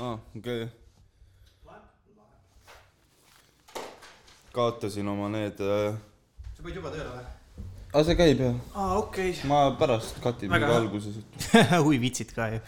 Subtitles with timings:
[0.00, 0.70] aa, okei okay..
[4.52, 5.92] kaotasin oma need äh....
[6.56, 7.24] sa panid juba tööle või?
[7.92, 8.56] aa, see käib jah.
[8.72, 11.20] aa, okei ma pärast katin mingi alguses.
[11.86, 12.62] hui vitsid ka ju.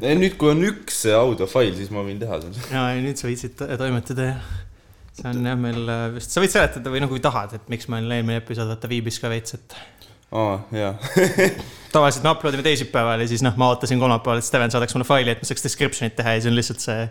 [0.00, 2.66] nüüd, kui on üks audiofail, siis ma võin teha seda.
[2.76, 4.36] ja nüüd sa viitsid to- toimetada ja
[5.12, 7.90] see on jah meil äh, vist, sa võid seletada või no kui tahad, et miks
[7.92, 9.76] meil eelmine episood vaata viibis ka veits, et
[10.32, 10.96] aa, jaa.
[11.92, 15.08] tavaliselt me upload ime teisipäeval ja siis noh, ma ootasin kolmapäeval, et Steven saadaks mulle
[15.08, 17.06] faili, et ma saaks description'it teha ja siis on lihtsalt see,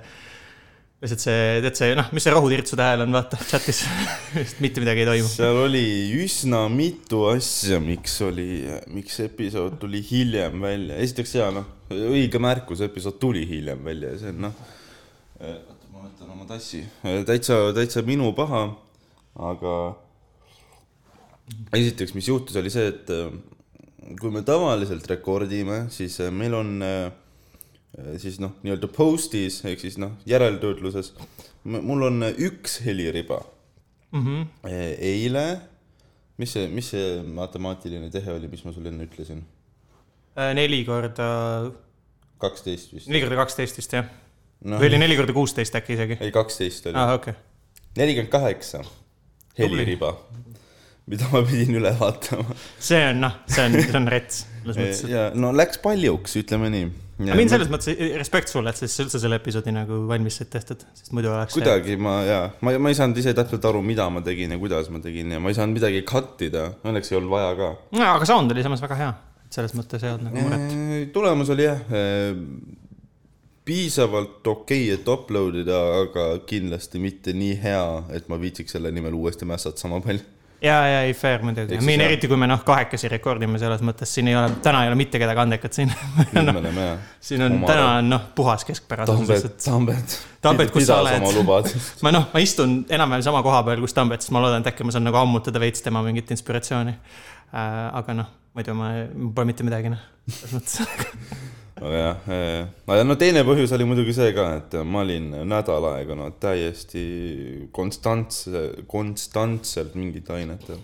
[1.03, 3.83] lihtsalt see, tead see noh, mis see rohutirtsude hääl on, vaata chat'is,
[4.63, 5.31] mitte midagi ei toimu.
[5.31, 5.85] seal oli
[6.23, 8.49] üsna mitu asja, miks oli,
[8.93, 10.99] miks episood tuli hiljem välja.
[11.05, 14.61] esiteks jaa, noh, õige märkus, episood tuli hiljem välja ja see on noh,
[15.41, 16.85] oota, ma võtan oma tassi,
[17.27, 18.67] täitsa, täitsa minu paha,
[19.51, 19.75] aga
[21.75, 23.31] esiteks, mis juhtus, oli see, et äh,
[24.21, 27.11] kui me tavaliselt rekordime, siis äh, meil on äh,
[28.21, 31.13] siis noh, nii-öelda post'is ehk siis noh, järeltöötluses,
[31.63, 33.43] mul on äh, üks heliriba
[34.11, 34.69] Mm -hmm.
[34.99, 35.61] Eile,
[36.37, 39.43] mis see, mis see matemaatiline tehe oli, mis ma sulle enne ütlesin?
[40.35, 41.71] Äh, neli korda,
[42.37, 43.07] kaksteist vist.
[43.07, 44.05] neli korda kaksteist vist jah
[44.65, 46.17] noh või, oli neli korda kuusteist äkki isegi?
[46.19, 47.33] ei kaksteist oli, aa, okei.
[47.97, 48.83] nelikümmend kaheksa
[49.59, 50.11] heliriba,
[51.09, 52.57] mida ma pidin üle vaatama.
[52.79, 55.05] see on noh, see on, see on rets, selles mõttes.
[55.09, 56.89] ja no läks paljuks, ütleme nii.
[57.25, 60.51] aga mind selles mõttes respekt sulle, et sa siis üldse selle episoodi nagu valmis said
[60.53, 61.57] tehtud, sest muidu oleks.
[61.57, 64.91] kuidagi ma jaa, ma, ma ei saanud ise täpselt aru, mida ma tegin ja kuidas
[64.93, 67.73] ma tegin ja ma ei saanud midagi cut ida, õnneks ei olnud vaja ka.
[67.97, 69.15] no aga sound oli samas väga hea,
[69.47, 70.77] et selles mõttes ei olnud nagu muret.
[71.17, 71.81] tulemus oli jah,
[73.65, 77.85] piisavalt okei okay,, et upload ida, aga kindlasti mitte nii hea,
[78.17, 80.23] et ma viitsiks selle nimel uuesti mässata sama palju.
[80.61, 82.11] ja, ja ei fair muidugi, meil jah.
[82.11, 85.21] eriti, kui me noh, kahekesi rekordime selles mõttes, siin ei ole, täna ei ole mitte
[85.21, 85.93] kedagi andekat siin
[86.37, 86.55] no,
[87.19, 89.57] siin on, täna on noh, puhas keskpärasus lihtsalt.
[89.65, 90.17] Tambet.
[90.41, 91.71] Tambet, kus sa oled?
[92.05, 94.87] ma noh, ma istun enam-vähem sama koha peal, kus Tambet, siis ma loodan, et äkki
[94.87, 97.87] ma saan nagu ammutada veits tema mingit inspiratsiooni äh,.
[98.01, 101.57] aga noh, muidu ma, mul pole mitte midagi noh, selles mõttes.
[101.81, 107.03] nojah, no teine põhjus oli muidugi see ka, et ma olin nädal aega no täiesti
[107.73, 110.81] konstantse, konstantselt mingite ainetel,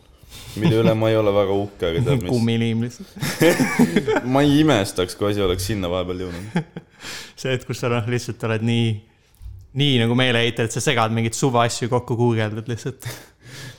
[0.58, 3.14] mille üle ma ei ole väga uhke, aga tead mis, kummiliim lihtsalt.
[4.34, 6.74] ma ei imestaks, kui asi oleks sinna vahepeal jõudnud.
[7.38, 8.92] see hetk, kus sa noh, lihtsalt oled nii,
[9.78, 13.06] nii nagu meeleheitel, et sa segad mingeid suva asju kokku, guugeldad lihtsalt.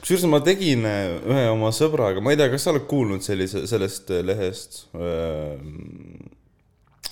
[0.01, 3.67] kusjuures ma tegin äh, ühe oma sõbraga, ma ei tea, kas sa oled kuulnud sellise,
[3.71, 4.85] sellest äh, lehest?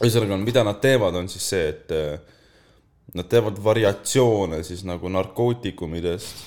[0.02, 2.18] ühesõnaga, mida nad teevad, on siis see, et äh,
[3.16, 6.44] nad teevad variatsioone siis nagu narkootikumidest.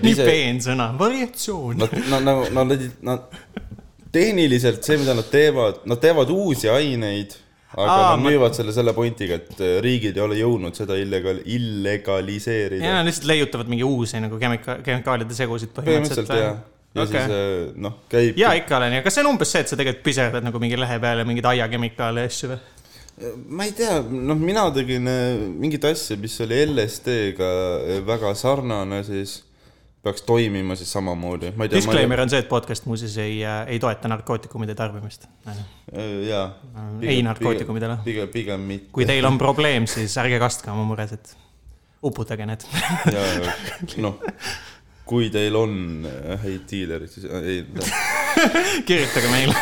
[0.00, 1.78] nii peensõna, variatsioon.
[1.80, 3.26] Nad, nad nagu, nad, nad
[4.14, 7.34] tehniliselt see, mida nad teevad, nad teevad uusi aineid,
[7.74, 10.96] aga Aa, nad ma- müüvad selle selle pointiga, et äh, riigid ei ole jõudnud seda
[11.00, 12.84] illegal-, illegaliseerida.
[12.84, 16.38] ja lihtsalt leiutavad mingi uusi nagu kemika-, kemikaalide segusid põhimõtteliselt põhimõtteliselt.
[16.38, 16.60] jah.
[16.94, 17.24] ja okay.
[17.24, 18.38] siis äh, noh, käib.
[18.38, 20.78] ja ikka olen ja kas see on umbes see, et sa tegelikult piserdad nagu mingi
[20.78, 22.62] lehe peale mingeid aiakemikaale ja asju või?
[23.46, 29.02] Ma ei tea, noh, mina tegin äh, mingit asja, mis oli LSD-ga äh, väga sarnane,
[29.06, 29.42] siis
[30.04, 31.52] peaks toimima siis samamoodi.
[31.56, 31.70] ma ei.
[31.70, 35.28] Disclaimer on see, et podcast muuseas ei, ei toeta narkootikumide tarbimist.
[36.28, 36.44] jaa.
[37.00, 37.98] ei narkootikumidele.
[38.04, 38.92] pigem, pigem mitte.
[38.92, 41.32] kui teil on probleem, siis ärge kastke oma muresid.
[42.04, 42.66] uputage need.
[43.14, 43.24] ja,
[44.04, 44.20] noh,
[45.08, 47.64] kui teil on äh, häid diilerid, siis äh, ei,
[48.88, 49.54] kirjutage meile,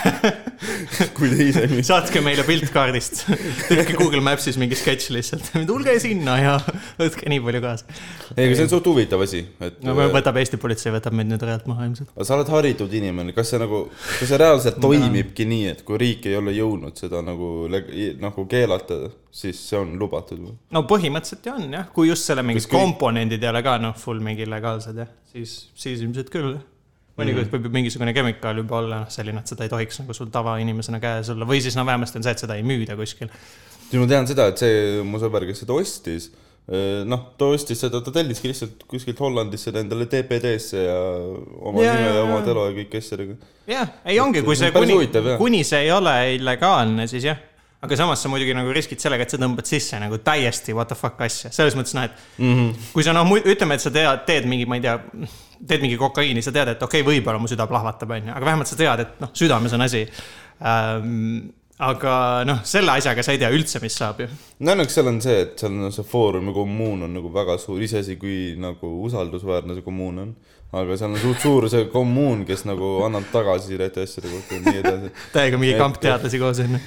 [1.16, 3.25] kui te ise saatke meile pilt kaardist.
[3.69, 6.56] tehke Google Maps'is mingi sketš lihtsalt, tulge sinna ja
[6.99, 7.99] võtke nii palju kaasa.
[8.37, 11.47] ei, aga see on suht huvitav asi, et no võtab Eesti politsei, võtab meid nüüd
[11.47, 12.12] realt maha ilmselt.
[12.15, 13.84] aga sa oled haritud inimene, kas see nagu,
[14.19, 17.53] kas see reaalselt toimibki nii, et kui riik ei ole jõudnud seda nagu,
[18.22, 19.03] nagu keelata,
[19.33, 20.56] siis see on lubatud või?
[20.75, 24.22] no põhimõtteliselt ju on jah, kui just selle mingid komponendid ei ole ka noh, full
[24.25, 26.56] mingi legaalsed jah, siis, siis ilmselt küll.
[27.21, 30.31] Mõnikord võib ju mingisugune kemikaal juba olla noh, selline, et seda ei tohiks nagu sul
[30.33, 33.33] tavainimesena käes olla või siis no vähemasti on see, et seda ei müüda kuskil.
[33.93, 36.31] ma tean seda, et see mu sõber, kes seda ostis,
[37.10, 40.98] noh, ta ostis seda, ta telliski lihtsalt kuskilt Hollandist seda endale DPD-sse ja
[41.60, 43.39] oma Jaa, nime ja oma telo ja kõik asjadega.
[43.69, 45.01] jah, ei ongi, kui see, kuni
[45.41, 47.41] kuni see ei ole illegaalne, siis jah.
[47.83, 50.97] aga samas sa muidugi nagu riskid sellega, et sa tõmbad sisse nagu täiesti what the
[50.97, 52.91] fuck asja, selles mõttes noh, et mm -hmm.
[52.95, 55.01] kui sa noh, ütleme, et sa tead, teed mingi, ma ei tea,
[55.68, 58.70] teed mingi kokaiini, sa tead, et okei okay,, võib-olla mu süda plahvatab, onju, aga vähemalt
[58.70, 60.06] sa tead, et noh, südames on asi
[60.66, 61.50] ähm,.
[61.82, 62.14] aga
[62.47, 64.28] noh, selle asjaga sa ei tea üldse, mis saab ju.
[64.62, 67.59] no õnneks seal on see, et seal on see foorum ja kommuun on nagu väga
[67.62, 70.34] suur, iseasi kui nagu usaldusväärne see kommuun on.
[70.72, 74.78] Aga seal on suht suur see kommuun, kes nagu annab tagasisidet asjade kohta ja nii
[74.80, 75.10] edasi.
[75.34, 76.80] täiega mingi kamp teadlasi koos onju.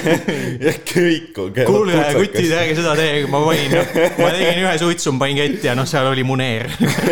[0.66, 3.78] ja kõik on kuulge, kutid, ärge seda tehke, ma panin,
[4.18, 6.68] ma tegin ühe suitsu, ma panin ketti ja noh, seal oli muneer.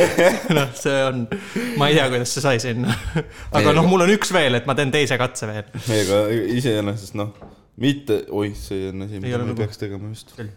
[0.59, 1.25] noh, see on,
[1.81, 2.99] ma ei tea, kuidas see sai sinna.
[3.57, 5.73] aga noh, mul on üks veel, et ma teen teise katse veel.
[6.03, 6.21] ega
[6.59, 7.33] iseenesest noh,
[7.81, 10.53] mitte, oih, see on asi, Ei mida me peaks tegema just Küll..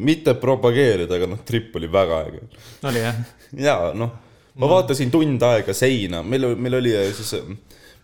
[0.00, 2.44] mitte propageerida, aga noh, trip oli väga äge.
[2.88, 3.24] oli jah?
[3.60, 4.21] ja noh,
[4.60, 7.32] ma vaatasin tund aega seina, meil, meil oli äh, siis,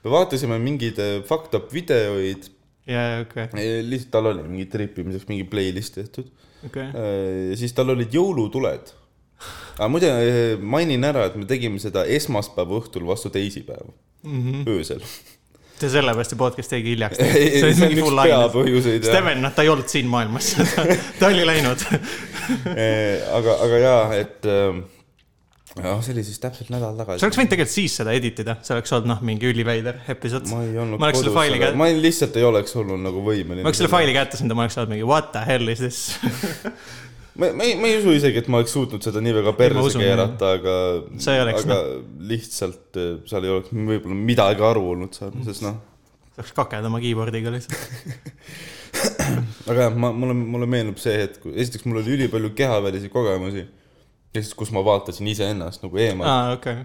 [0.04, 2.48] me vaatasime mingeid äh, fucked up videoid,
[2.88, 6.30] ja, ja okei, lihtsalt tal oli mingi tripimiseks mingi playlist tehtud
[6.66, 6.88] okei.
[7.50, 8.94] ja siis tal olid jõulutuled.
[9.76, 13.92] aga muide äh, mainin ära, et me tegime seda esmaspäeva õhtul vastu teisipäeva,
[14.72, 15.04] öösel.
[15.78, 17.20] see sellepärast see podcast jäigi hiljaks.
[17.20, 19.12] See on üks peapõhjuseid, jah.
[19.12, 20.54] Steven, noh, ta ei olnud siin maailmas,
[21.20, 21.84] ta oli läinud.
[23.38, 24.80] aga, aga jaa, et äh,
[25.84, 27.22] jah, see oli siis täpselt nädal tagasi.
[27.22, 30.48] sa oleks võinud tegelikult siis seda edit ida, see oleks olnud noh, mingi üliveider episood.
[30.52, 33.62] ma ei olnud ma faili aga ma ei- lihtsalt ei oleks olnud nagu võimeline.
[33.64, 35.82] ma oleks selle faili kätte saanud ja ma oleks olnud mingi what the hell is
[35.82, 36.00] this.
[37.38, 40.00] ma, ma ei, ma ei usu isegi, et ma oleks suutnud seda nii väga perse
[40.00, 40.78] keerata, aga,
[41.22, 41.78] See ei oleks, aga
[42.32, 45.78] lihtsalt eh, seal ei oleks võib-olla midagi aru olnud saanud, sest noh,
[46.38, 47.78] saaks kakeda oma keyboard'iga lihtsalt.
[49.70, 53.64] aga jah, ma, mulle, mulle meenub see hetk, esiteks mul oli ülipalju kehavälisi kogemusi,
[54.34, 56.76] siis kus ma vaatasin iseennast nagu eemalt aa, okei.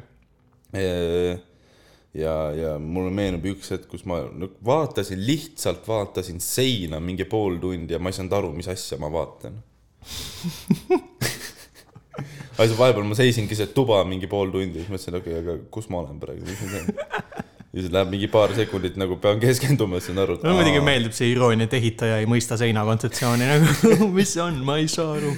[2.24, 7.60] ja, ja mulle meenub üks hetk, kus ma nagu vaatasin, lihtsalt vaatasin seina mingi pool
[7.62, 9.60] tundi ja ma ei saanud aru, mis asja ma vaatan.
[12.54, 15.72] aga siis vahepeal ma seisingi see tuba mingi pool tundi, siis mõtlesin, okei okay,, aga
[15.74, 16.86] kus ma olen praegu, mis ma teen.
[17.74, 20.38] ja siis läheb mingi paar sekundit nagu pean keskenduma, et saan aru.
[20.44, 24.62] mulle muidugi meeldib see iroonia, et ehitaja ei mõista seina kontseptsiooni nagu, mis see on,
[24.68, 25.34] ma ei saa aru.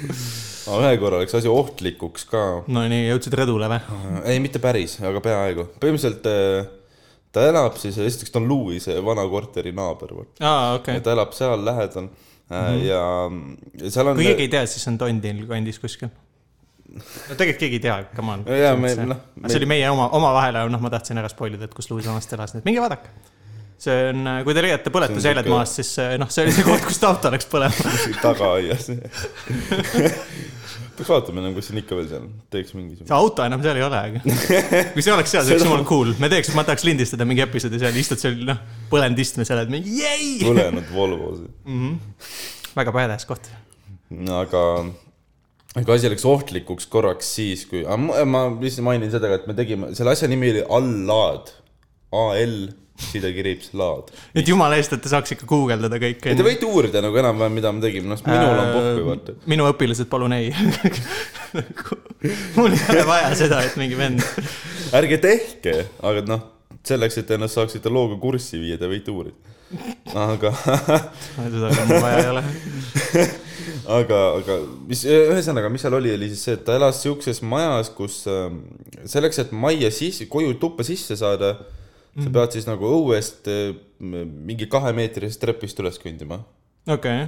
[0.68, 2.42] Ühe korra läks asi ohtlikuks ka.
[2.68, 3.80] no nii, jõudsid rõdule või?
[4.26, 5.68] ei, mitte päris, aga peaaegu.
[5.82, 6.70] põhimõtteliselt äh,
[7.36, 11.02] ta elab siis, esiteks ta on Louis'e vana korteri naaber, aa, okei.
[11.06, 12.84] ta elab seal lähedal mm -hmm.
[12.86, 14.16] ja seal on.
[14.16, 16.10] kui keegi ei tea, siis see on Tondil kandis kuskil.
[16.96, 18.46] no tegelikult keegi ei tea, come on.
[18.48, 21.66] Jaa, me- noh, me- see oli meie oma, omavahel, noh, ma tahtsin ära spoil ida,
[21.66, 23.10] et kus Louis vanasti elas, nii et minge vaadake.
[23.82, 27.32] See on, kui te leiate põletusjäljed maast, siis noh, see oli see koht, kust auto
[27.34, 27.96] läks põlema.
[28.26, 28.90] tagaaias.
[30.96, 33.10] peaks vaatama nagu, kas see on ikka veel seal, teeks mingisugune.
[33.10, 34.22] see auto enam seal ei ole, aga
[34.94, 36.14] kui see oleks seal, see oleks jumala cool.
[36.22, 38.62] me teeks, ma tahaks lindistada mingi episoodi seal, istud seal, noh,
[38.92, 40.38] põlenud istme seal, et mingi jei.
[40.44, 41.52] põlenud Volvosid.
[42.78, 43.52] väga badass koht.
[44.40, 44.64] aga,
[45.76, 50.16] aga asi läks ohtlikuks korraks siis, kui, ma lihtsalt mainin seda, et me tegime, selle
[50.16, 51.54] asja nimi oli All-Laad.
[52.16, 52.60] A-L,
[52.96, 54.12] sidekiriips, laad.
[54.36, 56.36] et jumala eest, et te saaks ikka guugeldada kõike.
[56.38, 59.36] Te võite uurida nagu enam-vähem, mida me tegime, noh, minul on pohhu, vaata.
[59.52, 60.52] minu õpilased, palun ei.
[62.58, 64.24] mul ei ole vaja seda, et mingi vend.
[64.96, 65.76] ärge tehke,
[66.08, 66.46] aga noh,
[66.88, 69.54] selleks, et ennast saaksite looga kurssi viia, te võite uurida.
[70.16, 72.46] aga, seda mul vaja ei ole.
[74.00, 77.92] aga, aga mis, ühesõnaga, mis seal oli, oli siis see, et ta elas siukses majas,
[77.98, 78.62] kus ähm,
[79.10, 81.58] selleks, et majja sisse, koju tuppa sisse saada,
[82.24, 86.40] sa pead siis nagu õuest äh, mingi kahemeetrisest trepist üles kõndima.
[86.88, 87.28] okei.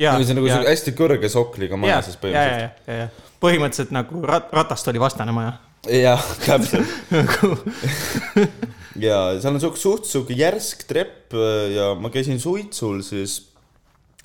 [0.00, 2.44] ja, see on nagu ja, hästi kõrge sokliga ja, maja siis ja,
[2.86, 3.24] põhimõtteliselt.
[3.42, 5.56] põhimõtteliselt nagu rat-, ratast oli vastane maja.
[5.92, 6.88] jah, täpselt.
[9.06, 13.42] ja seal on siuke suht siuke järsk trepp äh, ja ma käisin suitsul siis.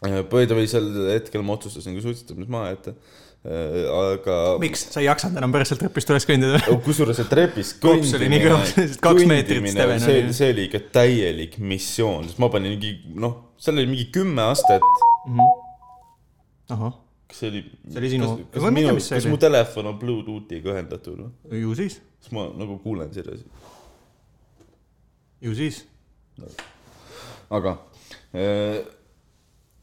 [0.02, 2.96] põhimõtteliselt sel hetkel ma otsustasin ka suitsetamise maha jätta.
[3.42, 6.76] Aga miks, sa ei jaksanud enam pärast sealt trepist üles kõndida või?
[6.86, 8.60] kusjuures see trepis Kops oli nii kõva,
[9.02, 13.82] kaks meetrit Steven see see oli ikka täielik missioon, sest ma panin mingi noh, seal
[13.82, 14.86] oli mingi kümme astet.
[16.70, 16.94] ahah,
[17.26, 17.64] kas see oli?
[17.88, 21.66] See oli sinu- kas, kas minu, kas mu telefon on Bluetoothiga ühendatud või?
[21.66, 23.50] ju siis, siis ma nagu kuulen seda asi.
[25.42, 25.82] ju siis.
[27.50, 27.80] aga
[28.38, 28.84] äh,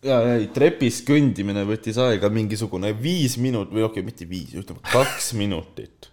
[0.07, 4.83] ja, ei trepis kõndimine võttis aega mingisugune viis minut või okei okay,, mitte viis, ütleme
[4.93, 6.11] kaks minutit.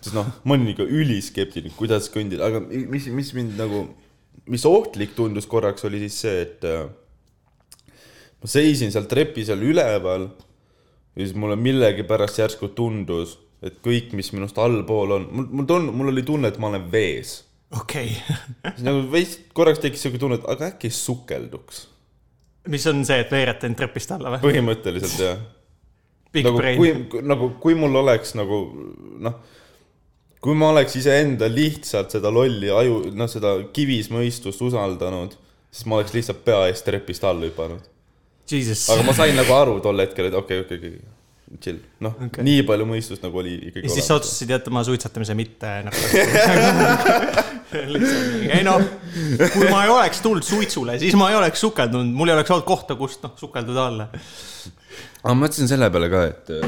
[0.00, 3.84] sest noh, ma olin ikka üliskeptiline, kuidas kõndida, aga mis, mis mind nagu,
[4.50, 6.88] mis ohtlik tundus korraks, oli siis see, et äh,
[8.42, 10.26] ma seisin seal trepi seal üleval
[11.12, 15.94] ja siis mulle millegipärast järsku tundus, et kõik, mis minust allpool on, mul, mul tund-,
[15.94, 17.40] mul oli tunne, et ma olen vees
[17.72, 18.72] okei okay..
[18.74, 21.86] siis nagu veits korraks tekkis siuke tunne, et aga äkki sukelduks.
[22.70, 24.42] Mis on see, et veereta end trepist alla või?
[24.44, 25.42] põhimõtteliselt jah.
[26.32, 28.58] Nagu brain kui, nagu kui mul oleks nagu
[29.20, 29.38] noh,
[30.42, 35.34] kui ma oleks iseenda lihtsalt seda lolli aju, noh, seda kivismõistust usaldanud,
[35.70, 37.90] siis ma oleks lihtsalt pea eest trepist alla hüpanud.
[38.52, 38.88] Jesus.
[38.92, 41.21] aga ma sain nagu aru tol hetkel, et okei okay,, okei okay,, okei,
[41.60, 44.84] chill, noh okay., nii palju mõistust nagu oli ikkagi ja siis sa otsustasid jätta maha
[44.88, 47.40] suitsetamise mitte narkootikumid.
[48.56, 48.84] ei noh,
[49.52, 52.68] kui ma ei oleks tulnud suitsule, siis ma ei oleks sukeldunud, mul ei oleks olnud
[52.68, 54.08] kohta, kust noh sukelduda alla.
[54.12, 56.62] aga ma mõtlesin selle peale ka, et äh,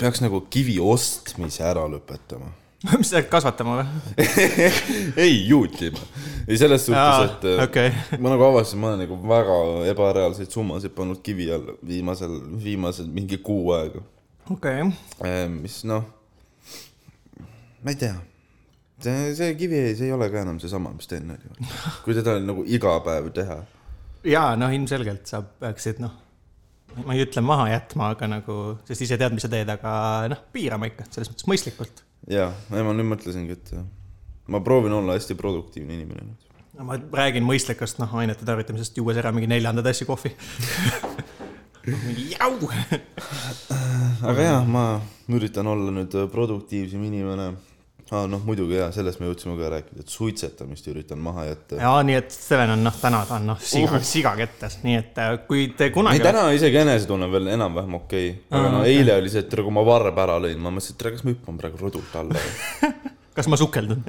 [0.00, 2.50] peaks nagu kivi ostmise ära lõpetama.
[2.98, 4.26] mis sa hakkad kasvatama või?
[5.24, 5.98] ei, juutima.
[6.46, 7.88] ei, selles suhtes, et äh, okei,
[8.22, 9.56] ma nagu avastasin, ma olen nagu väga
[9.90, 14.04] ebareaalseid summasid pannud kivi alla viimasel, viimasel mingi kuu aega.
[14.54, 14.86] okei.
[15.56, 16.06] mis noh,
[17.82, 18.14] ma ei tea.
[19.02, 21.74] see, see kivi, see ei ole ka enam seesama, mis ta enne oli.
[22.06, 23.60] kui teda nagu iga päev teha.
[24.22, 26.14] jaa, noh, ilmselgelt sa peaksid noh,
[27.02, 30.46] ma ei ütle maha jätma, aga nagu, sest ise tead, mis sa teed, aga noh,
[30.54, 32.04] piirama ikka, selles mõttes mõistlikult.
[32.32, 33.72] ja, ma nüüd mõtlesingi, et
[34.48, 36.44] ma proovin olla hästi produktiivne inimene nüüd.
[36.84, 40.34] ma räägin mõistlikust noh, ainete tarvitamisest, juues ära mingi neljanda tassi kohvi.
[41.88, 42.52] mingi jau.
[44.22, 45.00] aga jah, ma
[45.32, 47.52] üritan olla nüüd äh, produktiivsem inimene
[48.12, 48.26] ah,.
[48.30, 51.80] noh, muidugi jaa, sellest me jõudsime ka rääkida, et suitsetamist üritan maha jätta.
[51.82, 55.20] ja nii, et Steven on noh, täna ta on noh, siga, siga kettas, nii et
[55.24, 56.22] äh, kui te ei, kunagi.
[56.24, 58.96] täna isegi enesetunne veel enam-vähem okei okay., aga Aa, no okei.
[58.96, 61.26] eile oli see, et tere, kui ma varba ära lõin, ma mõtlesin, et tere, kas
[61.26, 63.06] ma hüppan praegu rõdult alla või
[63.38, 64.02] kas ma sukeldun?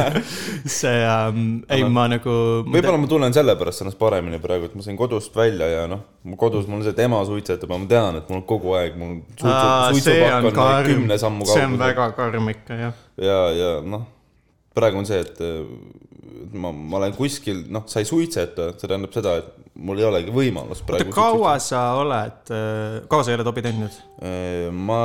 [0.78, 2.34] see ähm,, ei ma nagu.
[2.68, 6.04] võib-olla ma tunnen sellepärast ennast paremini praegu, et ma sain kodust välja ja noh,
[6.40, 9.16] kodus mul on see, et ema suitsetab ja ma tean, et mul kogu aeg mul
[9.34, 9.54] suitsu,
[9.98, 11.86] suitsupakk on on, karm kümne, sammu see on kaugusel.
[11.86, 13.00] väga karm ikka jah.
[13.20, 14.06] ja, ja noh,
[14.74, 15.42] praegu on see, et
[16.52, 20.34] ma, ma olen kuskil, noh, sa ei suitseta, see tähendab seda, et mul ei olegi
[20.34, 21.14] võimalust oota, praegu.
[21.14, 22.52] kaua sa oled,
[23.10, 23.96] kaua sa ei ole tobi teinud?
[24.90, 25.00] ma,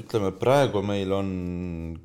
[0.00, 1.34] ütleme praegu meil on,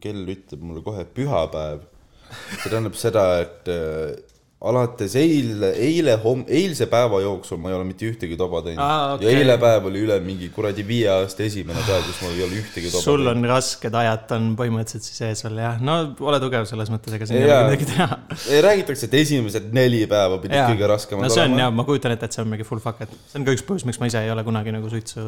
[0.03, 1.85] kell ütleb mulle kohe pühapäev.
[2.29, 4.17] see tähendab seda, et äh,
[4.59, 9.13] alates eile, eile homm-, eilse päeva jooksul ma ei ole mitte ühtegi toba teinud Aa,
[9.15, 9.29] okei.
[9.29, 12.57] ja eile päev oli üle mingi kuradi viie aasta esimene päev, kus mul ei ole
[12.59, 13.37] ühtegi toba sul teinud.
[13.37, 15.95] on rasked ajad on põhimõtteliselt siis ees veel jah, no
[16.27, 18.17] ole tugev selles mõttes, ega siin ei ole midagi teha.
[18.67, 22.15] räägitakse, et esimesed neli päeva pidid kõige raskemad no see on olema jah, ma kujutan
[22.15, 24.09] ette, et see on mingi full fuck, et see on ka üks põhjus, miks ma
[24.11, 25.23] ise ei ole kunagi nagu suitsu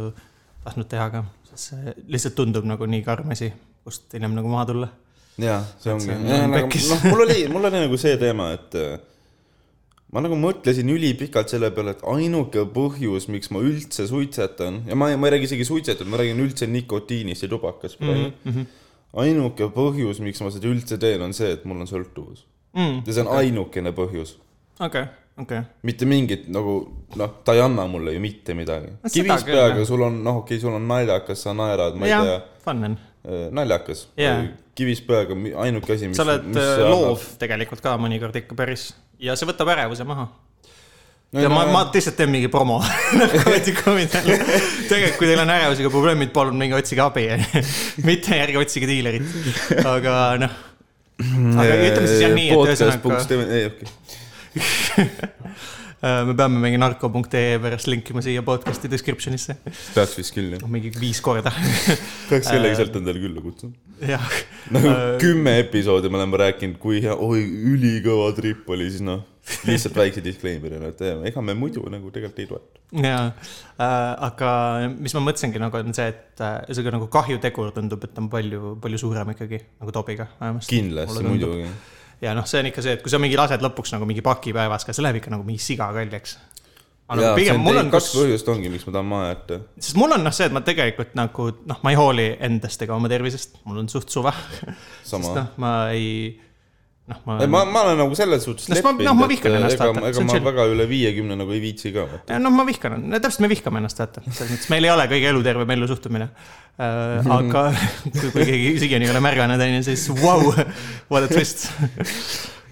[0.65, 1.21] tahtnud teha ka,
[1.53, 3.47] sest see lihtsalt tundub nagu nii karm asi,
[3.87, 4.91] kust hiljem nagu maha tulla.
[5.39, 6.91] jaa, see ongi on pekkis.
[6.91, 8.75] noh, mul oli, mul oli nagu see teema, et
[10.11, 15.11] ma nagu mõtlesin ülipikalt selle peale, et ainuke põhjus, miks ma üldse suitsetan ja ma
[15.17, 18.51] ma ei räägi isegi suitsetamisest, ma räägin üldse nikotiinist ja tubakast praegu mm.
[18.51, 18.65] -hmm.
[19.23, 23.13] ainuke põhjus, miks ma seda üldse teen, on see, et mul on sõltuvus Mm, ja
[23.13, 24.37] see on ainukene põhjus,
[24.79, 25.03] okei,
[25.43, 25.59] okei.
[25.83, 26.75] mitte mingit nagu
[27.19, 29.09] noh, ta ei anna mulle ju mitte midagi No.
[29.11, 32.23] kivis peaga sul on noh, okei okay,, sul on naljakas, sa naerad, ma ei jah
[32.23, 32.95] tea, fun on.
[33.51, 34.37] naljakas Jaa.
[34.75, 38.39] kivis peaga, ainuke asi, mis sa oled mis äh, see annab- loov tegelikult ka mõnikord
[38.39, 40.25] ikka päris ja see võtab ärevuse maha.
[41.31, 42.81] No ja no ma, ma lihtsalt teen mingi promo
[43.23, 47.23] tegelikult, kui teil on ärevusega probleemid, palun minge otsige abi.
[48.09, 49.23] mitte ärge otsige diilerit.
[49.79, 50.57] aga noh,
[51.63, 52.99] aga ütleme siis jah nii, et ühesõnaga
[56.01, 59.57] me peame mingi narko.ee pärast linkima siia podcast'i description'isse.
[59.93, 61.53] peaks vist küll jah, mingi viis korda.
[62.29, 63.75] peaks kellegi sealt endale külla kutsuma.
[64.09, 64.25] jah,
[64.73, 67.43] nagu kümme episoodi me oleme rääkinud, kui hea, oi
[67.73, 69.21] ülikõva trip oli, siis noh,
[69.69, 72.83] lihtsalt väikse disclaimer'ina, et ega me muidu nagu tegelikult ei toeta.
[73.05, 74.51] ja äh, aga
[74.97, 78.75] mis ma mõtlesingi nagu on see, et äh, ühesõnaga nagu kahjutegur tundub, et on palju,
[78.81, 80.81] palju suurem ikkagi nagu tobiga vähemasti.
[80.81, 81.69] kindlasti, muidugi.
[82.21, 84.53] Ja noh, see on ikka see, et kui sa mingi lased lõpuks nagu mingi paki
[84.55, 86.37] päevas ka, see läheb ikka nagu mingi siga kaljaks.
[87.07, 89.59] aga nagu see pigem mul on, kaks kus, põhjust ongi, miks ma tahan maha jätta.
[89.79, 92.95] sest mul on noh, see, et ma tegelikult nagu noh, ma ei hooli endast ega
[92.97, 94.33] oma tervisest, mul on suht suva.
[95.09, 96.31] sest noh, ma ei,
[97.11, 100.23] noh, ma ma, ma olen nagu selles suhtes ma- noh, ma vihkan ennast, vaata, ega
[100.27, 102.05] ma väga üle viiekümne nagu ei viitsi ka.
[102.41, 105.31] Noh, ma vihkan, no täpselt, me vihkame ennast, vaata, selles mõttes meil ei ole kõige
[105.31, 107.33] elutervem ellusuhtumine äh,.
[107.37, 107.65] aga
[108.19, 110.53] kui, kui keegi siiani ei ole märganud, onju, siis vau,
[111.11, 111.67] what a twist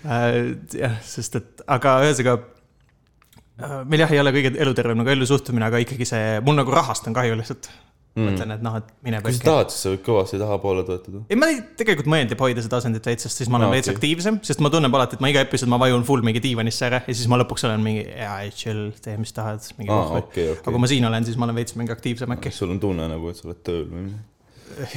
[0.05, 0.39] äh,.
[0.77, 5.83] jah, sest et, aga ühesõnaga äh, meil jah, ei ole kõige elutervem nagu ellusuhtumine, aga
[5.85, 7.71] ikkagi see, mul nagu rahast on kahju lihtsalt
[8.15, 8.25] mm..
[8.29, 11.21] mõtlen, et noh, et mine kui sa tahad, siis sa võid kõvasti tahapoole toetada.
[11.29, 13.77] ei, ma ei- tegelikult meeldib hoida seda asendit veits, sest siis ma olen No, no,
[13.77, 13.97] veits okei.
[13.99, 17.03] aktiivsem, sest ma tunnen alati, et ma iga episood ma vajun full mingi diivanisse ära
[17.05, 20.23] ja siis ma lõpuks olen mingi, jaa, chill, tee mis tahad, aa, pohhu.
[20.23, 22.51] okei, aga kui ma siin olen, siis ma olen veits mingi aktiivsem äkki.
[22.55, 24.25] sul on tunne nagu, et sa oled tööl või midagi?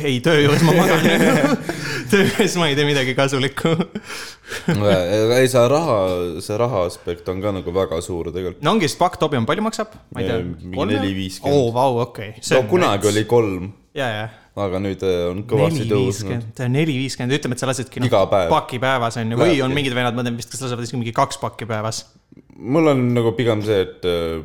[0.02, 1.06] ei, töö juures ma magan.
[2.10, 3.72] töö juures ma ei tee midagi kasulikku.
[3.78, 5.98] ei, see raha,
[6.44, 8.62] see raha aspekt on ka nagu väga suur tegelikult.
[8.64, 9.94] no ongi, sest pakk Tobium palju maksab?
[10.14, 10.88] ma ei tea mingi.
[10.94, 11.58] neli viiskümmend.
[11.58, 12.34] oo, vau, okei.
[12.54, 14.26] no kunagi oli kolm, ja, ja.
[14.66, 16.66] aga nüüd eh, on kõvasti tõusnud.
[16.72, 18.18] neli viiskümmend, ütleme, et sa lasedki noh
[18.52, 21.16] paki päevas on ju, või on mingid vennad, ma tean vist, kes lasevad isegi mingi
[21.16, 22.04] kaks pakki päevas.
[22.56, 24.38] mul on nagu pigem see, et äh,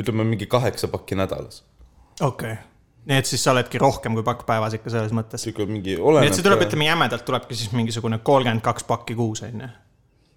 [0.00, 1.64] ütleme mingi kaheksa pakki nädalas.
[2.20, 2.62] okei okay..
[3.04, 5.42] Nii et siis sa oledki rohkem kui pakk päevas ikka selles mõttes.
[5.44, 6.30] sihuke mingi nii oleneb.
[6.30, 9.68] et see tuleb, ütleme jämedalt tulebki siis mingisugune kolmkümmend kaks pakki kuus on ju.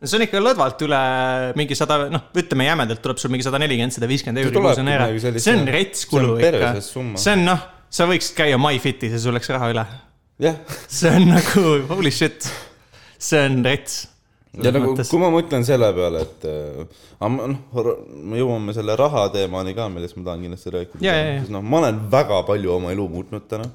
[0.04, 1.00] see on ikka lõdvalt üle
[1.60, 4.92] mingi sada, noh, ütleme jämedalt tuleb sul mingi sada nelikümmend, sada viiskümmend euri kuus on
[4.92, 9.36] ära see on rets kulu ikka see on noh, sa võiksid käia MyFitis ja sul
[9.36, 9.88] oleks raha üle.
[10.44, 10.60] jah,
[10.92, 12.50] see on nagu holy shit,
[13.18, 14.04] see on rets.
[14.64, 19.76] Ja nagu, kui ma mõtlen selle peale, et äh, noh, me jõuame selle raha teemani
[19.78, 21.04] ka, millest ma tahan kindlasti rääkida.
[21.06, 21.18] Ja.
[21.54, 23.70] noh, ma olen väga palju oma elu muutnud täna.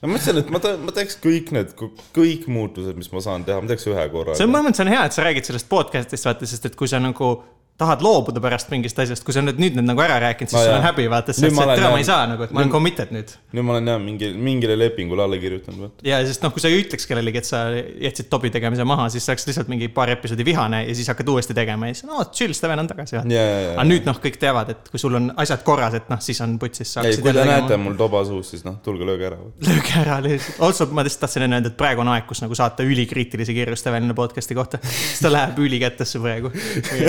[0.00, 1.74] ja ma mõtlesin, et ma ta-, ma teeks kõik need,
[2.16, 4.38] kõik muutused, mis ma saan teha, ma teeks ühe korraga.
[4.38, 6.78] see on, ma mõtlen, see on hea, et sa räägid sellest podcast'ist, vaata, sest et
[6.78, 7.34] kui sa nagu
[7.80, 10.66] tahad loobuda pärast mingist asjast, kui sa nüüd nüüd need nagu ära rääkinud, siis No
[10.68, 12.60] sul on häbi, vaata, sest ma olen täna ma jah- ei saa nagu, et ma
[12.60, 13.32] olen nüüd- committed nüüd.
[13.56, 16.04] nüüd ma olen jah mingi, mingile lepingule alla kirjutanud, vaata.
[16.06, 19.24] ja sest noh, kui sa ei ütleks kellelegi, et sa jätsid Tobi tegemise maha, siis
[19.26, 22.22] sa oleks lihtsalt mingi paar episoodi vihane ja siis hakkad uuesti tegema ja siis no
[22.30, 23.16] chill, Steven on tagasi.
[23.16, 23.86] ja aga.
[23.88, 26.92] nüüd noh, kõik teavad, et kui sul on asjad korras, et noh, siis on putsis.
[27.02, 29.40] ei, kui te näete mul toba suus, siis noh, tulge lööge ära.
[29.66, 30.60] lööge ära lihtsalt.
[30.60, 33.76] also ma lihtsalt tahtsin enne öelda, et praegu on aeg, kus nagu saata ülikriitilisi kirju
[33.80, 34.78] Stevenile podcast'i kohta.
[34.86, 36.52] siis ta läheb ülikätesse praegu.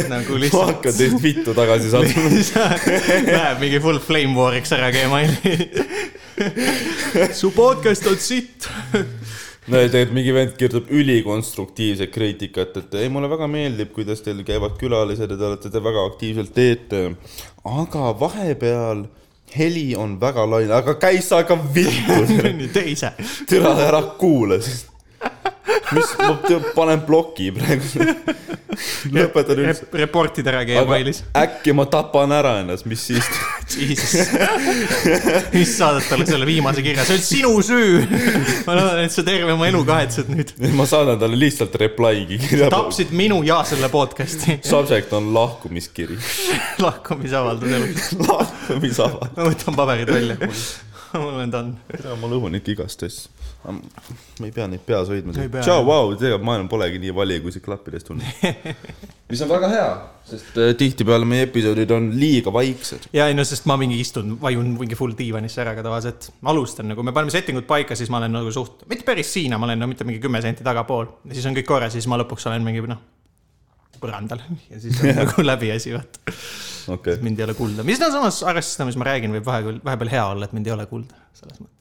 [0.09, 0.75] nagu ma lihtsalt.
[0.75, 2.23] hakkan teist vittu tagasi saatma.
[3.37, 5.55] Läheb mingi full flame war'iks ära Gmaili.
[7.39, 8.69] su podcast on sitt.
[9.67, 14.43] no ja tegelikult mingi vend kirjutab ülikonstruktiivset kriitikat, et ei, mulle väga meeldib, kuidas teil
[14.47, 17.03] käivad külalised ja te olete te väga aktiivselt teete.
[17.63, 19.05] aga vahepeal
[19.57, 22.23] heli on väga laine, aga käi sa ka vittu,
[22.75, 23.13] tee ise.
[23.49, 24.87] türa ära kuula siis.
[25.93, 28.05] mis, ma panen ploki praegu.
[29.13, 29.87] lõpetan üldse.
[29.95, 31.21] reportid ära Gmailis.
[31.37, 33.27] äkki ma tapan ära ennast, mis siis?
[33.73, 34.29] Jesus.
[35.53, 38.03] siis saadad talle selle viimase kirja, see on sinu süü.
[38.67, 40.55] ma loodan, et sa terve oma elu kahetsed nüüd.
[40.77, 42.71] ma saadan talle lihtsalt reply'gi kirja.
[42.73, 44.59] tapsid minu ja selle podcast'i.
[44.67, 46.17] Subject on lahkumiskiri.
[46.83, 48.09] lahkumisavaldus elus.
[48.23, 49.37] lahkumisavaldus.
[49.37, 50.39] ma võtan paberid välja.
[51.21, 51.73] mul on done.
[51.91, 53.29] tere, ma lõhun ikka igast asja.
[53.63, 57.63] ma ei pea neid peas hoidma tšau, vau, tegelikult maailm polegi nii vali, kui see
[57.63, 58.43] klappides tunneb.
[59.31, 59.87] mis on väga hea,
[60.27, 63.07] sest äh, tihtipeale meie episoodid on liiga vaiksed.
[63.15, 66.31] ja ei no, sest ma mingi istun, vajun mingi full diivanisse ära ka tavaliselt.
[66.41, 69.55] ma alustan nagu, me paneme settingud paika, siis ma olen nagu suht, mitte päris siin,
[69.57, 71.11] ma olen no mitte mingi kümme senti tagapool.
[71.29, 73.01] ja siis on kõik korras siis ma lõpuks olen mingi noh,
[74.03, 76.33] põrandal ja siis on nagu läbi asi, vaata.
[76.87, 80.11] okei, mind ei ole kuulda, mis no samas arvestades, mis ma räägin, võib vahepeal, vahepeal
[80.13, 81.79] hea olla, et mind ei ole kuulda, selles mõttes.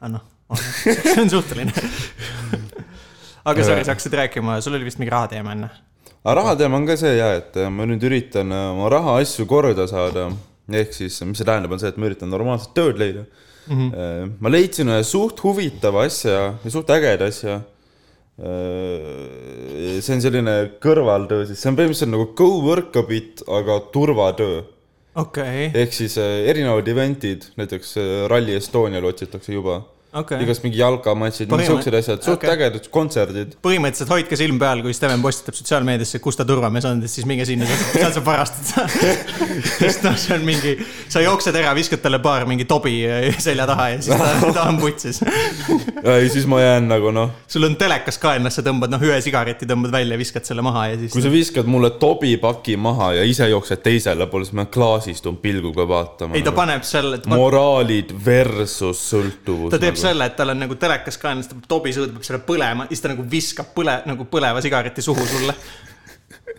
[0.00, 0.26] aga noh,
[0.82, 1.86] see on suhteline.
[3.50, 5.70] aga sorry, sa hakkasid rääkima, sul oli vist mingi rahateema enne.
[6.22, 9.88] aga rahateema on ka see ja, et äh, ma nüüd üritan äh, oma rahaasju korda
[9.90, 10.30] saada.
[10.72, 13.22] ehk siis, mis see tähendab, on see, et ma üritan normaalset tööd leida
[13.66, 13.90] mm.
[13.90, 14.32] -hmm.
[14.40, 17.60] ma leidsin ühe suht huvitava asja ja suht ägeda asja.
[18.36, 24.58] See on selline kõrvaltöö siis, see on põhimõtteliselt nagu go-work a bit, aga turvatöö.
[25.16, 29.78] Okei, ehk siis äh, erinevad event'id, näiteks äh, Rally Estonial otsitakse juba
[30.20, 30.40] okei.
[30.44, 32.52] igast mingi jalkamatšid, mingi Põhimõ- siuksed asjad, suht okay.
[32.54, 33.56] ägedad kontserdid.
[33.64, 37.68] põhimõtteliselt hoidke silm peal, kui Steven postitab sotsiaalmeediasse, kus ta turvamees on, siis minge sinna,
[37.92, 38.86] sealt saab varastada.
[39.80, 40.76] sest noh, see on mingi,
[41.12, 42.98] sa jooksed ära, viskad talle paar mingi tobi
[43.42, 45.20] selja taha ja siis ta, ta on putsis.
[46.06, 49.18] ja siis ma jään nagu noh, sul on telekas ka ennast, sa tõmbad noh, ühe
[49.24, 51.24] sigareti tõmbad välja, viskad selle maha ja siis kui.
[51.24, 56.36] sa viskad mulle tobipaki maha ja ise jooksed teisele poole, siis ma klaasistun pilguga vaatama.
[56.38, 59.70] ei, ta paneb selle, moraalid versus sõltuvus.
[59.74, 62.88] ta teeb selle, et tal on nagu telekas ka ennast, tobi sõõd peab selle põlema,
[62.90, 65.54] siis ta nagu viskab põle, nagu põleva sigareti suhu sulle.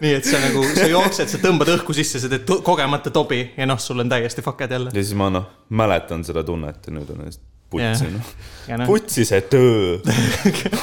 [0.03, 3.65] nii et sa nagu, sa jooksed, sa tõmbad õhku sisse, sa teed kogemata tobi ja
[3.69, 4.93] noh, sul on täiesti fucked jälle.
[4.93, 8.29] ja siis ma noh, mäletan seda tunnet ja nüüd on ennast putsi noh.
[8.77, 9.97] noh, putsi see töö.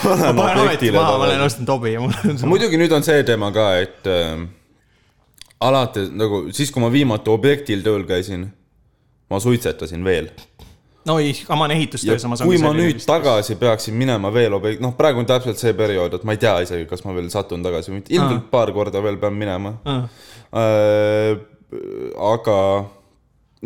[0.05, 3.23] ma panen ometi maha, ma olen ostnud tobi ja mul on muidugi nüüd on see
[3.29, 4.45] teema ka, et äh,
[5.65, 8.49] alati nagu siis, kui ma viimati objektil tööl käisin,
[9.31, 10.31] ma suitsetasin veel.
[11.09, 13.03] No ei, ma olen ehitustöös, kui ma nüüd.
[13.07, 16.55] tagasi peaksin minema veel objekt-, noh, praegu on täpselt see periood, et ma ei tea
[16.65, 21.35] isegi, kas ma veel satun tagasi või mitte, ilmselt paar korda veel pean minema äh,.
[22.33, 22.59] aga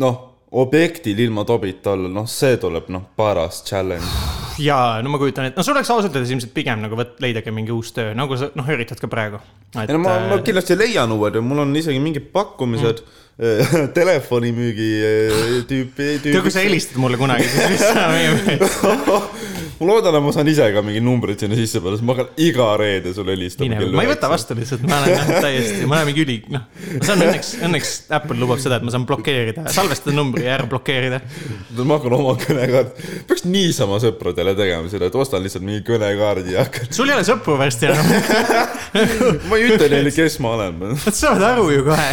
[0.03, 0.19] noh,
[0.51, 4.09] objektil ilma tobita olla, noh, see tuleb noh, paras challenge.
[4.69, 7.53] jaa, no ma kujutan ette, no sul oleks ausalt öeldes ilmselt pigem nagu võt-, leidagi
[7.55, 9.39] mingi uus töö, nagu sa noh, üritad ka praegu.
[9.77, 13.17] ei no ma, ma kindlasti leian uued ja mul on isegi mingid pakkumised mm.,
[13.99, 16.65] telefonimüügi äh, tüüpi, tead, kui sa tüüpi.
[16.65, 18.73] helistad mulle kunagi, siis lihtsalt meie mees.
[19.79, 22.41] ma loodan, et ma saan ise ka mingi numbrid sinna sisse panna, sest ma hakkan
[22.43, 23.79] iga reede sulle helistama.
[23.95, 24.27] ma ei võta.
[24.33, 26.65] vastu lihtsalt, ma olen jah, täiesti, ma olen mingi üli, noh.
[26.97, 30.67] ma saan õnneks, õnneks Apple lubab seda, et ma saan blokeerida, salvestada numbri ja ära
[30.75, 31.21] blokeerida.
[31.79, 36.67] ma hakkan oma kõnekaart, peaks niisama sõpradele tegema seda, et ostan lihtsalt mingi kõnekaardi ja
[36.67, 36.91] hakkan.
[36.91, 38.11] sul ei ole sõpru varsti enam.
[39.47, 40.83] ma ei ütle neile, kes ma olen.
[40.91, 42.09] Nad saavad aru ju kohe,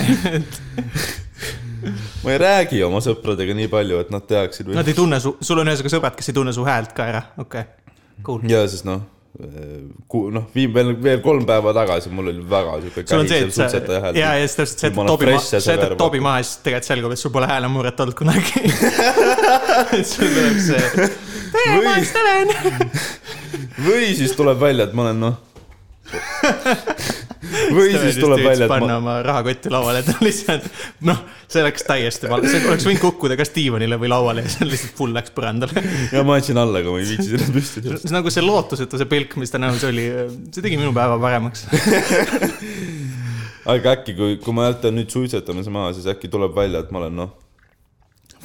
[2.27, 5.37] ma ei räägi oma sõpradega nii palju, et nad teaksid või Nad ei tunne su,
[5.41, 7.93] sul on ühesõnaga sõbrad, kes ei tunne su häält ka ära, okei okay.,
[8.27, 8.43] cool.
[8.51, 9.05] ja siis noh,
[9.37, 13.55] noh, viim-, veel, veel kolm päeva tagasi mul oli väga siuke sul on see, et
[13.55, 13.69] sa
[14.17, 16.91] ja, ja siis täpselt see, et Tobi maha, see, et Tobi maha ja siis tegelikult
[16.91, 18.65] selgub, et sul pole häälemuret olnud kunagi.
[20.11, 20.83] sul tuleb see,
[21.53, 22.49] tere, ma olen Steven.
[23.87, 25.39] või siis tuleb välja, et ma olen noh.
[27.77, 30.67] või siis tuleb välja, et panna ma, oma rahakotti lauale, et lihtsalt
[31.07, 34.97] noh, see läks täiesti, see oleks võinud kukkuda kas diivanile või lauale ja see lihtsalt
[34.99, 35.85] full läks põrandale.
[36.17, 39.11] ja ma andsin alla, aga ma ei viitsi seda püsti see nagu see lootusetu, see
[39.11, 40.07] pilk, mis ta näos oli,
[40.55, 41.67] see tegi minu päeva paremaks.
[43.77, 47.05] aga äkki, kui, kui ma jätan nüüd suitsetamise maha, siis äkki tuleb välja, et ma
[47.05, 47.35] olen noh,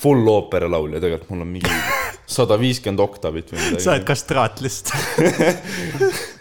[0.01, 1.82] full ooperalaulja, tegelikult mul on mingi
[2.32, 3.84] sada viiskümmend oktavit või midagi.
[3.84, 6.40] sa oled kastraat lihtsalt.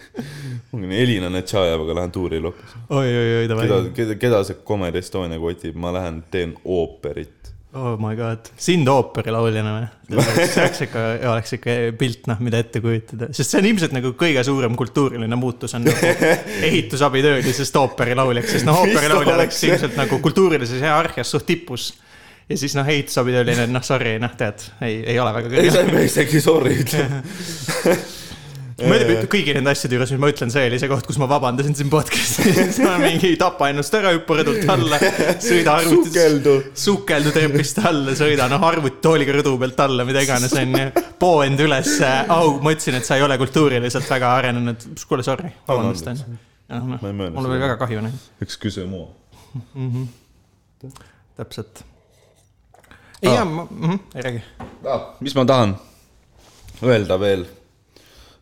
[0.72, 2.74] Elina Netšajevaga lähen tuurile hoopis.
[2.88, 7.50] oi, oi, oi, keda davai., keda, keda see Comedy Estonia kotib, ma lähen teen ooperit.
[7.74, 9.88] oh my god, sind ooperilauljana või?
[10.36, 11.02] see oleks ikka,
[11.32, 15.38] oleks ikka pilt, noh, mida ette kujutada, sest see on ilmselt nagu kõige suurem kultuuriline
[15.38, 16.14] muutus on nagu
[16.70, 21.90] ehitusabitöölisest ooperilauljaks, sest noh, ooperilaulja oleks ilmselt nagu kultuurilises hierarhias suht tipus.
[22.46, 25.90] ja siis noh, ehitusabitööline, noh, sorry, noh, tead, ei, ei ole väga ei, sa kõrge.
[25.90, 27.22] ei pea isegi sorry ütlema.
[28.80, 31.76] tea, kõigi nende asjade juures, mis ma ütlen, see oli see koht, kus ma vabandasin
[31.76, 35.00] siin podcast'is, ma mingi tapa ennast ära, hüppa rõdult alla,
[35.42, 36.54] sõida arvutis sukeldu.
[36.84, 40.86] sukeldu trepist alla, sõida noh arvutitooliga rõdu pealt alla, mida iganes onju.
[41.20, 41.92] poo end üles,
[42.32, 46.40] au, ma ütlesin, et sa ei ole kultuuriliselt väga arenenud, kuule sorry, vabandust onju.
[46.72, 49.10] noh, mul oli väga kahju noh, üks küse mua.
[51.36, 51.84] täpselt.
[53.20, 53.38] ei Aa.
[53.42, 53.68] jaa, ma,
[54.16, 54.44] ei räägi.
[55.20, 55.78] mis ma tahan
[56.82, 57.48] öelda veel?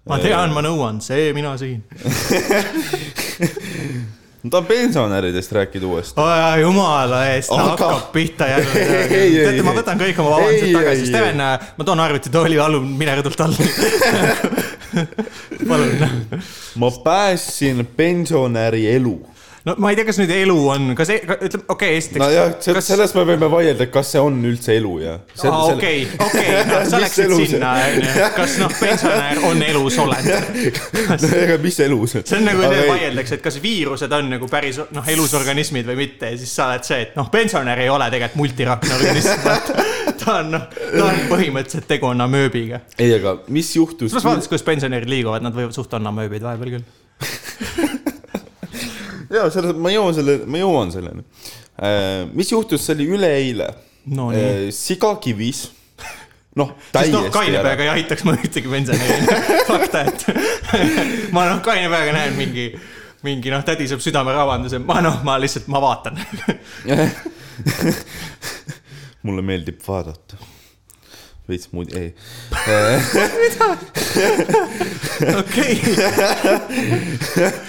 [0.08, 1.82] Ma tean, ma nõuan, see mina siin.
[4.42, 6.20] ma tahan pensionäridest rääkida uuesti.
[6.62, 8.84] jumala eest, Aga- hakkab pihta jälle.
[9.10, 11.42] Teate, ma võtan kõik oma vabandused tagasi, Steven,
[11.78, 13.56] ma toon arvutitooli, palun mine rõdult alla.
[15.70, 15.90] palun
[16.78, 19.18] ma päästsin pensionäri elu.
[19.66, 22.20] No ma ei tea, kas nüüd elu on, kas, ütleme, okei okay,, esiteks.
[22.22, 25.14] nojah, kas- sellest me võime vaielda, kas see on üldse elu ja.
[25.42, 26.46] okei, okei,
[26.90, 28.14] sa läksid sinna, onju.
[28.38, 30.30] kas noh, pensionär on elus olend?
[31.24, 32.24] no ega mis elu see.
[32.38, 36.40] on nagu, vaieldakse, et kas viirused on nagu päris noh, elus organismid või mitte ja
[36.40, 39.46] siis sa oled see, et noh, pensionär ei ole tegelikult multirakne organism,
[40.22, 42.84] ta on noh, ta on põhimõtteliselt tegu on amööbiga.
[42.98, 44.12] ei, aga mis juhtus?
[44.12, 46.88] samas vaadates, kuidas pensionärid liiguvad, nad võivad suht on amööbid vahepeal küll.
[49.32, 51.24] Ja selles, ma jõuan selle, ma jõuan selleni.
[52.34, 53.68] mis juhtus, see oli üleeile.
[54.14, 54.70] no nii.
[54.74, 55.68] siga kivis.
[56.58, 57.70] noh, noh, täiesti kaine ära.
[57.70, 59.18] peaga ei aitaks ma ühtegi pensionäri.
[59.70, 60.20] fakta, et
[61.36, 62.66] ma noh, kaine peaga näen mingi,
[63.26, 66.14] mingi noh, tädi saab südamerabanduse, ma noh, ma lihtsalt, ma vaatan.
[69.26, 70.34] mulle meeldib vaadata.
[71.48, 72.14] Veits muud, ei.
[75.38, 75.76] okei.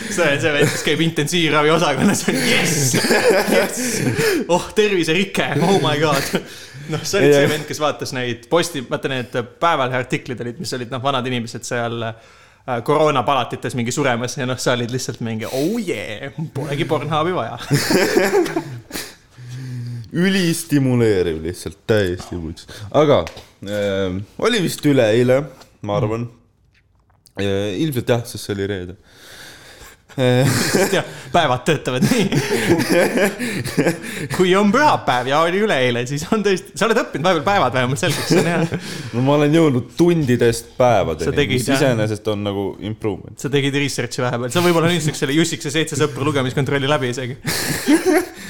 [0.10, 2.98] see on see vend, kes käib intensiivravi osakonnas, jess,
[3.54, 3.86] jess.
[4.52, 6.28] oh, terviserike, oh my god.
[6.89, 10.76] noh, sa olid see vend, kes vaatas neid posti, vaata need Päevalehe artiklid olid, mis
[10.76, 12.18] olid noh, vanad inimesed seal äh,
[12.84, 17.56] koroonapalatites mingi suremas ja noh, sa olid lihtsalt mingi oh yeah, polegi Pornhubi vaja.
[20.13, 22.67] ülistimuleeriv lihtsalt, täiesti vuts.
[22.91, 23.24] aga
[23.65, 25.43] äh, oli vist üleeile,
[25.82, 26.30] ma arvan
[27.39, 27.76] äh,.
[27.84, 28.98] ilmselt jah, sest see oli reede
[30.91, 32.26] jah, päevad töötavad nii.
[34.36, 38.02] kui on pühapäev ja oli üleeile, siis on tõesti, sa oled õppinud vahepeal päevad vähemalt
[38.02, 38.82] selgeks, see on hea.
[39.13, 43.38] no ma olen jõudnud tundidest päevadeni, tegid, mis iseenesest on nagu improvement.
[43.39, 47.39] sa tegid research'i vahepeal, sa võib-olla nüüdseks selle Jussiks ja seitse sõpra lugemiskontrolli läbi isegi.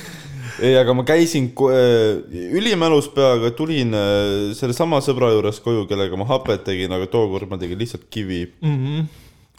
[0.62, 2.20] ei, aga ma käisin äh,
[2.58, 7.60] ülimälus peaga, tulin äh, sellesama sõbra juures koju, kellega ma hapet tegin, aga tookord ma
[7.62, 8.78] tegin lihtsalt kivi mm.
[8.78, 9.08] -hmm.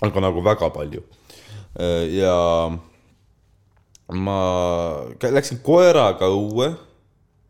[0.08, 1.02] aga nagu väga palju.
[2.10, 2.36] ja
[4.10, 4.38] ma
[5.22, 6.72] läksin koeraga õue,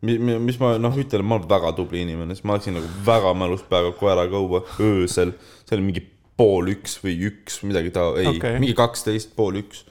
[0.01, 3.63] mis ma noh, ütlen, ma olen väga tubli inimene, siis ma läksin nagu väga mälus
[3.69, 5.33] peaga koeraga õue öösel,
[5.65, 6.05] see oli mingi
[6.37, 9.85] pool üks või üks, midagi ta, ei okay., mingi kaksteist, pool üks.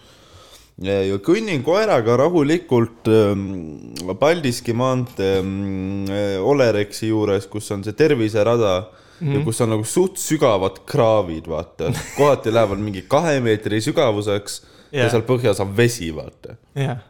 [0.78, 6.08] Ja, kõnnin koeraga rahulikult ähm, Paldiski maantee ähm,
[6.44, 8.86] Olerexi juures, kus on see terviserada
[9.20, 9.38] mm -hmm.
[9.38, 15.06] ja kus on nagu suht sügavad kraavid, vaata, kohati lähevad mingi kahe meetri sügavuseks yeah.
[15.06, 17.02] Ja seal põhjas on vesi, vaata jah,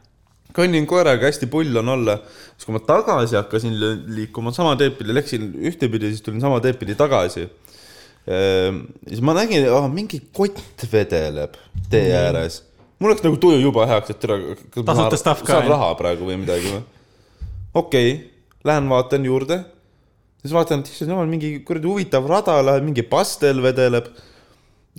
[0.56, 2.18] kõnnin koeraga, hästi pull on olla,
[2.54, 6.60] siis kui ma tagasi hakkasin li- liikuma sama teed pidi, läksin ühtepidi, siis tulin sama
[6.60, 7.48] teed pidi tagasi.
[9.08, 11.56] siis ma nägin, mingi kott vedeleb
[11.90, 12.62] tee ääres.
[13.00, 14.38] Mul läks nagu tuju juba heaks, et tere,
[14.76, 15.72] Tasuta stuff ka, saan jah?
[15.74, 16.82] raha praegu või midagi või?
[17.74, 18.26] okei okay.,
[18.60, 19.56] Lähen vaatan juurde,
[20.42, 24.10] siis vaatan, et issand jumal, mingi kuradi huvitav rada läheb, mingi pastel vedeleb.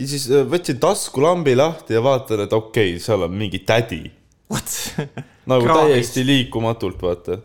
[0.01, 4.07] ja siis äh, võtsin taskulambi lahti ja vaatan, et okei okay,, seal on mingi tädi
[4.49, 4.73] What?
[5.51, 5.93] nagu Kraavis.
[5.93, 7.37] täiesti liikumatult, vaata.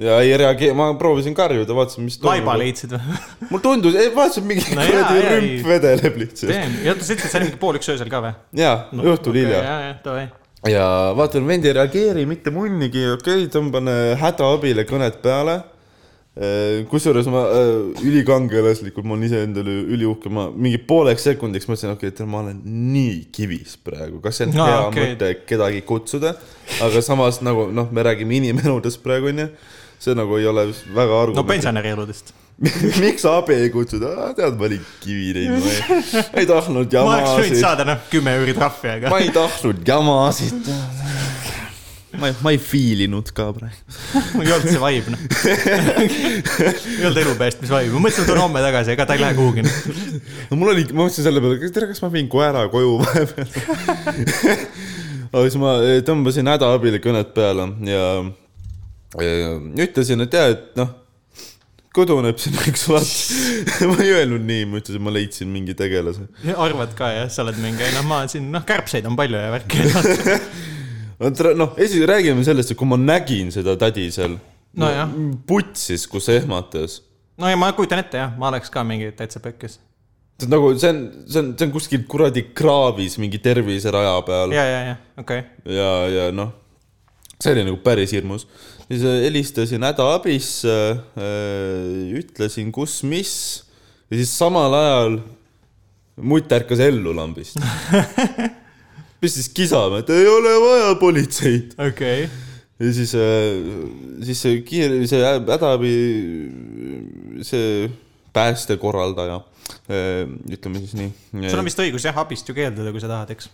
[0.00, 2.54] Ja ei reageeri, ma proovisin karjuda, vaatasin, mis laiba.
[2.60, 3.16] leidsid või?
[3.50, 6.52] mul tundus, vaatasin mingi No no, kuradi rümp vedeleb lihtsalt.
[6.54, 8.78] ja oota, sa ütlesid, et see oli mingi pool üks öösel ka või jaa,
[9.12, 9.58] õhtul hilja.
[9.58, 10.24] ja, ja, davai.
[10.72, 10.86] ja
[11.18, 15.58] vaatan, vend ei reageeri mitte munnigi, okei okay,, tõmban äh, hädaabile kõned peale.
[16.88, 17.66] kusjuures ma äh,
[18.08, 23.26] ülikangelaslikult, ma olen iseendale üliuhke, ma mingi pooleks sekundiks mõtlesin, okei okay,, ma olen nii
[23.36, 25.12] kivis praegu, kas see on No, no, hea okay.
[25.12, 26.32] mõte kedagi kutsuda.
[26.80, 29.50] aga samas nagu noh, me räägime inimeludest praegu onju,
[30.02, 31.48] see nagu ei ole väga no argument.
[31.48, 32.32] pensionäri eludest.
[33.02, 37.30] miks abi ei kutsuda, tead, ma olin kivi teinud, ma ei, ei tahtnud ma oleks
[37.32, 40.68] võinud jamasid, saada noh, kümme euri trahvi, aga ma ei tahtnud jamasid.
[42.20, 43.96] ma ei, ma ei feel inud ka praegu.
[44.44, 45.24] ei olnud see vibe noh.
[46.92, 49.38] ei olnud elu päästmis vibe, ma mõtlesin, et tulen homme tagasi, ega ta ei lähe
[49.38, 49.66] kuhugi.
[50.50, 53.50] no mul oli, ma mõtlesin selle peale, tere, kas ma viin koera koju vahepeal.
[55.32, 58.06] aga siis ma tõmbasin hädaabile kõned peale ja
[59.20, 60.92] ütlesin, et jaa, et noh,
[61.96, 63.14] koduneb siin üks laps.
[63.90, 66.28] ma ei öelnud nii, ma ütlesin, ma leidsin mingi tegelase.
[66.56, 69.84] arvad ka jah, sa oled mingi, noh, ma siin, noh, kärbseid on palju ja värki.
[71.60, 74.38] noh, esi-, räägime sellest, et kui ma nägin seda tädi seal
[74.78, 75.10] Nojah.
[75.46, 77.02] putsis, kus ehmatas.
[77.36, 79.78] no ja ma kujutan ette jah, ma oleks ka mingi täitsa pekkis.
[80.40, 84.56] see on nagu, see on, see on, see on kuskil kuradi kraavis mingi terviseraja peal
[84.56, 85.76] ja, ja, ja okei okay..
[85.76, 86.54] ja, ja noh,
[87.42, 88.48] see oli nagu päris hirmus.
[88.92, 90.78] Siis äh, helistasin hädaabisse,
[92.18, 93.34] ütlesin, kus, mis
[94.12, 95.20] ja siis samal ajal
[96.20, 97.56] mutt ärkas ellu lambist.
[99.22, 101.76] pistis kisama, et ei ole vaja politseid.
[101.78, 102.28] okei okay..
[102.82, 103.14] ja siis,
[104.26, 105.92] siis see kiire, see hä- hädaabi,
[107.46, 107.86] see
[108.34, 109.38] päästekorraldaja,
[110.50, 111.12] ütleme siis nii.
[111.46, 113.48] sul on vist õigus jah, abist ju keelduda, kui sa tahad, eks?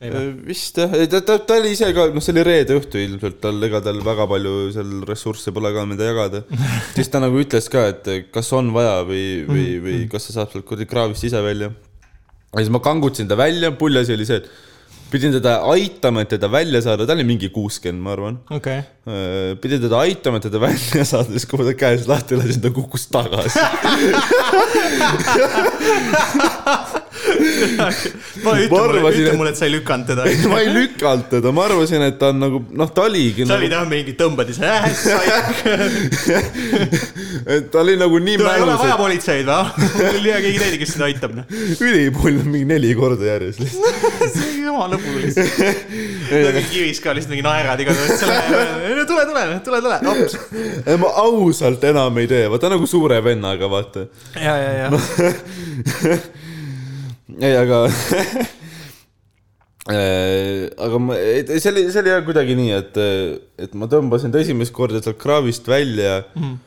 [0.00, 0.30] või?
[0.48, 3.60] vist jah, ta, ta, ta oli ise ka, noh, see oli reede õhtu ilmselt, tal,
[3.66, 6.42] ega tal väga palju seal ressursse pole ka, mida jagada.
[6.96, 10.54] siis ta nagu ütles ka, et kas on vaja või, või, või kas ta saab
[10.54, 11.72] sealt kuradi kraavist ise välja.
[11.74, 14.68] ja siis ma kangutasin ta välja, pull asi oli see, et
[15.10, 18.36] pidin teda aitama, et teda välja saada, ta oli mingi kuuskümmend, ma arvan.
[18.50, 19.56] okei okay..
[19.62, 22.70] pidin teda aitama, et teda välja saada, siis kui ma ta käest lahti lasin, ta
[22.74, 23.58] kukkus tagasi.
[28.44, 30.22] ma ütle Ma mulle, arvasin, ütle mulle, et sa ei lükanud teda.
[30.52, 33.70] ma ei lükanud teda, ma arvasin, et ta on nagu, noh, ta oligi sa olid
[33.72, 35.10] nagu, jah mingi, tõmbad ise, äh, sa
[37.56, 39.64] et ta oli nagu nii ei ole mälus, vaja politseid või?
[40.00, 41.44] mul ei tea keegi teine, kes sind aitab, noh.
[41.86, 43.94] ülipull mingi neli korda järjest lihtsalt.
[44.34, 45.50] see on jama lõbu lihtsalt.
[46.30, 48.36] mingi kivis ka lihtsalt mingi naerad igatahes, tule,
[49.10, 50.32] tule, tule, tule, tule, hops.
[51.04, 54.00] ma ausalt enam ei tee, vaata nagu suure vennaga, vaata.
[54.36, 54.88] ja, ja, ja.
[57.46, 57.84] ei, aga
[59.88, 62.98] Äh, aga ma, see oli, see oli jah kuidagi nii, et,
[63.64, 66.58] et ma tõmbasin ta esimest korda sealt kraavist välja mm..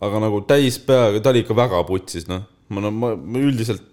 [0.00, 2.46] aga nagu täis peaga, ta oli ikka väga putsis, noh.
[2.72, 3.84] ma, no ma, ma üldiselt,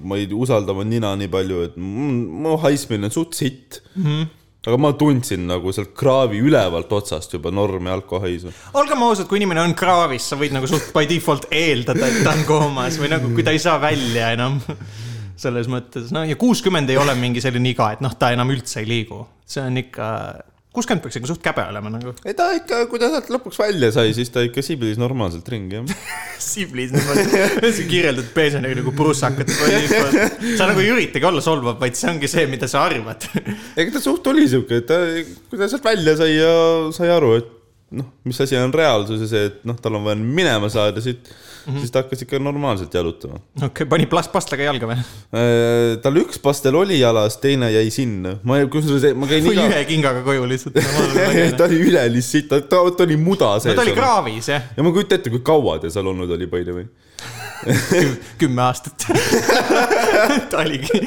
[0.00, 2.08] ma ei usalda oma nina nii palju, et mu
[2.40, 4.06] mu haismine on suht sitt mm.
[4.06, 4.32] -hmm.
[4.66, 8.52] Aga ma tundsin nagu sealt kraavi ülevalt otsast juba normi alkohaisu.
[8.76, 12.34] olgem ausad, kui inimene on kraavis, sa võid nagu suht by default eeldada, et ta
[12.34, 14.60] on koomas või nagu, kui ta ei saa välja enam.
[15.40, 18.82] selles mõttes, no ja kuuskümmend ei ole mingi selline iga, et noh, ta enam üldse
[18.82, 19.22] ei liigu.
[19.48, 20.08] see on ikka,
[20.74, 22.12] kuuskümmend peaks ikka suht käbe olema nagu.
[22.24, 25.80] ei ta ikka, kui ta sealt lõpuks välja sai, siis ta ikka siblis normaalselt ringi,
[25.80, 26.08] jah.
[26.50, 27.24] Siblis niimoodi,
[27.76, 29.50] sa kirjeldad pensionäri nagu prussakat.
[29.50, 33.26] sa nagu ei üritagi olla solvav, vaid see ongi see, mida sa arvad.
[33.80, 35.00] ega ta suht oli siuke, et ta,
[35.50, 36.54] kui ta sealt välja sai ja
[36.94, 37.50] sai aru, et
[37.98, 41.32] noh, mis asi on reaalsus ja see, et noh, tal on vaja minema saada siit
[41.66, 41.80] mm, -hmm.
[41.80, 43.40] siis ta hakkas ikka normaalselt jalutama.
[43.62, 44.98] okei, pani plas-, pastlaga jalga või?
[46.02, 50.24] tal üks pastel oli jalas, teine jäi sinna, ma, kusjuures ma käin iga, ühe kingaga
[50.26, 50.80] koju lihtsalt.
[51.58, 53.96] ta oli ülelis siit, ta, ta, oli muda no sees ta oli.
[53.96, 56.88] kraavis jah, ja ma kujutan ette, kui kaua ta seal olnud oli, by the way.
[58.40, 59.04] Kümme aastat.
[60.50, 61.00] ta oligi,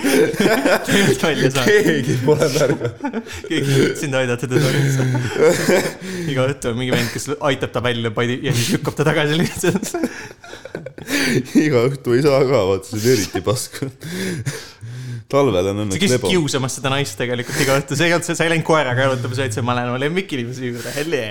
[0.86, 1.70] teenust välja saanud.
[1.70, 3.24] keegi pole märganud.
[3.48, 5.56] keegi ei sind aidata teda lihtsalt.
[6.30, 8.14] iga õhtu on mingi vend, kes aitab ta välja
[8.46, 9.96] ja siis lükkab ta tagasi lihtsalt.
[11.64, 13.82] iga õhtu ei saa ka, vaata, see on eriti pask.
[15.34, 16.32] talvel on sa õnneks käisid lebo.
[16.36, 19.58] kiusamas seda naist tegelikult iga õhtu, see ei olnud sa ei läinud koeraga jalutamas, vaid
[19.58, 21.24] sa, ma lähen oma lemmikinimese juurde, helle.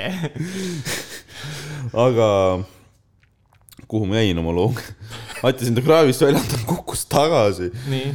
[2.06, 2.28] aga
[3.92, 4.82] kuhu ma jäin oma looga?
[5.46, 7.70] aitasin ta kraavist välja, ta kukkus tagasi.
[7.92, 8.10] nii,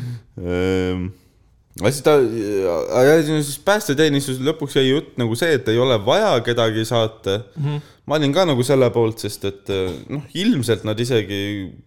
[1.78, 6.86] aga siis ta, siis päästeteenistus lõpuks jäi jutt nagu see, et ei ole vaja kedagi
[6.88, 7.66] saata mm.
[7.66, 7.92] -hmm.
[8.10, 9.74] ma olin ka nagu selle poolt, sest et
[10.10, 11.42] noh, ilmselt nad isegi,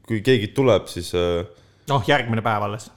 [0.06, 1.42] kui keegi tuleb, siis äh,
[1.90, 2.90] noh, järgmine päev alles.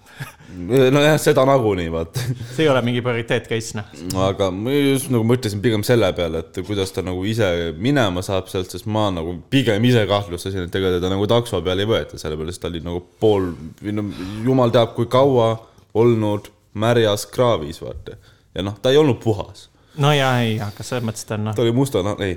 [0.91, 2.19] nojah, seda nagunii vaata.
[2.53, 3.85] see ei ole mingi prioriteet case, noh.
[4.27, 7.47] aga ma just nagu mõtlesin pigem selle peale, et kuidas ta nagu ise
[7.81, 11.81] minema saab sealt, sest ma nagu pigem ise kahtlustasin, et ega teda nagu takso peale
[11.85, 13.43] ei võeta, sellepärast ta oli nagu pool,
[13.81, 14.01] või no
[14.45, 15.49] jumal teab, kui kaua
[15.97, 16.43] olnud
[16.79, 18.11] märjas kraavis, vaata.
[18.53, 19.59] ja noh, ta ei olnud puhas,
[20.01, 22.33] no ja ei, aga selles mõttes ta on noh, ta oli musta, noh ei.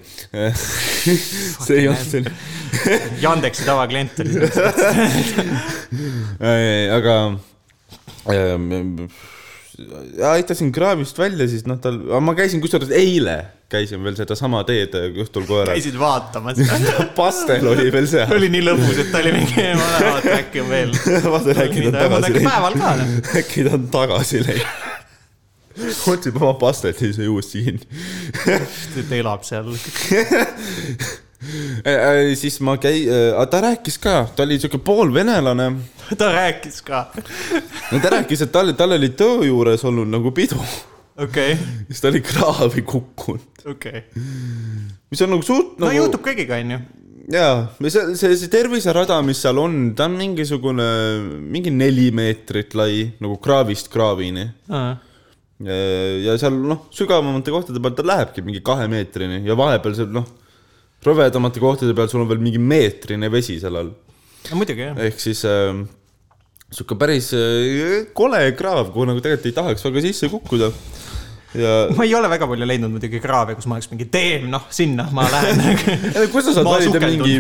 [1.67, 2.33] see ei olnud selline,
[3.23, 4.33] Yandeksi tavaklient oli.
[6.97, 7.56] aga ähm, ja
[10.31, 15.47] aitasin kraavist välja, siis noh, tal, ma käisin kusjuures eile käisin veel sedasama teed õhtul
[15.47, 15.75] koera.
[15.75, 16.61] käisid vaatamas.
[17.19, 18.31] pastel oli veel seal.
[18.37, 20.95] oli nii lõbus, et ta oli mingi, ma lähen vaatan, äkki on veel.
[21.35, 22.47] vaata, äkki ta on tagasi läinud.
[22.47, 23.37] päeval ka, noh.
[23.43, 24.71] äkki ta on tagasi läinud.
[26.15, 28.03] otsib oma pastet ja siis uuesti kinni.
[29.11, 29.75] ta elab seal.
[32.35, 33.07] Siis ma käi-,
[33.51, 35.71] ta rääkis ka, ta oli siuke poolvenelane.
[36.21, 37.07] ta rääkis ka.
[38.03, 40.61] ta rääkis, et tal, tal oli töö juures olnud nagu pidu.
[41.23, 41.57] okei,
[41.89, 43.65] siis ta oli kraavi kukkunud.
[43.73, 44.05] okei.
[45.11, 46.81] mis on nagu suht no nagu juhtub kõigiga, onju.
[47.33, 50.89] jaa, see, see, see terviserada, mis seal on, ta on mingisugune,
[51.53, 54.49] mingi neli meetrit lai nagu kraavist kraavini.
[55.61, 60.27] ja seal noh, sügavamate kohtade peal ta lähebki mingi kahe meetrini ja vahepeal seal noh,
[61.05, 63.93] rõvedamate kohtade peal sul on veel mingi meetrine vesi seal all.
[64.51, 64.99] no muidugi jah.
[65.09, 65.85] ehk siis äh,
[66.73, 70.71] sihuke päris äh, kole kraav, kuhu nagu tegelikult ei tahaks väga sisse kukkuda.
[71.57, 74.67] ja ma ei ole väga palju leidnud muidugi kraave, kus ma oleks mingi teem, noh,
[74.75, 75.63] sinna ma lähen.
[76.33, 77.37] Kuidas sa saad valida mingi,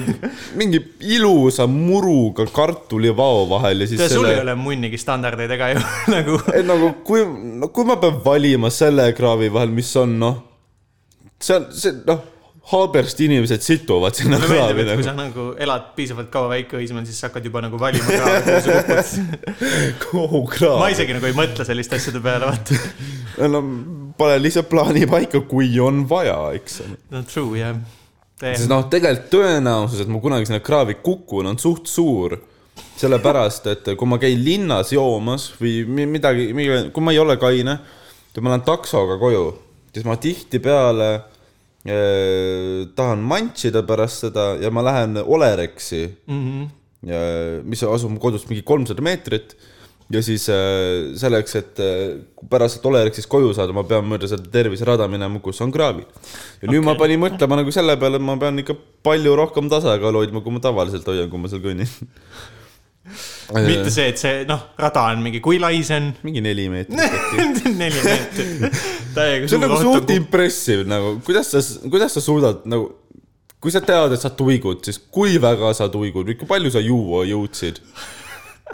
[0.58, 0.82] mingi
[1.16, 5.82] ilusa muruga kartulivao vahel ja siis sul selle ei ole munnigi standardeid ega ju
[6.16, 6.38] nagu.
[6.54, 10.40] et nagu kui no,, kui ma pean valima selle kraavi vahel, mis on noh,
[11.42, 12.22] see on see noh,
[12.66, 17.04] Haabersti inimesed situvad sinna meeldib, kraavi et kui nagu sa nagu elad piisavalt kaua Väike-Õismäel,
[17.06, 18.56] siis sa hakkad juba nagu valima kraave,
[20.02, 20.80] kuhu kraav.
[20.82, 22.80] ma isegi nagu ei mõtle selliste asjade peale, vaata.
[23.54, 23.60] no
[24.18, 26.80] pane lihtsalt plaani paika, kui on vaja, eks
[27.14, 27.78] no true, jah.
[28.42, 32.34] sest noh, tegelikult tõenäosus, et ma kunagi sinna kraavi kukun, on suht suur.
[32.96, 36.50] sellepärast, et kui ma käin linnas joomas või mi- midagi,
[36.92, 37.78] kui ma ei ole kaine
[38.34, 39.46] ja ma lähen taksoga koju,
[39.94, 41.10] siis ma tihtipeale
[42.96, 46.42] tahan mantšida pärast seda ja ma lähen Olerexi mm.
[46.42, 46.68] -hmm.
[47.10, 47.20] ja
[47.62, 49.56] mis asub mu kodust mingi kolmsada meetrit
[50.10, 52.18] ja siis äh, selleks, et äh,
[52.50, 56.06] pärast Olerexist koju saada, ma pean mööda seda terviserada minema, kus on kraavid.
[56.62, 56.86] ja nüüd Okei.
[56.86, 60.54] ma panin mõtlema nagu selle peale, et ma pean ikka palju rohkem tasakaalu hoidma, kui
[60.54, 61.90] ma tavaliselt hoian, kui ma seal kõnnin.
[63.54, 66.10] mitte see, et see, noh, rada on mingi, kui lai see on?
[66.26, 68.78] mingi neli meetrit neli meetrit.
[69.46, 72.90] see on nagu suht impressive nagu, kuidas sa, kuidas sa suudad nagu,
[73.62, 77.24] kui sa tead, et sa tuigud, siis kui väga sa tuigud kui palju sa juua
[77.28, 77.80] jõudsid.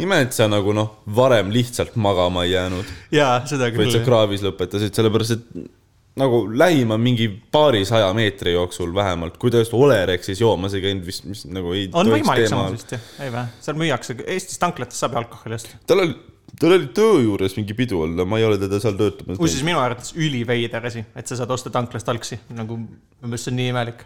[0.00, 3.94] ime, et sa nagu noh, varem lihtsalt magama ei jäänud jaa, seda või et küll
[3.98, 4.04] sa.
[4.06, 5.46] kraavis lõpetasid, sellepärast et
[6.16, 11.22] nagu lähima mingi paarisaja meetri jooksul vähemalt, kui ta just Olerexis joomas ei käinud, mis,
[11.24, 13.46] mis nagu ei on võimalik samas vist jah, ei vä?
[13.64, 15.80] seal müüakse, Eestis tanklates saab alkoholi osta.
[15.88, 16.16] tal oli,
[16.60, 19.80] tal oli töö juures mingi pidu olla, ma ei ole teda seal töötamas kusjuures minu
[19.80, 23.72] arvates üliveider asi, et sa saad osta tanklast algsi, nagu minu meelest see on nii
[23.72, 24.04] imelik.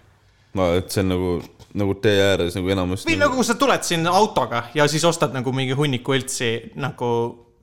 [0.55, 1.37] ma, et see on nagu,
[1.83, 3.11] nagu tee ääres nagu enamus.
[3.11, 7.12] või nagu sa tuled siin autoga ja siis ostad nagu mingi hunniku õltsi nagu,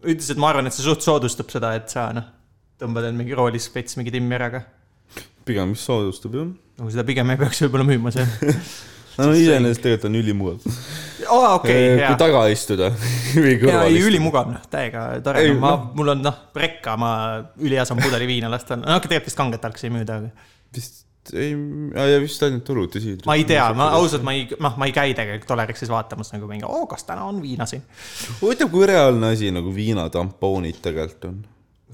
[0.04, 2.28] üldiselt ma arvan, et see suht soodustab seda, et sa noh,
[2.82, 4.64] tõmbad end mingi roolis veits mingi timmi ära ka.
[5.46, 6.50] pigem, mis soodustab jah.
[6.80, 8.26] nagu seda pigem ei peaks võib-olla müüma see.
[9.20, 10.74] no iseenesest tegelikult on ülimugav.
[11.28, 12.16] aa, okei, kui hea.
[12.20, 12.90] taga istuda
[13.46, 14.10] või kõrval ei istuda.
[14.10, 17.14] ülimugav, noh, täiega tore Ei,, ma noh., mul on noh, rekka, ma
[17.62, 21.54] ülihea saan pudeli viina lasta, no tegelikult vist kanget algsi ei müüda, aga vist ei,
[21.96, 23.28] ja vist ainult õlut ja siidrit.
[23.30, 26.50] ma ei tea, ma ausalt, ma ei, noh, ma ei käi tegelikult Olerexis vaatamas nagu
[26.50, 27.86] mingi, oo, kas täna on viina siin.
[28.42, 31.42] huvitav, kui reaalne asi nagu viinatampoonid tegelikult on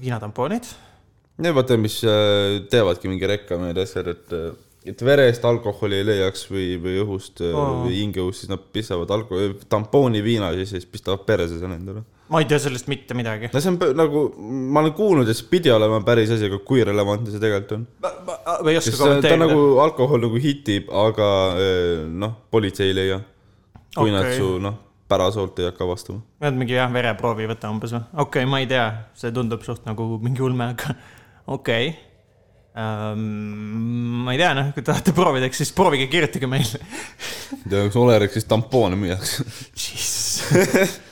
[0.00, 0.70] viinatampoonid,
[1.40, 4.32] Need vaata, mis äh, teevadki mingi rekka need asjad, et,
[4.92, 7.84] et verest alkoholi ei leiaks või, või õhust oh.
[7.86, 9.40] või hingeõhust, siis nad pistavad alko-,
[9.72, 12.04] tampooni viina sisse siis pistavad perse selle endale.
[12.30, 13.48] ma ei tea sellest mitte midagi.
[13.54, 16.84] no see on nagu, ma olen kuulnud, et see pidi olema päris asi, aga kui
[16.84, 17.88] relevantne see tegelikult on.
[18.04, 21.32] ma ei oska sest ta, kommenteerida nagu, alkohol nagu hitib, aga
[22.26, 23.20] noh, politsei ei leia.
[23.96, 24.18] kui okay.
[24.18, 24.76] nad su noh,
[25.10, 26.22] pärasoolt ei hakka avastama.
[26.42, 28.04] pead mingi jah, vereproovi võtta umbes või?
[28.12, 28.86] okei okay,, ma ei tea,
[29.18, 30.94] see tundub suht nagu mingi ulme, aga
[31.56, 31.98] okei okay.
[32.78, 34.24] um,.
[34.24, 36.82] ma ei tea, noh, kui tahate proovida, eks siis proovige, kirjutage meile.
[37.66, 39.46] ja kas Olerexis tampoone müüakse?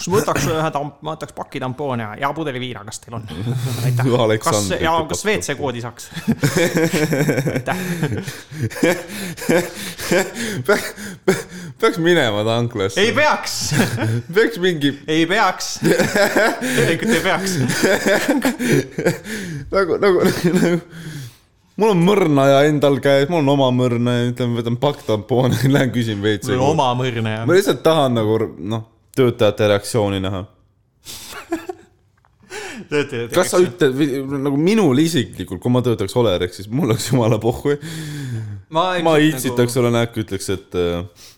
[0.00, 3.18] Kas ma võtaks ühe tamp-, ma võtaks paki tampoone ja, ja pudeli viina, kas teil
[3.18, 3.26] on?
[3.84, 4.06] aitäh.
[4.40, 5.24] kas ja kas.
[5.28, 6.06] WC koodi saaks?
[7.52, 7.76] aitäh.
[11.80, 13.12] peaks minema tanklasse ei.
[13.12, 13.74] peaks,
[14.34, 15.76] peaks mingi ei peaks.
[15.84, 17.58] tegelikult ei peaks.
[19.76, 20.80] nagu, nagu, nagu
[21.80, 25.92] mul on mõrnaja endal käes, mul on oma mõrna ja ütleme, võtan pakk tampoone, lähen
[25.92, 26.72] küsin WC mul on.
[26.78, 30.44] oma mõrne ja ma lihtsalt tahan nagu noh, töötajate reaktsiooni näha.
[32.90, 33.32] töötajad.
[33.34, 37.76] kas sa ütled nagu minul isiklikult, kui ma töötaks Olerex, siis mul oleks jumala pohhu.
[38.68, 41.28] ma, ma itsitaks sulle näkku, ütleks, et äh,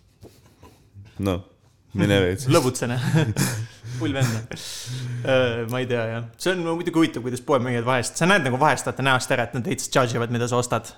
[1.22, 1.44] noh,
[1.98, 2.48] mine veits.
[2.52, 2.98] lõbutsene.
[4.00, 4.58] pull vend.
[5.70, 8.88] ma ei tea jah, see on muidugi huvitav, kuidas poemüüjad vahest, sa näed nagu vahest
[8.88, 10.94] vaata näost ära, et nad veits judge ivad, mida sa ostad.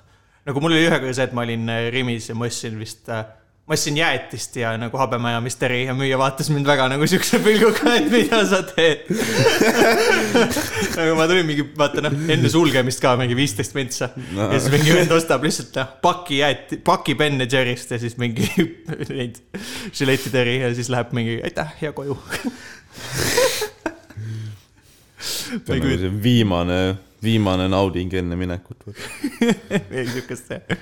[0.47, 3.11] nagu mul oli ühe korra see, et ma olin äh, Rimis ja ma ostsin vist
[3.13, 3.25] äh,
[3.65, 7.95] ma ostsin jäätist ja nagu habemaja misteri ja müüja vaatas mind väga nagu siukse pilguga,
[7.97, 9.07] et mida sa teed.
[10.99, 14.51] nagu ma tulin mingi, vaata noh, enne sulgemist ka mingi viisteist mentsa no..
[14.53, 18.51] ja siis mingi vend ostab lihtsalt noh, paki jääti, paki Ben Jerry'st ja siis mingi
[19.15, 19.41] neid
[19.97, 22.19] žiletiteri ja siis läheb mingi aitäh ja koju.
[25.65, 26.79] ma ei kujuta, see viimane,
[27.25, 28.85] viimane nauding enne minekut.
[28.93, 30.79] midagi siukest jah.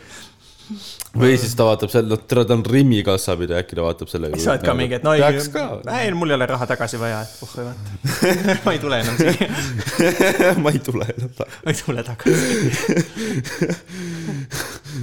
[1.18, 4.40] Või siis ta vaatab selle, noh, ta on Rimi kassapidaja, äkki ta vaatab sellega.
[4.42, 7.32] sa oled ka mingi, et no ei ei, mul ei ole raha tagasi vaja, et
[7.40, 7.80] puhku vaata.
[8.64, 9.48] ma ei tule enam siia,
[10.64, 11.60] ma ei tule enam tagasi.
[11.62, 12.42] ma ei tule tagasi.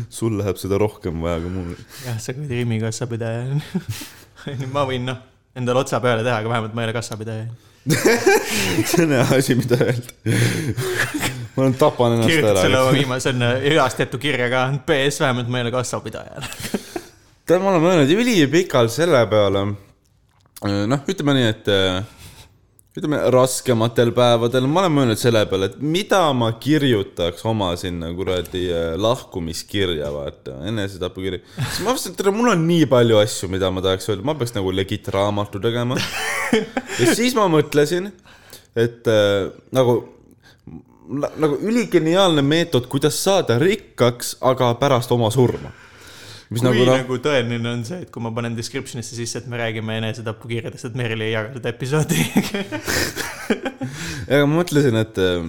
[0.19, 1.73] sul läheb seda rohkem vaja kui mul.
[2.05, 3.41] jah, sa kuradi Rimi kassapidaja.
[4.73, 5.17] ma võin noh,
[5.57, 7.45] endale otsa peale teha, aga vähemalt ma ei ole kassapidaja.
[7.89, 10.11] see on hea asi, mida öelda.
[11.59, 12.95] Ma olen tapan ennast selle oma ära.
[12.95, 13.43] viimase, on
[13.73, 16.39] ühast tehtud kirja ka, PS vähemalt ma ei ole kassapidaja.
[17.49, 19.65] tead, ma olen mõelnud ülipikalt selle peale.
[20.63, 21.99] noh, ütleme nii, et äh,
[22.99, 28.63] ütleme raskematel päevadel ma olen mõelnud selle peale, et mida ma kirjutaks oma sinna kuradi
[28.71, 31.41] äh, lahkumiskirja, vaata, enesetapukiri.
[31.57, 34.37] siis ma mõtlesin, et tere, mul on nii palju asju, mida ma tahaks öelda, ma
[34.39, 35.99] peaks nagu legit raamatu tegema.
[37.01, 38.13] ja siis ma mõtlesin,
[38.79, 39.99] et äh, nagu
[41.09, 45.71] nagu üligeniaalne meetod, kuidas saada rikkaks, aga pärast oma surma.
[46.49, 49.49] mis kui nagu nagu, nagu tõeline on see, et kui ma panen description'isse sisse, et
[49.49, 52.23] me räägime enesetapukirjadest, et Merile ei jaga seda episoodi.
[54.29, 55.43] aga ma mõtlesin, et äh,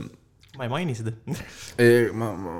[0.60, 1.14] ma ei maini seda.
[1.80, 2.58] ei, ma, ma,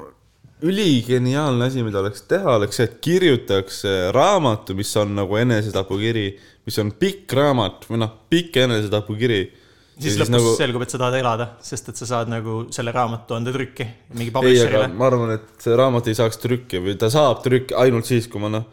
[0.64, 6.26] üligeniaalne asi, mida oleks teha, oleks see, et kirjutaks äh, raamatu, mis on nagu enesetapukiri,
[6.68, 9.42] mis on pikk raamat või noh, pikk enesetapukiri.
[10.01, 10.53] Siis lõpus nagu...
[10.59, 13.86] selgub, et sa tahad elada, sest et sa saad nagu selle raamatu anda trükki
[14.16, 14.90] mingi publisher'ile.
[14.96, 18.42] ma arvan, et see raamat ei saaks trükki või ta saab trükki ainult siis, kui
[18.42, 18.68] ma noh,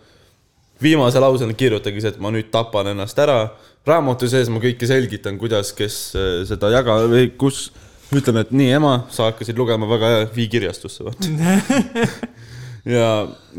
[0.84, 3.40] viimase lausena kirjutangi see, et ma nüüd tapan ennast ära.
[3.88, 7.70] raamatu sees ma kõike selgitan, kuidas, kes äh, seda jaga- või kus,
[8.12, 11.30] ütlen, et nii, ema, sa hakkasid lugema väga hea, vii kirjastusse, vaata.
[12.98, 13.12] ja,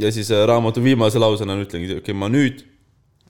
[0.05, 2.65] ja siis äh, raamatu viimase lausena ütlengi, okei okay,, ma nüüd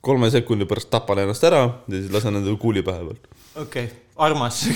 [0.00, 3.30] kolme sekundi pärast tapan ennast ära ja siis lasen endale kuuli pähe pealt.
[3.62, 3.88] okei,
[4.18, 4.62] armas.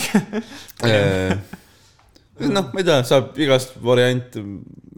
[2.57, 4.37] noh, ma ei tea, saab igast variant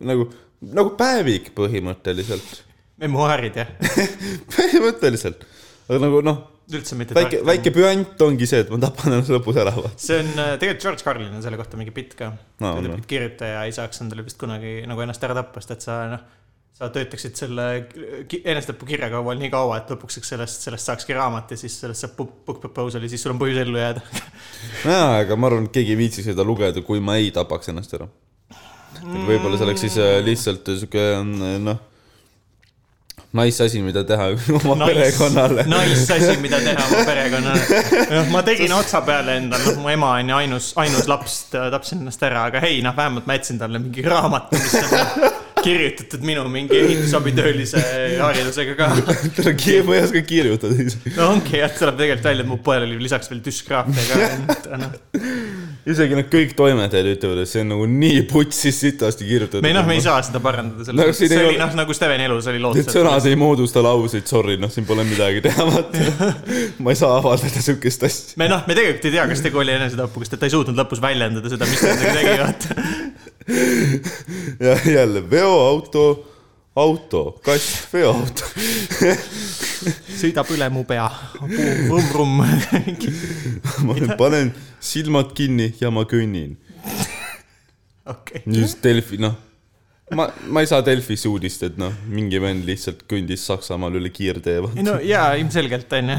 [0.05, 0.29] nagu,
[0.75, 2.63] nagu päevik põhimõtteliselt.
[3.03, 3.71] memuaarid jah,
[4.55, 5.47] põhimõtteliselt,
[5.89, 6.39] aga nagu noh,
[6.73, 7.17] üldse mitte.
[7.17, 9.75] väike, väike püant ongi see, et ma tapan ennast lõpus ära.
[10.01, 12.33] see on äh, tegelikult George Carlin on selle kohta mingi bitt ka
[12.63, 12.87] No, no,.
[12.87, 12.97] no.
[12.97, 16.25] et kirjutaja ei saaks endale vist kunagi nagu ennast ära tappa, sest et sa noh,
[16.75, 17.65] sa töötaksid selle
[18.27, 22.17] ki- enesetapukirja kaual nii kaua, et lõpuks sellest, sellest saakski raamat ja siis sellest saab
[22.19, 24.03] book, book proposal ja siis sul on põhjus ellu jääda.
[24.91, 27.95] jaa, aga ma arvan, et keegi ei viitsiks seda lugeda, kui ma ei tapaks ennast
[27.95, 28.09] ära.
[28.95, 31.05] et võib-olla see oleks siis äh, lihtsalt sihuke
[31.63, 31.79] noh,
[33.39, 34.91] nice asi, mida teha oma nice.
[34.91, 35.69] perekonnale.
[35.71, 37.81] Nice asi, mida teha oma perekonnale.
[38.17, 42.03] noh, ma tegin otsa peale endale, noh, mu ema on ju ainus, ainus laps, tapsin
[42.03, 46.45] ennast ära, aga hei, noh, vähemalt ma jätsin talle mingi raamatu, mis on kirjutatud minu
[46.53, 47.83] mingi ehitusabitöölise
[48.21, 48.91] haridusega ka.
[49.39, 53.01] tere, ma ei oska kirjutada no ongi jah, tuleb tegelikult välja, et mu poel oli
[53.03, 54.99] lisaks veel düsgraafia ka, noh.
[55.85, 59.65] Isegi need kõik toimetajad ütlevad, et see on nagu nii putsis sitasti kirjutatud.
[59.65, 61.97] me noh, me ei saa seda parandada, No selles mõttes, ei see oli noh, nagu
[61.97, 62.79] Steveni elus oli lood.
[62.79, 66.31] Need sõnad ei moodusta lauseid, sorry, noh, siin pole midagi teha, vaata.
[66.85, 68.39] ma ei saa avaldada siukest asja.
[68.41, 70.81] me noh, me tegelikult ei tea, kas tegu oli enesetapuga, sest et ta ei suutnud
[70.81, 72.69] lõpus väljendada seda, mis ta nendega tegi, vaata.
[74.67, 76.07] ja jälle veoauto,
[76.75, 78.49] auto, kass, veoauto.
[80.19, 81.07] sõidab üle mu pea,
[81.41, 82.43] vumm-vumm.
[83.87, 84.53] ma panen
[84.83, 86.57] silmad kinni ja ma kõnnin.
[88.11, 89.37] okei, nüüd Delfi, noh,
[90.19, 94.59] ma, ma ei saa Delfisse uudist, et noh, mingi vend lihtsalt kõndis Saksamaal üle kiirtee.
[94.83, 96.19] no jaa, ilmselgelt on ju.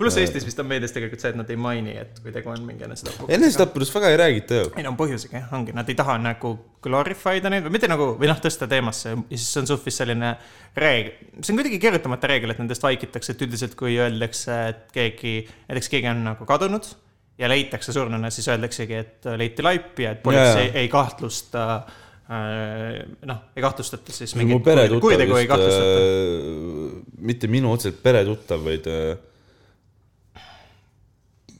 [0.00, 2.62] Pluss Eestis vist on meedias tegelikult see, et nad ei maini, et kui tegu on
[2.66, 3.28] mingi enesetapuga.
[3.36, 4.70] enesetappudest väga ei räägita ju.
[4.80, 8.14] ei no põhjusega jah, ongi, nad ei taha nagu glorify ida neid või mitte nagu,
[8.20, 10.32] või noh, tõsta teemasse ja siis on suht vist selline
[10.80, 15.36] reegel, see on kuidagi kirjutamata reegel, et nendest vaikitakse, et üldiselt kui öeldakse, et keegi,
[15.68, 16.88] näiteks keegi on nagu kadunud
[17.40, 20.76] ja leitakse surnuna, siis öeldaksegi, et leiti laip ja et politsei Jaa.
[20.82, 24.64] ei kahtlusta äh, noh, ei kahtlustata siis mingit
[25.00, 26.04] kuritegu ei kahtlustata.
[26.04, 29.18] äh,, mitte minu otseselt peretuttav, vaid äh,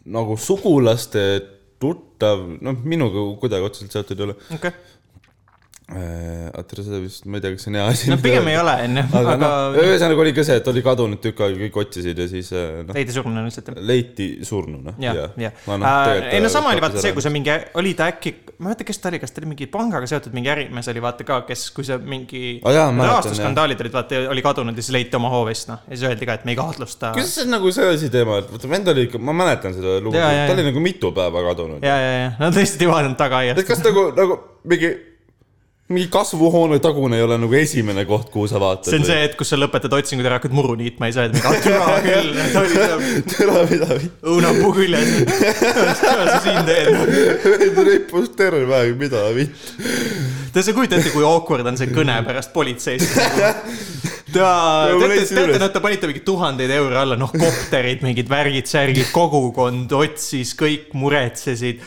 [0.05, 1.25] nagu sugulaste
[1.81, 4.73] tuttav, noh, minuga kuidagi otseselt seotud ei ole äh,.
[5.91, 8.11] oota, seda vist, ma ei tea, kas see on hea asi.
[8.13, 11.23] no pigem ei ole, onju, aga aga noh, ühesõnaga oli ka see, et oli kadunud
[11.25, 14.95] tükk aega, kõik otsisid ja siis äh, noh, leidi surnuna lihtsalt leiti surnuna.
[15.03, 15.65] jah, jah.
[15.67, 18.67] noh, ei no sama oli vaata see, kui see mingi, oli ta äkki, ma ei
[18.69, 21.41] mäleta, kes ta oli, kas ta oli mingi pangaga seotud mingi ärimees oli vaata ka,
[21.49, 25.19] kes, kui see mingi Aa, jaa, mäletan, rahastusskandaalid olid, vaata oli kadunud ja siis leiti
[25.19, 27.15] oma hoovist noh, ja siis öeldi ka, et me ei kahtlusta.
[27.19, 29.99] kuidas see on nagu see asi teema, et vaata vend oli ikka, ma mäletan seda
[29.99, 31.83] lugu, ta oli nagu mitu päeva kadunud.
[31.83, 34.39] ja, ja, ja nad lihtsalt ei vaadanud tagaaiast kas nagu, nagu
[34.71, 34.93] mingi,
[35.91, 38.93] mingi kasvuhoone tagune ei ole nagu esimene koht, kuhu sa vaatad.
[38.93, 41.41] see on see, et kus sa lõpetad otsingud ja hakkad muru niitma, ei saa öelda
[41.41, 45.11] mingi, türa küll, tere, mida, õunapuu küljes.
[45.27, 47.83] mis sa siin teed?
[47.91, 49.75] rippus terve aeg, mida vitt.
[50.55, 53.11] Te sa kujuta ette, kui awkward on see kõne pärast politseist.
[54.35, 54.51] ta,
[54.95, 59.91] teate, teate, nad ta panite mingi tuhandeid eure alla, noh, kopterid, mingid värgid, särgid, kogukond
[59.99, 61.83] otsis, kõik muretsesid.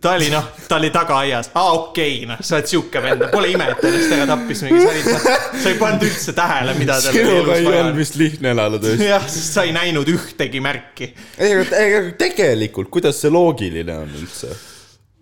[0.00, 3.50] Ta oli noh, ta oli tagaaias, aa okei okay,, noh, sa oled sihuke vend, pole
[3.52, 5.28] ime, et ennast ära tappis mingi, sa olid,
[5.62, 7.98] sa ei pannud üldse tähele, mida tal oli sinuga elus ei vaja olnud.
[7.98, 9.08] vist lihtne elada tõesti.
[9.10, 11.12] jah, sest sa ei näinud ühtegi märki.
[11.38, 14.54] ei, aga tegelikult, kuidas see loogiline on üldse?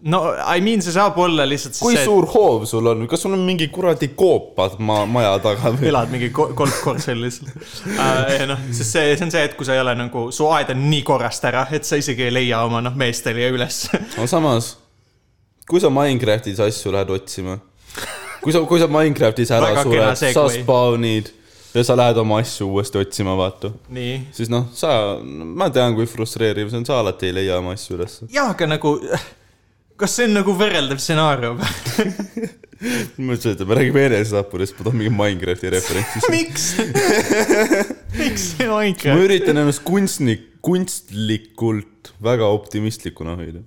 [0.02, 3.22] No I mean, see saab olla lihtsalt siis kui see, suur hoov sul on, kas
[3.24, 5.88] sul on mingi kuradi koopad maa, maja taga või?
[5.90, 8.34] elad mingi ko- golfkortsellis uh,.
[8.50, 10.84] noh, sest see, see on see, et kui sa ei ole nagu, su aed on
[10.90, 13.86] nii korrast ära, et sa isegi ei leia oma noh, meestele üles.
[14.18, 14.74] no samas,
[15.68, 17.56] kui sa Minecraftis asju lähed otsima,
[18.44, 21.32] kui sa, kui sa Minecraftis ära sured, sa spawn'id
[21.76, 23.72] ja sa lähed oma asju uuesti otsima, vaata.
[23.96, 24.20] nii.
[24.36, 27.96] siis noh, sa, ma tean, kui frustreeriv see on, sa alati ei leia oma asju
[27.98, 28.28] ülesse.
[28.32, 28.96] jaa, aga nagu,
[30.00, 31.60] kas see on nagu võrreldav stsenaarium?
[33.16, 36.32] ma mõtlesin, et me räägime enesetapudest, ma toon mingi Minecrafti referentsi.
[36.32, 36.66] miks?
[38.20, 39.24] miks see ma Minecraft?
[39.24, 43.64] üritan ennast kunstnik, kunstlikult väga optimistlikuna hoida.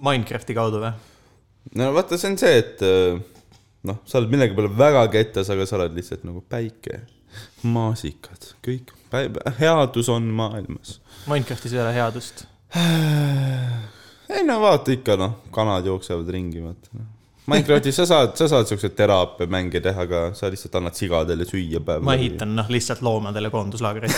[0.00, 0.94] Minecrafti kaudu või?
[1.76, 3.20] no vaata, see on see, et äh,
[3.88, 7.02] noh, sa oled millegi peale väga kettas, aga sa oled lihtsalt nagu päike,
[7.68, 8.94] maasikad, kõik,
[9.60, 10.98] headus on maailmas.
[11.28, 12.46] Minecraftis ei ole headust.
[14.36, 17.08] ei no vaata ikka noh, kanad jooksevad ringi, vaata noh.
[17.50, 22.04] Minecraftis sa saad, sa saad siukseid teraapiamänge teha ka, sa lihtsalt annad sigadele süüa päev
[22.06, 22.14] ma.
[22.14, 24.12] ehitan noh, lihtsalt loomadele koonduslaagreid.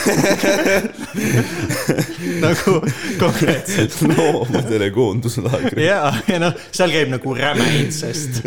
[2.45, 2.75] nagu
[3.23, 3.97] konkreetselt.
[4.11, 5.87] loomadele koonduslaagri.
[5.87, 8.43] ja, ja noh, seal käib nagu räme intsest.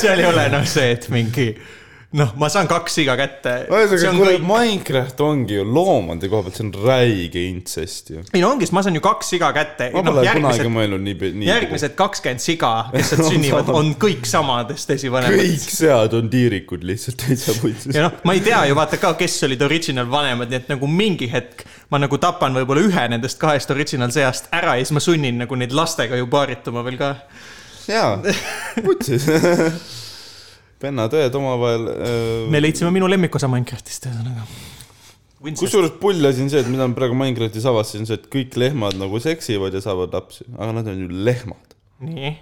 [0.00, 1.50] seal ei ole noh see, et mingi
[2.18, 3.54] noh, ma saan kaks siga kätte.
[3.72, 8.24] ühesõnaga, kuule, Minecraft ongi ju loomade koha pealt, see on räige intsest ju.
[8.32, 9.88] ei no ongi, sest ma saan ju kaks siga kätte.
[9.94, 11.48] ma noh, pole kunagi järgmised, mõelnud nii, nii.
[11.48, 17.20] järgmised kakskümmend siga, kes sealt sünnivad, on kõik samadest esivanemad kõik sead on tiirikud lihtsalt
[17.24, 17.94] täitsa putsis.
[17.96, 20.90] ja noh, ma ei tea ju vaata ka, kes olid original vanemad, nii et nagu
[20.90, 25.02] mingi hetk ma nagu tapan võib-olla ühe nendest kahest original seast ära ja siis ma
[25.04, 27.16] sunnin nagu neid lastega ju paarituma veel ka.
[27.88, 28.18] jaa,
[28.84, 29.28] putsis.
[30.82, 32.14] vennad-õed omavahel äh,
[32.52, 32.60] me.
[32.62, 34.46] leidsime minu lemmikosa Minecraftist ühesõnaga.
[35.58, 38.98] kusjuures pull asi on see, et mida ma praegu Minecraftis avastasin, see, et kõik lehmad
[39.00, 41.76] nagu seksivad ja saavad lapsi, aga nad on ju lehmad.
[42.08, 42.34] nii.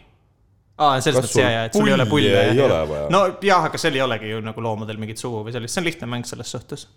[0.80, 2.48] aa, selles Kas mõttes ja, ja, et sul ei ole pulli pulle.
[2.54, 3.12] ei ole vaja?
[3.12, 5.88] no jah, aga seal ei olegi ju nagu loomadel mingit sugu või sellist, see on
[5.90, 6.88] lihtne mäng selles suhtes.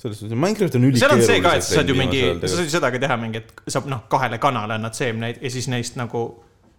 [0.00, 2.68] selles suhtes, Minecraft on seal on see ka, et sa saad ju mingi, sa saad
[2.68, 6.00] ju seda ka teha mingi, et saab noh, kahele kanale annad seemneid ja siis neist
[6.00, 6.28] nagu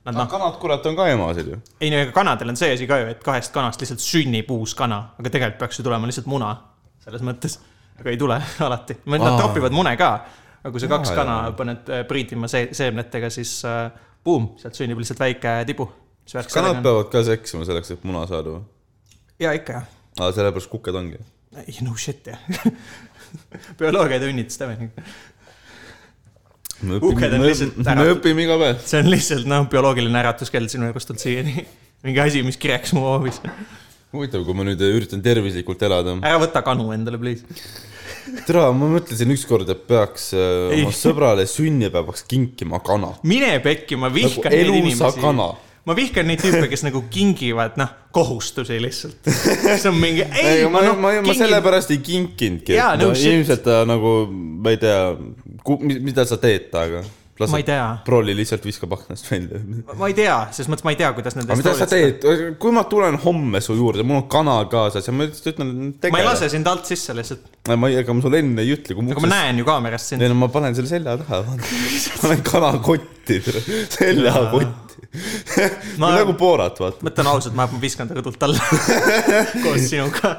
[0.08, 1.58] nad noh, kanad, kurat, on ka emased ju.
[1.82, 4.76] ei no ega kanadel on see asi ka ju, et kahest kanast lihtsalt sünnib uus
[4.78, 6.54] kana, aga tegelikult peaks ju tulema lihtsalt muna
[7.04, 7.58] selles mõttes,
[8.00, 8.38] aga ei tule
[8.68, 9.38] alati, nad Aa.
[9.41, 10.12] tropivad mune ka,
[10.62, 13.89] aga kui sa kaks kana paned äh, priitima see, seemnetega, siis äh,
[14.24, 15.89] buum, sealt sünnib lihtsalt väike tibu.
[16.54, 18.64] kanad peavad ka seksima selleks, et muna saada või?
[19.39, 21.20] ja ikka jah, aa, sellepärast kuked ongi.
[21.66, 22.39] ei no shit jah
[23.80, 24.80] bioloogiatunnid, Steven.
[24.80, 25.29] me Kuked on lihtsalt
[26.82, 28.80] me, ära- me õpime iga päev.
[28.86, 31.66] see on lihtsalt noh, bioloogiline äratuskell sinu elust olnud siiani.
[32.06, 33.42] mingi asi, mis kireks mu hoovis.
[34.16, 36.18] huvitav, kui ma nüüd üritan tervislikult elada.
[36.24, 37.46] ära võta kanu endale, please.
[38.48, 40.84] tere, ma mõtlesin ükskord, et peaks äh, Ei.
[40.86, 43.16] oma sõbrale sünnipäevaks kinkima kana.
[43.28, 45.66] mine pekki, ma nagu vihkan neid elusa inimesi.
[45.90, 49.28] ma vihkan neid tüüpe, kes nagu kingivad, noh, kohustusi lihtsalt.
[49.28, 52.80] see on mingi, ei, ei, ma, ma ma, noh ma, ma, sellepärast ei kinkinudki.
[53.02, 53.34] No shit.
[53.34, 55.02] ilmselt ta nagu, ma ei tea,
[55.78, 57.06] mida sa teed temaga?
[57.48, 59.62] ma ei tea, Broly lihtsalt viskab aknast välja.
[59.96, 62.26] ma ei tea, selles mõttes ma ei tea, kuidas nendest mida sa teed,
[62.60, 65.72] kui ma tulen homme su juurde, mul on kana kaasas ja ma lihtsalt ütlen,
[66.12, 68.98] ma ei lase sind alt sisse lihtsalt, ma ei, ega ma sulle enne ei ütle,
[68.98, 70.26] kui aga ma näen ju kaamerast sind.
[70.26, 71.42] ei no ma panen selle selja taha,
[72.26, 73.40] panen kanakotti,
[73.98, 74.89] seljakotti.
[76.02, 77.00] Ma- nagu Borat, vaata.
[77.06, 78.60] ma ütlen ausalt, ma viskan ta rõdult alla
[79.64, 80.36] koos sinuga.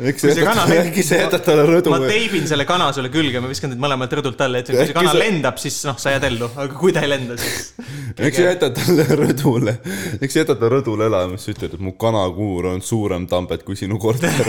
[0.00, 2.00] eks see kana jätad, lend- äkki sa jätad talle rõdu ma.
[2.08, 5.12] teibin selle kana sulle külge, ma viskan teid mõlemad rõdult alla, et kui see kana
[5.14, 7.72] sa- lendab, siis noh, sa jääd ellu, aga kui ta ei lenda, siis.
[8.16, 9.76] eks sa jätad talle rõdule,
[10.20, 13.76] eks sa jätad ta rõdule elama, siis ütled, et mu kanakuur on suurem Tambet kui
[13.78, 14.30] sinu korter.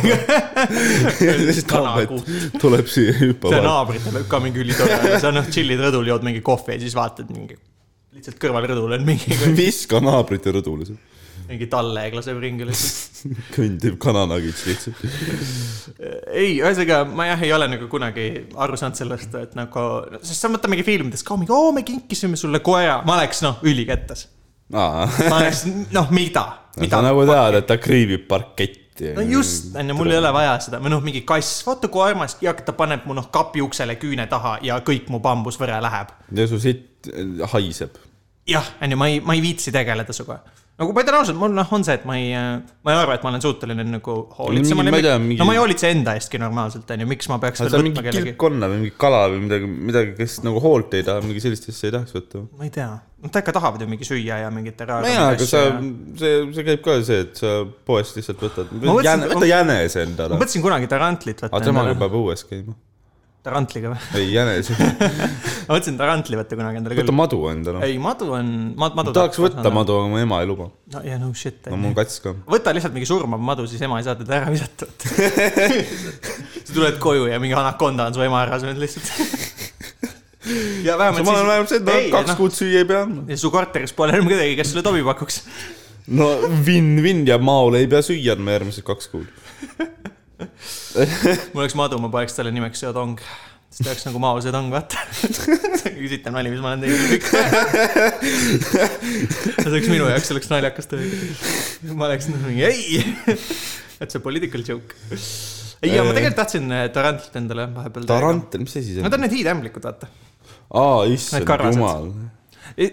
[1.20, 2.12] siis Tambet
[2.62, 3.62] tuleb siia see hüppama.
[3.66, 7.30] naabritel võib ka mingi ülitore sa noh, chill'id rõdul, jood mingi kohvi ja siis vaatad
[7.34, 7.57] mingi,
[8.18, 10.88] lihtsalt kõrval rõdul on mingi, viska naabrite rõdule,
[11.48, 13.04] mingi talleg laseb ringi lihtsalt.
[13.56, 15.04] kõndib kananagits lihtsalt.
[16.32, 19.86] ei, ühesõnaga ma jah, ei ole nagu kunagi aru saanud sellest, et nagu,
[20.22, 23.62] sest sa mõtled mingi filmides ka mingi, oo, me kinkisime sulle koera, ma oleks noh,
[23.68, 24.28] ülikettas.
[24.74, 25.64] aa, ma oleks,
[25.96, 27.06] noh, mida, sa mida.
[27.06, 29.14] nagu tead, et ta kriibib parketti.
[29.16, 32.38] no just, onju, mul ei ole vaja seda või noh, mingi kass, vaata kui armas
[32.44, 36.12] ja ta paneb mu noh kapi uksele küüne taha ja kõik mu bambusvõre läheb.
[36.34, 37.10] ja su sitt
[37.54, 37.98] haiseb.
[38.48, 40.40] jah, onju, ma ei, ma ei viitsi tegeleda sinuga.
[40.78, 42.30] nagu ma ütlen ausalt, mul noh, on see, et ma ei,
[42.86, 45.90] ma ei arva, et ma olen suuteline nagu hoolitsema Mingi- ma no ma ei hoolitse
[45.90, 49.24] enda eestki normaalselt, onju, miks ma peaks sa võtma mingi kellegi, kilpkonna või mingi kala
[49.34, 52.44] või midagi, midagi, kes nagu hoolt ei taha, mingi sellist asja ei tahaks võtta.
[52.60, 52.92] ma ei tea,
[53.26, 55.64] nad ikka tahavad ju mingi süüa ja mingit no jaa, aga sa,
[56.22, 57.58] see, see käib ka see, et sa
[57.90, 60.38] poest lihtsalt võtad, võta jänese ma endale.
[60.38, 61.98] mõtlesin kunagi tarantlit võtta aga temaga.
[61.98, 62.78] peab õues käima.
[63.48, 64.22] tarantliga või?
[64.22, 64.78] ei, jänese,
[65.68, 67.18] ma mõtlesin tarantli võtta kunagi endale võta küll.
[67.18, 67.82] madu endale.
[67.88, 69.14] ei, madu on, madu.
[69.16, 69.72] tahaks võtta.
[69.74, 70.70] madu, aga mu ema ei luba.
[70.94, 71.60] no yeah, no shit.
[71.68, 72.34] no mul on kats ka.
[72.48, 74.88] võta lihtsalt mingi surmav madu, siis ema ei saa teda ära visata.
[76.68, 79.12] sa tuled koju ja mingi anakonda on su ema ära söönud lihtsalt.
[80.88, 82.40] ja vähemalt ma olen vähemalt see, et Ei, no kaks noh.
[82.40, 83.26] kuud süüa ei pea andma.
[83.28, 85.42] ja su korteris pole enam kedagi, kes sulle tobi pakuks.
[86.16, 86.30] no
[86.68, 89.28] vinn-vinn ja maole ei pea süüa andma järgmised kaks kuud.
[91.54, 93.20] mul oleks madu, ma paneks talle nimeks Seotong.
[93.78, 95.04] Siis ta oleks nagu Mao Zedong, vaata.
[95.98, 97.28] küsitav nali, mis ma olen teinud kõik.
[99.60, 101.92] see oleks minu jaoks, see oleks naljakas tõesti.
[101.94, 103.04] ma oleks nagu mingi ei,
[104.00, 104.98] that's a political joke.
[105.84, 108.08] ei, ja ma tegelikult tahtsin eh, Tarantlit endale vahepeal.
[108.10, 109.14] Tarant, mis asi see on?
[109.14, 110.10] on need hiitämblikud, vaata.
[110.74, 112.10] aa, Need issand jumal.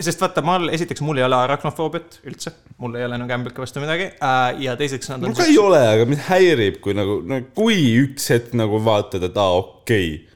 [0.05, 2.53] sest vaata, ma, esiteks mul ei ole arachnofoobiat üldse,
[2.85, 5.57] mul ei ole nagu ämblike vastu midagi äh, ja teiseks nad on mul ka ei
[5.65, 10.13] ole, aga mind häirib, kui nagu, no kui üks hetk nagu vaatad, et aa, okei
[10.13, 10.34] okay.,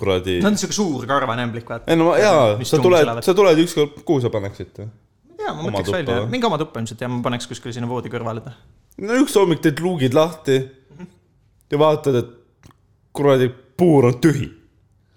[0.00, 0.38] kuradi.
[0.40, 1.90] Nad on siuke suur karvane ämblik, vaata.
[1.90, 4.80] ei no jaa, sa tuled sa tuled ükskord, kuhu sa paneksid?
[4.80, 8.12] jaa, ma mõtleks välja või?, mingi oma tuppa ilmselt ja ma paneks kuskile sinna voodi
[8.12, 8.56] kõrvale ta.
[9.04, 10.58] no üks hommik teed luugid lahti
[11.70, 12.66] ja vaatad, et
[13.16, 14.50] kuradi puur on tühi.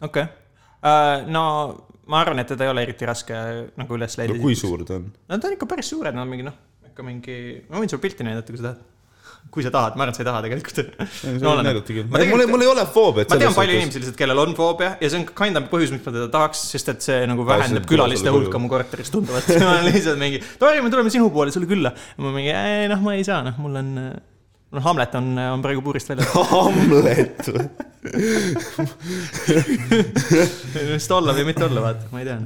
[0.03, 1.43] okei okay., no
[2.11, 3.35] ma arvan, et teda ei ole eriti raske
[3.79, 4.41] nagu üles leida no.
[4.43, 5.09] kui suur ta on?
[5.29, 6.57] no ta on ikka päris suured, nad on mingi noh,
[6.89, 7.37] ikka mingi,
[7.69, 8.89] ma võin sulle pilti näidata, kui sa tahad.
[9.53, 10.77] Kui sa tahad, ma arvan, et sa ei taha tegelikult.
[11.43, 11.49] No,
[12.31, 13.27] mul mul ei ole foobiat.
[13.29, 16.05] ma tean palju inimesi lihtsalt, kellel on foobia ja see on kind of põhjus, miks
[16.07, 19.47] ma teda tahaks, sest et see nagu vähendab külaliste hulka mu korteris tunduvalt.
[19.61, 21.89] ma olen lihtsalt mingi, Tori, me tuleme sinu poole sulle külla.
[22.17, 22.53] ma mingi,
[22.93, 23.89] noh, ma ei saa, noh, mul on,
[24.73, 26.29] noh, Hamlet on, on praegu puurist väljas.
[26.55, 27.41] Hamlet
[30.93, 32.39] vist olla või mitte olla, vaata, ma ei tea.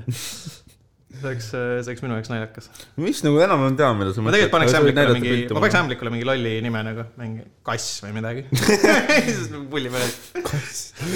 [1.18, 2.70] See oleks, see oleks minu jaoks naljakas.
[3.01, 6.30] mis nagu enam-vähem tean, mida sa ma tegelikult paneks ämblikule mingi, ma paneks ämblikule mingi
[6.30, 8.45] lolli nime nagu, mingi kass või midagi.
[9.28, 10.07] siis nagu pulli peale.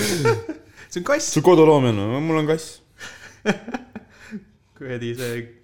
[0.92, 2.80] see on kass, su koduloom on, mul on kass.
[4.78, 5.61] kuradi see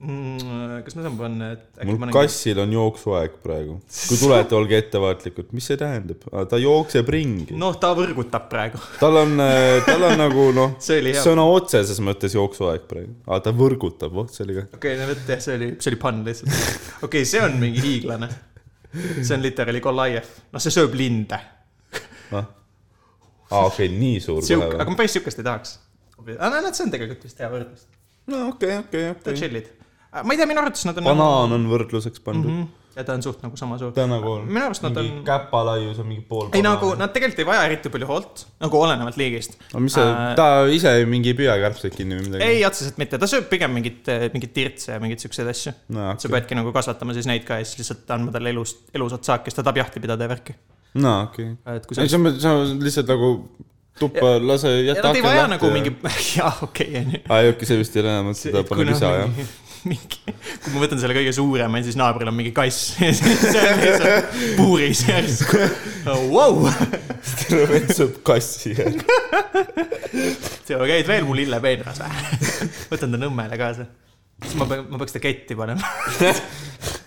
[0.00, 0.82] mm,.
[0.84, 3.76] kas ma saan panna, et äkki mul panen kassil on jooksuaeg praegu.
[3.96, 6.26] kui tulete, olge ettevaatlikud, mis see tähendab?
[6.50, 7.56] ta jookseb ringi.
[7.56, 8.80] noh, ta võrgutab praegu.
[9.00, 9.40] tal on,
[9.86, 10.76] tal on nagu noh,
[11.26, 13.16] sõna otseses mõttes jooksuaeg praegu.
[13.24, 14.66] aa, ta võrgutab, voh, see oli ka.
[14.76, 16.52] okei okay,, no vot jah, see oli, see oli pann lihtsalt.
[16.52, 18.30] okei okay,, see on mingi hiiglane.
[19.22, 21.40] see on literaali Goliath, noh, see sööb linde.
[22.36, 24.92] aa, okei, nii suur sihuke, kohe aga või?
[24.92, 25.78] ma päris sihukest ei tahaks.
[26.36, 27.88] aga näed, see on tegelikult vist hea võrdlus.
[28.32, 29.40] no okei, okei, ta okei.
[29.40, 29.75] chill'id.
[30.22, 32.50] Ma ei tea, minu arvates nad on banaan on võrdluseks pandud.
[32.50, 32.62] mm.
[32.62, 32.92] -hmm.
[32.96, 33.92] ja ta on suht nagu sama suur.
[33.96, 34.46] ta nagu on.
[34.48, 37.92] minu arust nad on, käpalaius on mingi pool ei nagu nad tegelikult ei vaja eriti
[37.92, 39.58] palju hoolt, nagu olenevalt liigist.
[39.72, 40.48] aga mis see Äh,, ta
[40.78, 42.48] ise mingi ei püha kärbseid kinni või midagi?
[42.48, 45.74] ei, otseselt mitte, ta sööb pigem mingit, mingit tirtse ja mingeid siukseid asju.
[45.96, 49.24] no sa peadki nagu kasvatama siis neid ka ja siis lihtsalt andma talle elus, elusat
[49.28, 50.56] saaki, siis ta tahab jahti pidada ja värki.
[51.02, 51.56] no okei.
[51.92, 53.32] sa ei, sa, sa lihtsalt nagu
[53.98, 55.92] tuppa lase, ja jäta nad ei vaja nagu mingi,
[56.36, 57.22] jaa, okei, onju.
[57.28, 59.54] aa, ei okei, see vist ei ole enam, ta paneb ise jah.
[59.86, 63.62] mingi, kui ma võtan selle kõige suurema siis naabril on mingi kass ja siis see
[63.62, 65.62] on lihtsalt puuris järsku
[66.32, 66.66] wow..
[67.46, 68.74] terve vend sööb kassi.
[70.66, 72.70] sa käid veel mu lillepeenras või?
[72.92, 73.88] võtan ta Nõmmele kaasa.
[74.44, 75.94] siis ma pean, ma peaks ta ketti panema.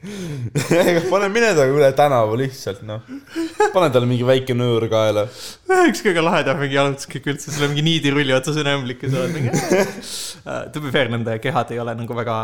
[1.12, 3.02] pane mine temaga üle tänava lihtsalt noh.
[3.74, 5.26] pane talle mingi väike nöör kaela.
[5.90, 9.22] üks kõige lahedam mingi jalutuskäik üldse, sul on mingi niidirulli otsas on ämblik ja sa
[9.24, 9.52] oled mingi.
[10.72, 12.36] To be fair, nende kehad ei ole nagu väga,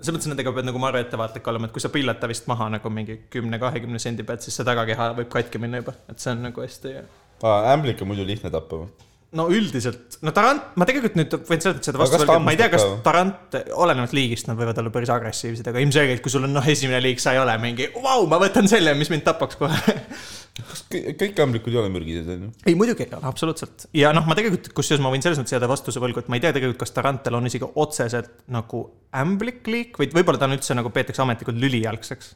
[0.00, 2.70] selles mõttes nendega pead nagu maru ettevaatlik olema, et kui sa pillad ta vist maha
[2.78, 6.46] nagu mingi kümne-kahekümne sendi pealt, siis see tagakeha võib katki minna juba, et see on
[6.48, 6.96] nagu hästi.
[7.44, 9.11] ämblik on muidu lihtne tappa või?
[9.38, 12.60] No üldiselt, no tarant, ma tegelikult nüüd võin selles mõttes seda vastu öelda, ma ei
[12.60, 16.52] tea, kas tarant, olenevalt liigist nad võivad olla päris agressiivsed, aga ilmselgelt, kui sul on
[16.52, 19.96] noh, esimene liig, sa ei ole mingi, vau, ma võtan selle, mis mind tapaks kohe
[20.58, 22.50] kas kõ- kõik ämblikud ei ole mürgised onju?
[22.66, 23.86] ei, muidugi ei ole, absoluutselt.
[23.96, 26.44] ja noh, ma tegelikult, kusjuures ma võin selles mõttes jääda vastuse võlgu, et ma ei
[26.44, 28.84] tea tegelikult, kas Tarantel on isegi otseselt nagu
[29.22, 32.34] ämblik liik või võib-olla ta on üldse nagu peetakse ametlikult lülijalgseks.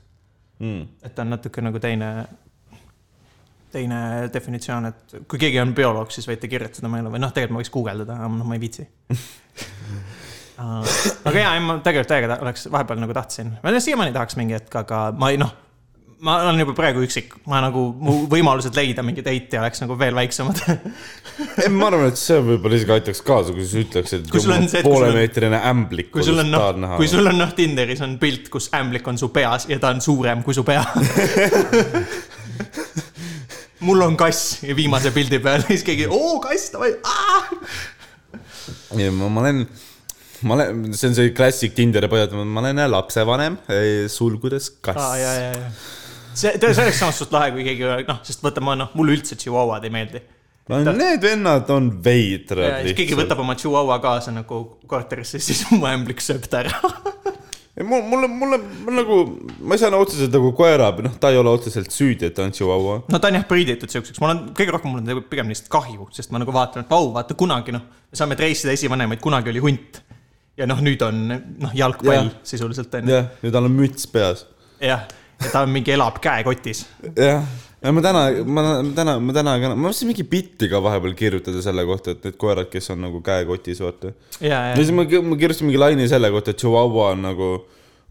[0.56, 0.86] Mm.
[1.04, 2.06] et ta on natuke nagu teine,
[3.76, 3.98] teine
[4.32, 7.74] definitsioon, et kui keegi on bioloog, siis võite kirjutada meile või noh, tegelikult ma võiks
[7.74, 8.84] guugeldada, aga noh, ma ei viitsi.
[11.28, 14.96] aga jaa, ma tegelikult täiega oleks vahepeal nagu tahtsin, ma siiamaani tahaks mingi hetk, aga
[15.16, 15.52] ma ei noh
[16.24, 20.16] ma olen juba praegu üksik, ma nagu, mu võimalused leida mingeid eiti oleks nagu veel
[20.16, 20.62] väiksemad.
[21.62, 24.24] ei, ma arvan, et see võib-olla isegi aitaks kaasa, kui sa ütleks, et
[24.86, 26.10] poolemeetrine ämblik.
[26.14, 29.28] kui sul on noh, kui sul on noh, Tinderis on pilt, kus ämblik on su
[29.34, 30.84] peas ja ta on suurem kui su pea.
[33.84, 36.94] mul on kass ja viimase pildi peal, siis keegi, oo kass, davai,
[38.96, 39.62] ei, ma, ma olen,
[40.48, 43.58] ma olen, see on see klassik Tinderi pojad, ma olen lapsevanem,
[44.12, 45.74] sulgudes kass ja, ja, ja.
[46.32, 49.38] see, see oleks samas suht lahe, kui keegi noh, sest vaata, ma noh, mulle üldse
[49.38, 50.24] tšihuahuad ei meeldi.
[50.72, 55.84] no need vennad on veidrad ja keegi võtab oma tšihuahua kaasa nagu korterisse, siis mu
[55.90, 56.80] ämblik sööb ta ära.
[57.84, 59.16] mul, mulle, mulle, mul nagu,
[59.60, 62.54] ma ei saa otseselt nagu koera, noh, ta ei ole otseselt süüdi, et ta on
[62.56, 63.02] chihuahua.
[63.12, 66.08] no ta on jah priiditud siukseks, mul on kõige rohkem mul on pigem lihtsalt kahju,
[66.16, 69.64] sest ma nagu vaatan, et vau, vaata kunagi noh, me saame treissida esivanemaid, kunagi oli
[69.64, 70.02] hunt.
[70.56, 72.34] ja noh, nüüd on noh, jalgpall Jah.
[72.48, 73.16] sisuliselt on ju.
[73.18, 74.46] jah, ja tal on müts peas.
[74.80, 75.04] jah,
[75.42, 76.86] ja ta mingi elab käekotis.
[77.12, 78.64] jah, ja ma täna, ma
[78.96, 82.38] täna, ma täna ka, ma mõtlesin mingi bitti ka vahepeal kirjutada selle kohta, et need
[82.40, 84.14] koerad, kes on nagu käekotis, vaata.
[84.40, 87.52] ja, siis, ma, ma kirjutasin mingi laine selle kohta, et Chihuahua on nagu,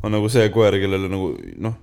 [0.04, 1.34] on nagu see koer, kellele nagu
[1.66, 1.76] noh,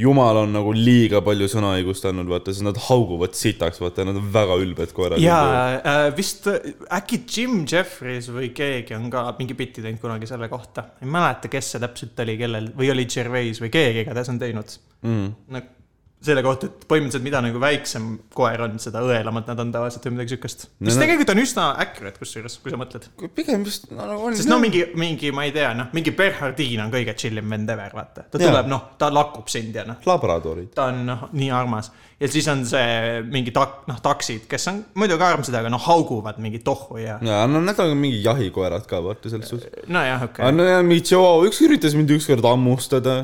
[0.00, 4.26] jumal on nagu liiga palju sõnaõigust andnud, vaata, sest nad hauguvad sitaks, vaata, nad on
[4.34, 5.22] väga ülbed koerad.
[5.22, 5.38] ja
[5.78, 10.50] äh, vist äh, äkki Jim Jeffries või keegi on ka mingi bitti teinud kunagi selle
[10.50, 10.88] kohta.
[11.02, 14.78] ei mäleta, kes see täpselt oli, kellel või oli Gervais või keegi igatahes on teinud
[15.06, 15.32] mm..
[15.54, 15.83] nagu
[16.24, 20.16] selle kohta, et põhimõtteliselt mida nagu väiksem koer on, seda õelamad nad on tavaliselt või
[20.16, 20.66] midagi siukest.
[20.80, 23.08] mis No, no- tegelikult on üsna accurate kusjuures, kui sa mõtled.
[23.34, 24.36] pigem vist no, on.
[24.36, 27.70] sest no mingi, mingi, ma ei tea, noh, mingi Bernhardin on kõige chill im vend
[27.70, 28.24] ever, vaata.
[28.30, 28.50] ta Jaa.
[28.50, 30.72] tuleb, noh, ta lakub sind ja noh, labradorid.
[30.74, 31.90] ta on noh, nii armas.
[32.20, 36.38] Ja siis on see mingi tak-, noh, taksid, kes on muidugi armsad, aga noh, hauguvad
[36.42, 37.18] mingi tohhu ja.
[37.24, 39.88] ja no need on mingi jahikoerad ka, vaata selles suhtes.
[39.90, 40.56] nojah, okei okay..
[40.56, 43.20] no ja mingi Chihuahua, üks üritas mind ükskord hammustada.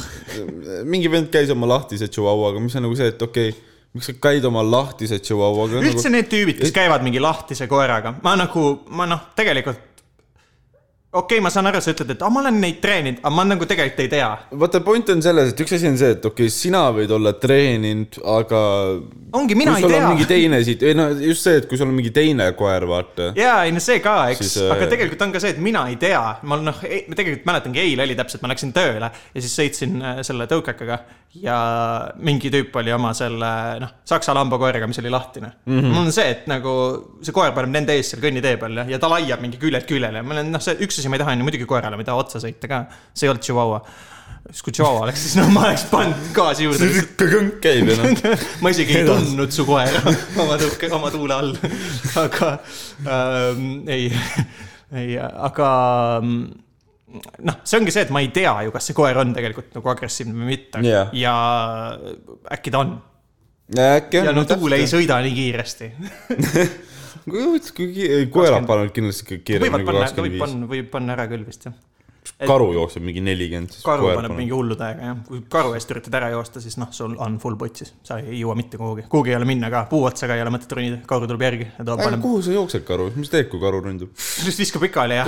[0.92, 3.66] mingi vend käis oma lahtise Chihuahuaga, mis on nagu see, et okei okay,,
[3.96, 6.16] miks sa käid oma lahtise Chihuahuaga üldse nagu...?
[6.18, 9.89] need tüübid, kes käivad mingi lahtise koeraga, ma nagu, ma noh, tegelikult
[11.12, 13.44] okei okay,, ma saan aru, sa ütled, et ah, ma olen neid treeninud, aga ma
[13.48, 14.28] nagu tegelikult ei tea.
[14.62, 17.32] vaata, point on selles, et üks asi on see, et okei okay,, sina võid olla
[17.34, 18.60] treeninud, aga
[19.40, 21.96] ongi, mina ei tea mingi teine siit, ei no just see, et kui sul on
[21.96, 23.32] mingi teine koer, vaata.
[23.38, 25.82] jaa, ei no see ka, eks Siis,, aga äh, tegelikult on ka see, et mina
[25.90, 29.56] ei tea, ma noh, ma tegelikult mäletangi, eile oli täpselt, ma läksin tööle ja siis
[29.58, 31.02] sõitsin äh, selle tõukekaga
[31.38, 31.56] ja
[32.26, 35.78] mingi tüüp oli oma selle noh, saksa lambakoeraga, mis oli lahtine mm.
[35.78, 35.92] -hmm.
[35.94, 36.72] mul on see, et nagu
[37.22, 40.22] see koer paneb nende ees seal kõnnitee peal ja, ja ta laiab mingi küljelt küljele
[40.22, 42.04] ja ma olen noh, see üks asi, ma ei taha on ju muidugi koerale, ma
[42.04, 42.84] ei taha otsa sõita ka.
[43.14, 43.80] see ei olnud chihuahua.
[44.50, 46.88] siis kui chihuahua oleks, siis no ma oleks pannud gaasi juurde
[47.64, 48.24] käib ja noh.
[48.62, 50.00] ma isegi ei tundnud su koera
[50.44, 51.54] oma tõuke, oma tuule all.
[52.24, 52.54] aga
[53.04, 54.08] ähm, ei,
[54.94, 55.68] ei, aga
[56.22, 56.40] mm,
[57.48, 59.94] noh, see ongi see, et ma ei tea ju, kas see koer on tegelikult nagu
[59.94, 61.14] agressiivne või mitte Jah.
[61.16, 61.36] ja
[62.56, 62.98] äkki ta on
[63.78, 64.40] äkki ja on.
[64.40, 65.92] no tuul ei sõida nii kiiresti.
[68.34, 71.76] Koerad panevad kindlasti võivad kui panna, võib panna, võib panna ära küll vist jah.
[72.46, 76.16] Karu jookseb mingi nelikümmend, siis karu paneb mingi hullu täiega jah, kui karu eest üritad
[76.20, 79.38] ära joosta, siis noh, sul on full putsis, sa ei jõua mitte kuhugi, kuhugi ei
[79.38, 82.42] ole minna ka, puu otsaga ei ole mõtet ronida, karu tuleb järgi aga paneb, kuhu
[82.46, 84.12] sa jooksed, karu, mis teed, kui karu ründab?
[84.16, 85.26] lihtsalt viskab pikali ja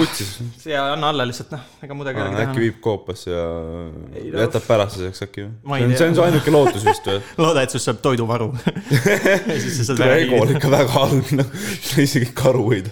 [0.71, 2.65] ja anna alla lihtsalt noh, ega midagi ei olegi äkki teha.
[2.65, 3.45] viib koopasse ja
[4.17, 5.81] Ei, no- jätab pärastuseks äkki või?
[5.83, 7.21] ei see on, su ainuke lootus vist või?
[7.45, 8.49] looda, et sinust saab toiduvaru.
[9.63, 11.53] siis sa ego on ikka väga halb, noh.
[12.07, 12.83] isegi karu ei,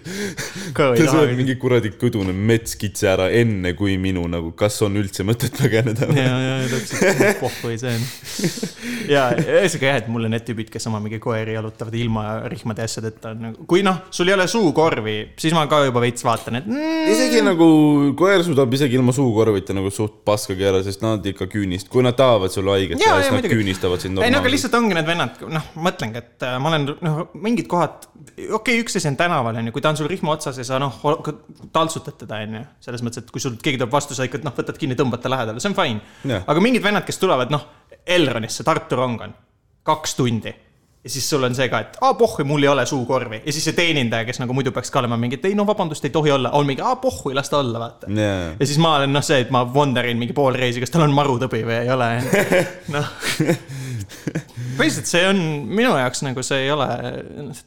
[0.74, 5.56] taha sööb mingi kuradi kõdune metskitse ära enne, kui minu nagu, kas on üldse mõtet
[5.56, 8.06] põgeneda ja, ja, ja täpselt, pohhu ei on.
[9.10, 12.90] ja ühesõnaga jah, et mulle need tüübid, kes oma mingi koeri jalutavad ilma rihmade ja
[12.90, 16.60] asjadeta on nagu, kui noh, sul ei ole suukorvi, siis ma ka juba veits vaatan,
[16.60, 17.68] et mm, isegi nagu
[18.18, 22.18] koer suudab isegi ilma suukorvita nagu suht paska keerata, sest nad ikka küünist, kui nad
[22.18, 23.60] tahavad sulle haiget teha, siis nad muidugi.
[23.60, 26.88] küünistavad sind ei no aga lihtsalt ongi need vennad, noh, mõtlengi, et äh, ma olen,
[27.04, 30.34] noh, mingid kohad, okei okay,, üks asi on tänaval, onju, kui ta on sul rihma
[30.34, 31.00] otsas ja sa noh,
[31.74, 32.62] taltsutad teda, onju.
[32.84, 35.32] selles mõttes, et kui sul keegi tuleb vastu, sa ikka noh, võtad kinni, tõmbad ta
[35.32, 36.00] lähedale, see on fine.
[36.24, 36.42] Jah.
[36.46, 37.66] aga mingid vennad, kes tulevad, noh,
[38.06, 39.32] Elronisse, Tartu rong on,
[39.86, 40.52] kaks tundi.
[41.04, 43.64] ja siis sul on see ka, et aa pohhui, mul ei ole suukorvi ja siis
[43.64, 46.30] see teenindaja, kes nagu muidu peaks ka olema mingi, et ei no vabandust, ei tohi
[46.34, 49.24] olla, on mingi aa pohhui, las ta olla, vaata jaa, ja siis ma olen noh,
[49.24, 52.10] see, et ma wonderin mingi pool reisi, kas tal on marutõbi või ei ole.
[52.92, 53.14] noh
[54.78, 55.40] põhiliselt see on
[55.70, 56.86] minu jaoks nagu see ei ole,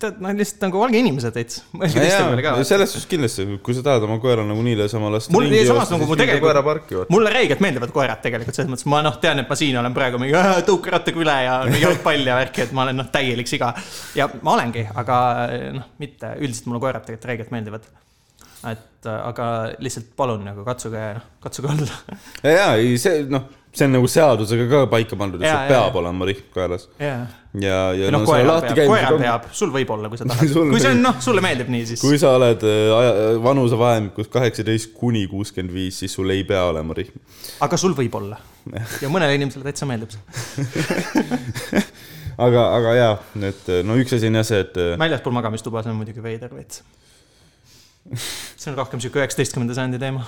[0.02, 1.62] tead, noh lihtsalt nagu olge inimesed veits.
[1.94, 6.20] jaa, selles suhtes kindlasti, kui sa tahad oma koera nagu niisama lasta mul, samas nagu
[6.20, 9.96] tegelikult, mulle räigelt meeldivad koerad tegelikult selles mõttes, ma noh, tean, et ma siin olen
[9.96, 13.74] praegu mingi tõukerattaga üle ja jalgpall ja värki, et ma olen noh, täielik siga.
[14.18, 15.20] ja ma olengi, aga
[15.80, 17.90] noh, mitte üldiselt mulle koerad tegelikult räigelt meeldivad.
[18.72, 19.50] et aga
[19.84, 21.02] lihtsalt palun nagu katsuge,
[21.44, 22.00] katsuge olla.
[22.44, 25.96] ja, ja ei see noh, see on nagu seadusega ka paika pandud, et sul peab
[26.04, 29.48] olema rihm koeras jaa ja, ja noh, no, selle koeral lahti peab, koeral on- peab,
[29.56, 30.54] sul võib olla, kui sa tahad.
[30.54, 32.02] Kui see on noh, sulle meeldib nii, siis.
[32.02, 33.12] kui sa oled äh, aja,
[33.44, 37.22] vanusevahemikus kaheksateist kuni kuuskümmend viis, siis sul ei pea olema rihm.
[37.66, 38.40] aga sul võib olla.
[39.04, 40.24] ja mõnele inimesele täitsa meeldib see.
[42.48, 43.14] aga, aga jaa,
[43.52, 46.54] et no üks asi on jah see, et äh, väljaspool magamistuba, see on muidugi veider
[46.58, 46.82] veits.
[48.14, 50.26] see on rohkem sihuke üheksateistkümnenda sajandi teema.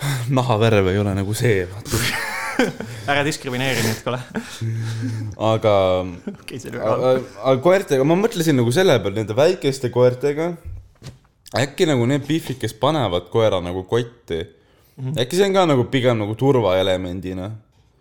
[0.38, 1.66] nahavärv ei ole nagu see,
[3.10, 4.20] ära diskrimineeri nüüd, kuule.
[5.50, 5.74] aga
[6.04, 6.76] halb.
[6.76, 10.52] aga aga koertega, ma mõtlesin nagu selle peale, nende väikeste koertega.
[11.56, 15.20] äkki nagu need pihvid, kes panevad koera nagu kotti mm, -hmm.
[15.24, 17.50] äkki see on ka nagu pigem nagu turvaelemendina.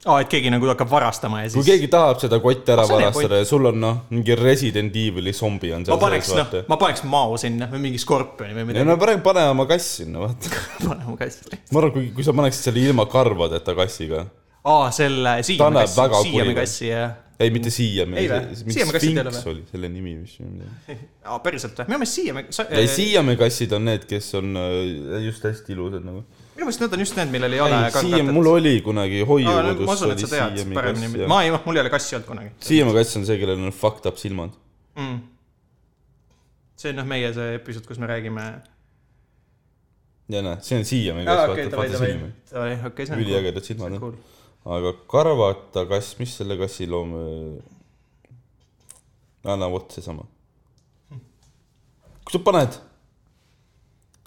[0.08, 1.70] aa, et keegi nagu hakkab varastama ja kui siis.
[1.74, 5.84] keegi tahab seda kotti ära varastada ja sul on noh, mingi Resident Evil'i zombi on
[5.84, 8.88] ma seal paneks, noh, ma paneks mao sinna või mingi skorpioni või midagi.
[8.88, 10.54] no pane, pane oma kass sinna, vaata.
[10.88, 11.60] paneme kassi.
[11.74, 14.24] ma arvan, kui, kui sa paneksid selle ilma karvadeta kassiga.
[14.64, 17.06] aa, selle Siiame kassi, Siiame kassi ja.
[17.36, 17.74] ei, mitte?
[17.76, 19.45] Siiame või?
[19.52, 20.39] oli selle nimi vist.
[21.28, 21.91] aa, päriselt või?
[21.91, 26.24] minu meelest Siiame, ei, Siiami kassid on need, kes on äh, just hästi ilusad nagu.
[26.60, 29.28] Minu meelest need on just need, millel ei ole ei, Siiam, mul oli kunagi ma
[29.30, 32.95] hoiukodus usun, et sa tead paremini ma ei, mul ei ole kassi olnud kunagi Siiami
[32.97, 34.57] kass on see, kellel on fucked up silmad.
[34.99, 35.22] mm..
[36.80, 38.47] see on noh, meie see episood, kus me räägime.
[40.36, 44.20] ja näe, see on Siiami kass, vaata, vaata silmi., üliägedad silmad, jah.
[44.80, 47.16] aga karvata kass, mis selle kassi loom?
[49.47, 50.28] anna vot seesama.
[51.10, 52.82] kui sa paned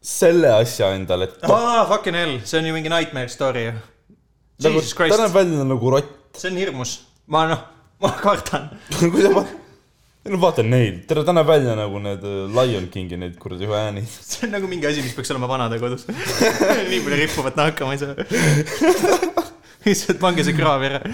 [0.02, 3.72] selle asja endale, et aa, fucking hell, see on ju mingi nightmare story ju.
[4.66, 6.12] nagu näeb Christ, välja nagu rott.
[6.34, 6.96] see on hirmus.
[7.30, 7.62] ma noh,
[8.02, 8.66] ma kardan.
[8.98, 9.52] kui sa paned,
[10.32, 14.10] no vaata neid, tere, ta näeb välja nagu need äh, Lion Kingi need kuradi häänid.
[14.30, 16.08] see on nagu mingi asi, mis peaks olema vanade kodus.
[16.90, 18.18] nii palju rippuvat nahka, ma ei saa.
[19.86, 21.04] lihtsalt pange see kraavi ära.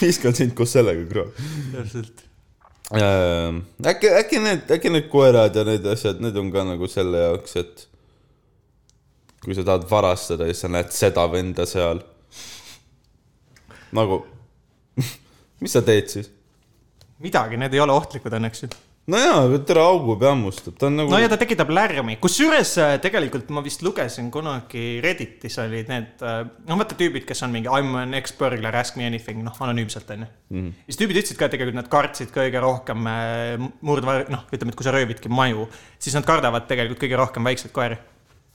[0.00, 1.36] viskan sind koos sellega kraam.
[1.76, 2.30] täpselt.
[2.94, 7.56] äkki, äkki need, äkki need koerad ja need asjad, need on ka nagu selle jaoks,
[7.60, 7.86] et
[9.44, 12.02] kui sa tahad varastada ja sa näed seda venda seal.
[13.94, 14.24] nagu,
[15.62, 16.30] mis sa teed siis?
[17.24, 18.70] midagi, need ei ole ohtlikud õnneks ju.
[19.12, 22.94] No jaa, tere augu peamustab, ta on nagu no ja ta tekitab lärmi, kusjuures äh,
[23.04, 27.84] tegelikult ma vist lugesin kunagi Redditis olid need, no vaata tüübid, kes on mingi I
[27.84, 30.56] m an ex-burglar, ask me anything, noh anonüümselt onju mm.
[30.56, 30.72] -hmm.
[30.88, 34.80] siis tüübid ütlesid ka, et tegelikult nad kartsid kõige rohkem äh, murdva, noh, ütleme, et
[34.80, 38.00] kui sa röövidki maju, siis nad kardavad tegelikult kõige rohkem väikseid koeri.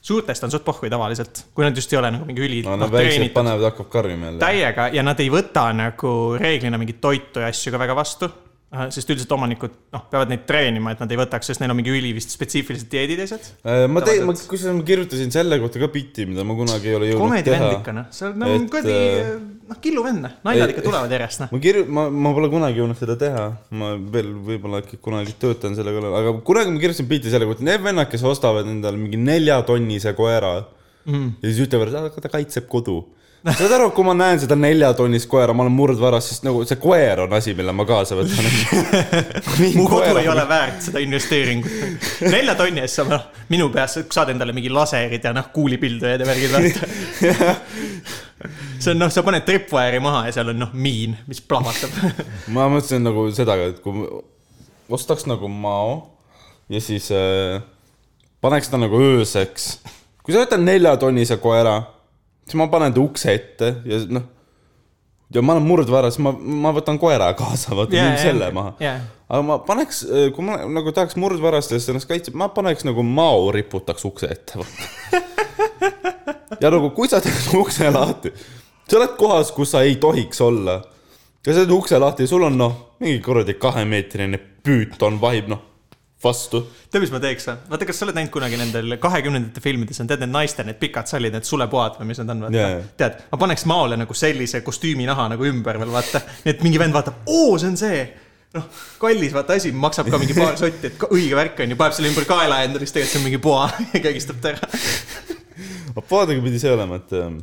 [0.01, 2.87] suurtest on suht pohhui tavaliselt, kui nad just ei ole nagu mingi üli no,, noh
[2.87, 4.39] no, väiksed panevad, hakkab karjuma jälle.
[4.39, 8.29] täiega ja nad ei võta nagu reeglina mingit toitu ja asju ka väga vastu.
[8.69, 11.89] Sest üldiselt omanikud, noh, peavad neid treenima, et nad ei võtaks, sest neil on mingi
[11.89, 13.47] üli vist spetsiifilised dieedid ja asjad.
[13.65, 16.97] Äh, ma tein, ma, kusjuures ma kirjutasin selle kohta ka bitti, mida ma kunagi ei
[16.99, 17.79] ole jõudnud komedivend teha.
[17.79, 19.31] ikka noh, on no, Et, kuradi äh,,
[19.71, 21.53] noh, killuvend noh, naljad ikka tulevad järjest noh.
[21.55, 23.45] ma kirju-, ma, ma pole kunagi jõudnud seda teha,
[23.81, 27.65] ma veel võib-olla äkki kunagi töötan selle kallal, aga kunagi ma kirjutasin bitti selle kohta,
[27.65, 30.59] need vennad, kes ostavad endale mingi neljatonnise koera
[31.09, 31.39] mm.
[31.41, 33.01] ja siis ütlevad, et ta kaitseb kodu.
[33.45, 37.23] Saad aru, kui ma näen seda neljatonnist koera, ma olen murdvaras, sest nagu see koer
[37.23, 38.47] on asi, mille ma kaasa võtan.
[39.77, 42.09] mu kodu ei ole väärt seda investeeringut.
[42.27, 46.27] nelja tonni eest saab, noh, minu peas saad endale mingi laserid ja noh, kuulipildujad ja
[46.27, 46.81] värgid väärt.
[48.79, 51.95] see on noh, sa paned tripwire'i maha ja seal on noh, miin, mis plahvatab.
[52.55, 54.03] ma mõtlesin nagu seda, et kui
[54.89, 56.01] ostaks nagu mao
[56.69, 57.61] ja siis äh,
[58.41, 59.71] paneks ta nagu ööseks.
[60.23, 61.79] kui sa võtad neljatonnise koera,
[62.49, 64.25] siis ma panen ta ukse ette ja noh,
[65.33, 68.73] ja ma olen murdvara, siis ma, ma võtan koera kaasa, vaata yeah,, müün selle maha.
[68.81, 69.03] yeah..
[69.29, 70.01] aga ma paneks,
[70.35, 74.59] kui ma nagu tahaks murdvarastest ennast kaitsta, ma paneks nagu mao riputaks ukse ette.
[76.63, 78.33] ja nagu, kui sa teed ukse lahti,
[78.89, 80.81] sa oled kohas, kus sa ei tohiks olla.
[81.45, 85.65] ja sa teed ukse lahti sul on noh, mingi kuradi kahemeetrine püüton vahib noh
[86.23, 86.61] vastu.
[86.91, 87.57] tead, mis ma teeks või?
[87.71, 91.07] vaata, kas sa oled näinud kunagi nendel kahekümnendatel filmides on tead need naiste need pikad
[91.11, 92.87] sallid, need sulepoad või mis need on, vaata yeah.
[92.99, 97.21] tead, ma paneks maole nagu sellise kostüüminaha nagu ümber veel vaata, et mingi vend vaatab,
[97.31, 98.01] oo, see on see.
[98.57, 98.65] noh,
[98.99, 102.11] kallis vaata asi, maksab ka mingi paar sotti, et õige värk on ju, paneb selle
[102.11, 104.73] ümber kaela endale, siis tegelikult see on mingi poa ja kägistab ta ära.
[105.99, 107.39] Poadega pidi see olema, et ähm,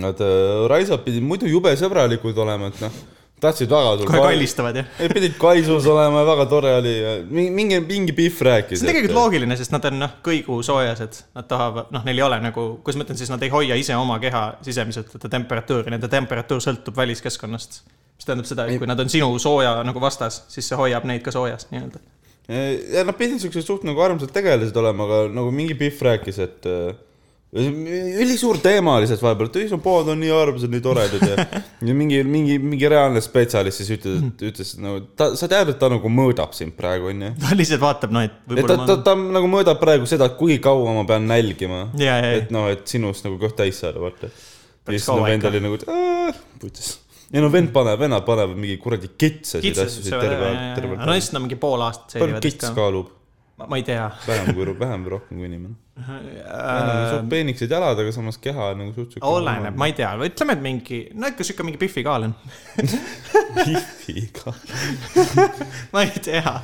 [0.00, 3.00] nad äh, raisad pidid muidu jube sõbralikud olema, et noh,
[3.40, 4.88] tahtsid väga sul kohe kallistavad jah.
[5.00, 8.80] ei, pidid kaisus olema ja väga tore oli ja mingi, mingi, Pihv rääkis.
[8.80, 12.40] see on tegelikult loogiline, sest nad on noh, kõigusoojased, nad tahavad, noh, neil ei ole
[12.44, 16.10] nagu, kuidas ma ütlen siis, nad ei hoia ise oma keha sisemiselt seda temperatuuri, nende
[16.12, 17.82] temperatuur sõltub väliskeskkonnast.
[18.20, 21.24] mis tähendab seda, et kui nad on sinu sooja nagu vastas, siis see hoiab neid
[21.24, 22.02] ka soojas nii-öelda.
[22.96, 26.68] ja nad pidid siuksed suht nagu armsad tegelased olema, aga nagu mingi Pihv rääkis, et
[26.68, 26.92] äh,
[27.50, 31.46] ülisuur teema oli sealt vahepeal, et ei, su pood on nii armsad, nii toredad ja,
[31.88, 35.80] ja mingi, mingi, mingi reaalne spetsialist siis ütles, et ütles, nagu ta, sa tead, et
[35.80, 37.32] ta nagu mõõdab sind praegu onju.
[37.42, 40.94] ta lihtsalt vaatab, noh, et et ta, ta, ta nagu mõõdab praegu seda, kui kaua
[41.00, 41.88] ma pean nälgima.
[41.98, 44.30] et noh, et sinust nagu kõht täis saada, vaata.
[44.30, 45.82] ja siis no vend oli nagu,
[46.62, 46.96] putis.
[47.34, 51.40] ja no vend paneb, vennad panevad mingi kuradi kitsesid asju söövad terve terve no lihtsalt
[51.40, 53.10] nad mingi pool aastat palju kits kaalub?
[53.68, 55.76] Ma ei tea vähem kui, vähem või rohkem kui inimene.
[56.00, 57.12] äh,.
[57.12, 59.26] suht peenikesed jalad, aga samas keha on nagu suht siuke.
[59.26, 62.36] oleneb, ma ei tea, ütleme, et mingi, no ikka sihuke mingi Biffi kaal on.
[63.60, 64.54] Pihviga.
[65.94, 66.54] ma ei tea.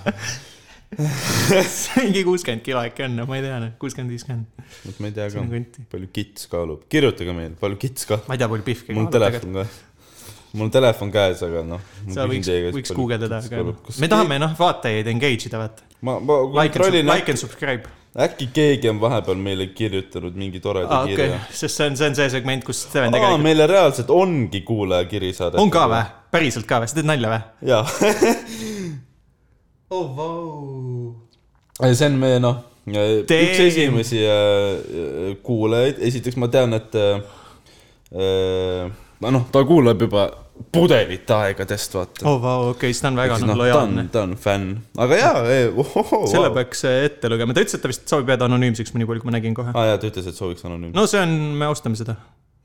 [1.98, 4.64] mingi kuuskümmend kilo äkki on, ma ei tea, kuuskümmend, viiskümmend.
[5.02, 5.44] ma ei tea ka
[5.92, 8.22] palju kits kaalub, kirjutage meile, palju kits ka.
[8.28, 9.66] ma ei tea, palju Biff mul on telefon ka.
[10.56, 11.84] Mul on telefon käes, aga noh.
[12.12, 15.86] sa võiks, võiks guugeldada, aga Kas me tahame noh, vaatajaid engage ida, vaata.
[16.00, 17.94] ma, ma Like and, kontrollin, like and subscribe.
[18.26, 22.08] äkki keegi on vahepeal meile kirjutanud mingi toreda aa, okei kirja., sest see on, see
[22.08, 23.44] on see segment, kus Steven tegelikult.
[23.44, 25.60] meile reaalselt ongi kuulajakiri saadetud.
[25.60, 26.04] on ka või?
[26.32, 26.88] päriselt ka või?
[26.88, 27.42] sa teed nalja või?
[27.68, 27.84] jaa.
[29.96, 31.92] oh vau.
[31.92, 37.20] see on meie noh, üks esimesi äh, kuulajaid, esiteks ma tean, et äh,
[38.14, 38.86] äh,
[39.20, 40.28] no noh, ta kuulab juba
[40.72, 42.24] pudelite aegadest, vaata.
[42.28, 44.64] oh vau, okei, siis ta on väga noh ta lojaalne ta on fänn,
[45.02, 45.42] aga jaa,
[45.82, 46.24] ohohoo.
[46.30, 49.24] selle peaks äh, ette lugema, ta ütles, et ta vist soovib jääda anonüümseks, nii palju
[49.24, 49.70] kui ma nägin kohe.
[49.76, 50.98] aa jaa, ta ütles, et sooviks anonüümselt.
[50.98, 52.14] no see on, me austame seda.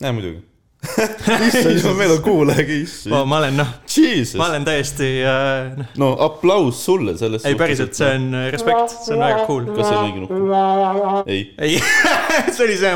[0.04, 0.42] jaa, muidugi.
[0.82, 3.14] issand, meil on kuulajaga, issand.
[3.30, 3.70] ma olen noh,
[4.39, 4.46] ma.
[4.48, 9.14] olen täiesti äh,, noh, no aplaus sulle selles ei päriselt, see on äh, respekt, see
[9.18, 9.64] on väga cool.
[9.76, 10.32] kas see on õige nupp?
[11.30, 11.42] ei.
[11.62, 11.74] ei,
[12.56, 12.92] see oli see.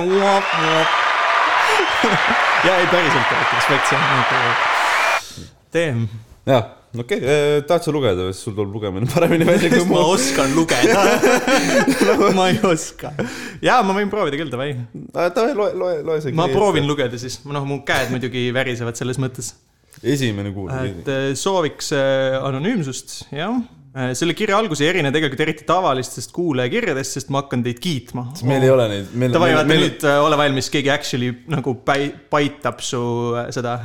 [2.65, 4.03] ja ei päriselt, respekt, see on
[5.75, 6.05] nagu.
[6.05, 6.07] Damn,
[6.45, 6.63] jaa,
[7.01, 10.15] okei okay., tahad sa lugeda või siis sul tuleb lugemine paremini välja kui ma mul.
[10.15, 11.03] oskan lugeda.
[12.37, 13.11] ma ei oska.
[13.65, 14.73] jaa, ma võin proovida küll, davai.
[14.93, 16.35] davai, loe, loe, loe see.
[16.37, 16.87] ma proovin.
[16.87, 19.55] lugeda siis, noh, mu käed muidugi värisevad selles mõttes,
[20.03, 20.91] esimene kuulaja.
[20.91, 23.59] et äh, sooviks äh, anonüümsust, jah.
[24.15, 28.29] selle kirja algus ei erine tegelikult eriti tavalistest kuulajakirjadest, sest ma hakkan teid kiitma.
[28.47, 33.05] meil ei ole neid, Davai, vaata meil, nüüd ole valmis, keegi actually nagu paitab su
[33.55, 33.79] seda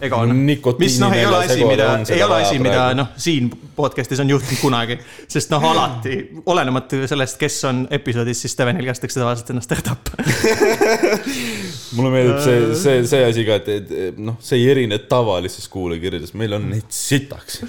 [0.00, 0.34] ego, noh.
[0.78, 4.60] Mis noh, ei ole asi, mida ei ole asi, mida noh, siin podcast'is on juhtunud
[4.60, 4.98] kunagi.
[5.30, 10.22] sest noh, alati, olenemata sellest, kes on episoodis, siis Stevenil kästakse tavaliselt ennast ära tappa.
[11.96, 16.36] mulle meeldib see, see, see asi ka, et, et noh, see ei erine tavalistest kuulajakirjadest,
[16.38, 17.62] meil on neid sitaks.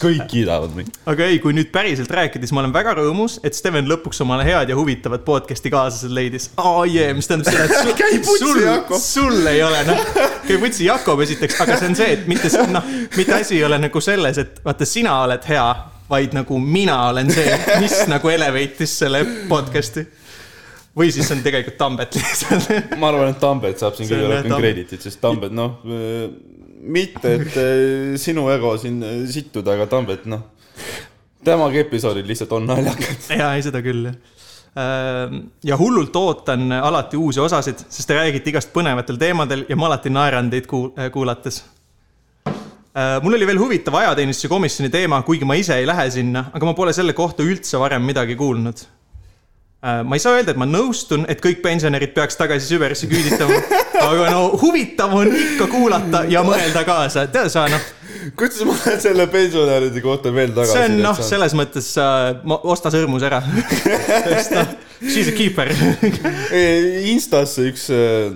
[0.00, 0.92] kõik kiidavad meid.
[1.10, 4.46] aga ei, kui nüüd päriselt rääkida, siis ma olen väga rõõmus, et Steven lõpuks omale
[4.48, 6.50] head ja huvitavat podcast'i kaaslased leidis.
[6.60, 10.04] aa jee, mis tähendab seda, et sul, sul, sul ei ole noh,
[10.48, 13.78] käi putsi Jakob esiteks, aga see on see, et mitte noh, mitte asi ei ole
[13.82, 15.66] nagu selles, et vaata, sina oled hea,
[16.08, 20.06] vaid nagu mina olen see, mis nagu elevate'is selle podcast'i.
[20.94, 22.68] või siis on tegelikult Tambet lihtsalt.
[23.00, 25.80] ma arvan, et Tambet saab siin kõige rohkem krediitit, sest Tambet, noh,
[26.84, 30.44] mitte, et eh, sinu ego siin eh, sittuda, aga Tambet, noh,
[31.44, 33.28] temaga episoodid lihtsalt on naljakad.
[33.40, 34.16] jaa, ei seda küll jah.
[35.64, 40.10] Ja hullult ootan alati uusi osasid, sest te räägite igast põnevatel teemadel ja ma alati
[40.10, 41.60] naeran teid kuul-, kuulates.
[43.22, 46.74] mul oli veel huvitav ajateenistuse komisjoni teema, kuigi ma ise ei lähe sinna, aga ma
[46.74, 48.82] pole selle kohta üldse varem midagi kuulnud.
[50.04, 53.60] ma ei saa öelda, et ma nõustun, et kõik pensionärid peaks tagasi Süverisse küüditama,
[54.02, 57.92] aga no huvitav on ikka kuulata ja mõelda kaasa, tead sa noh,
[58.36, 60.72] kuidas ma lähen selle pensionäride kohta veel tagasi?
[60.72, 63.42] see on noh, selles mõttes äh,, osta sõrmus ära.
[65.04, 65.68] She's a keeper.
[67.10, 68.32] Instasse üks äh,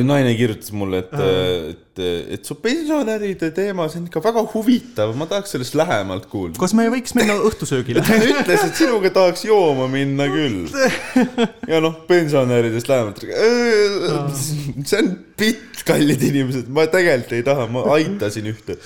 [0.00, 1.10] naine kirjutas mulle, et,
[1.68, 2.00] et,
[2.36, 6.56] et su pensionäride teema, see on ikka väga huvitav, ma tahaks sellest lähemalt kuulda.
[6.60, 8.04] kas me võiks minna õhtusöögile?
[8.06, 10.72] ta ütles, et sinuga tahaks jooma minna küll.
[11.72, 13.20] ja noh, pensionäridest lähemalt.
[14.88, 18.80] see on bitt, kallid inimesed, ma tegelikult ei taha, ma aitasin ühte.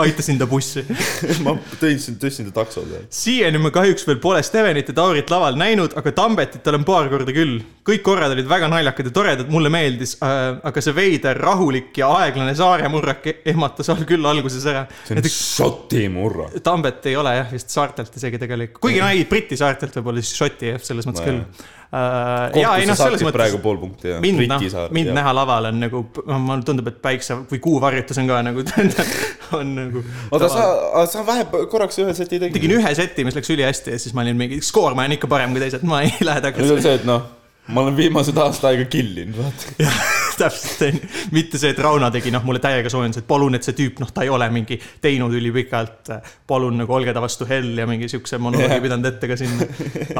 [0.00, 0.84] Aitasin ta bussi.
[1.44, 3.04] ma tõin, tõstsin ta taksole.
[3.12, 7.34] siiani ma kahjuks veel pole Stevenit ja Taurit laval näinud, aga Tambetit olen paar korda
[7.34, 7.60] küll.
[7.84, 10.60] kõik korrad olid väga naljakad ja toredad, mulle meeldis äh,.
[10.64, 14.86] aga see veider, rahulik ja aeglane saaremurrak ehmatas all küll alguses ära.
[15.04, 16.48] see on Šoti murra.
[16.64, 20.38] Tambet ei ole jah vist saartelt isegi tegelikult, kuigi no ei, Briti saartelt võib-olla siis
[20.38, 21.64] Šoti jah, selles mõttes No küll.
[21.94, 24.18] Ja ei noh, selles mõttes praegu pool punkti ja.
[24.22, 24.64] mind noh,
[24.94, 28.64] mind näha laval on nagu, mulle tundub, et päikse või kuuvarjutus on ka nagu,
[29.60, 30.04] on nagu.
[30.30, 30.66] oota, sa,
[31.10, 32.56] sa vahe korraks ühe seti tegid.
[32.56, 35.30] tegin ühe seti, mis läks ülihästi ja siis ma olin mingi, skoor ma olen ikka
[35.30, 36.84] parem kui teised, ma ei lähe nüüd tagasi on.
[36.88, 37.30] see, et noh,
[37.70, 39.90] ma olen viimased aasta aega killinud, vaata.
[40.34, 43.66] jah, täpselt onju, mitte see, et Rauno tegi noh, mulle täiega soojendus, et palun, et
[43.66, 46.12] see tüüp, noh, ta ei ole mingi teinud ülipikalt.
[46.46, 49.68] palun nagu olge ta vastu hell ja mingi siukse monoloogi pidanud ette ka sinna.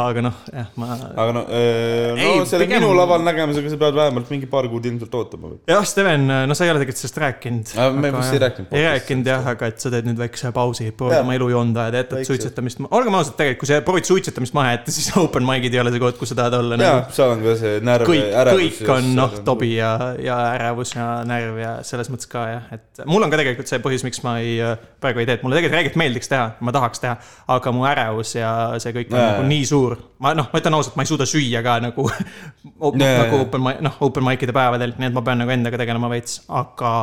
[0.04, 0.98] aga noh, jah, ma.
[1.14, 4.86] aga no, no Ei, selle pigem- minu laval nägemisega sa pead vähemalt mingi paar kuud
[4.88, 7.74] ilmselt ootama jah, Steven, no sa ei ole tegelikult sellest rääkinud.
[8.00, 11.18] Me vist ei rääkinud ei rääkinud jah, aga et sa teed nüüd väikse pausi, proovid
[11.18, 11.26] Jah.
[11.26, 12.82] oma elu joonda ja jätad suitsetamist.
[12.90, 16.02] olgem ausad, tegelikult kui sa proovid suitsetamist maha jätta, siis open mic'id ei ole see
[16.02, 17.14] koht, kus sa tahad olla jaa nagu..
[17.16, 19.92] seal on ka see närv ärevus kõik on noh, tobi ja,
[20.22, 23.82] ja ärevus ja närv ja selles mõttes ka jah, et mul on ka tegelikult see
[23.84, 24.56] põhjus, miks ma ei,
[25.02, 27.16] praegu ei tee, et mulle tegelikult räägib meeldiks teha, ma tahaks teha,
[27.56, 28.50] aga mu ärevus ja
[28.82, 29.96] see kõik on Jaa, nagu nii suur.
[30.24, 34.02] ma noh, ma ütlen ausalt, ma ei suuda süüa ka nagu, Jaa, nagu open noh,
[34.08, 36.94] open mic'ide päevadel, nii et ma pean nagu endaga tegelema veits, aga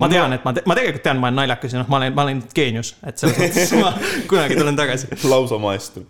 [0.00, 2.24] ma tean, et ma, ma tegelikult tean, ma olen naljakas ja noh, ma olen, ma
[2.26, 3.92] olen geenius, et selles mõttes ma
[4.30, 5.10] kunagi tulen tagasi.
[5.28, 6.04] lausa maestro.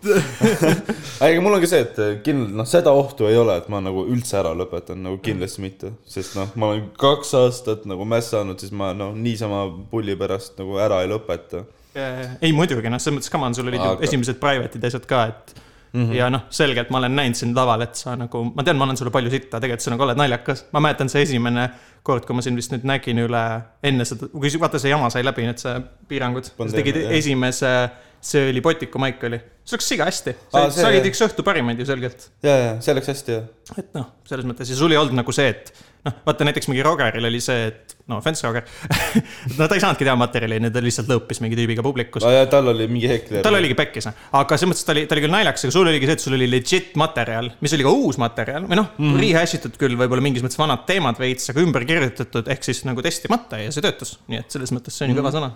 [1.19, 4.05] aga mul on ka see, et kindlalt noh, seda ohtu ei ole, et ma nagu
[4.11, 8.73] üldse ära lõpetan, nagu kindlasti mitte, sest noh, ma olen kaks aastat nagu mässanud, siis
[8.75, 11.65] ma noh, niisama pulli pärast nagu ära ei lõpeta.
[11.97, 15.09] ei muidugi noh, selles mõttes, come on, sul olid ju Aga- esimesed private'id ja asjad
[15.09, 15.59] ka, et
[15.93, 16.03] mm.
[16.03, 16.13] -hmm.
[16.15, 18.99] ja noh, selgelt ma olen näinud sind laval, et sa nagu, ma tean, ma annan
[18.99, 20.65] sulle palju sitta, tegelikult sa nagu oled naljakas.
[20.71, 21.69] ma mäletan see esimene
[22.03, 23.43] kord, kui ma sind vist nüüd nägin üle
[23.83, 25.75] enne seda, kui vaata see jama sai läbi, need see
[26.09, 26.49] piirangud.
[26.57, 27.13] sa tegid jah.
[27.19, 27.73] esimese,
[28.21, 29.41] see oli Botiku maik oli.
[29.65, 30.35] see läks siga hästi.
[30.51, 32.29] Sa olid üks õhtu parimaid ju selgelt.
[32.43, 33.47] ja, ja see läks hästi jah.
[33.77, 35.73] et noh, selles mõttes ja sul ei olnud nagu see, et
[36.07, 38.65] noh, vaata näiteks mingi Rogeril oli see, et no offense Roger
[39.59, 42.25] no ta ei saanudki teha materjali, ta lihtsalt lõõpis mingi tüübiga publikus.
[42.25, 43.43] ja tal oli mingi hekler.
[43.45, 46.09] tal oligi pekkis, aga selles mõttes ta oli, ta oli küll naljakas, aga sul oligi
[46.09, 49.25] see, et sul oli legit materjal, mis oli ka uus materjal või noh mm -hmm.,
[49.25, 53.03] rehash itud küll võib-olla mingis mõttes vanad teemad veits, aga ümber kirjutatud ehk siis nagu
[53.05, 54.17] testimata ja see töötas.
[54.31, 55.53] nii et selles mõttes see on ju kõva sõna.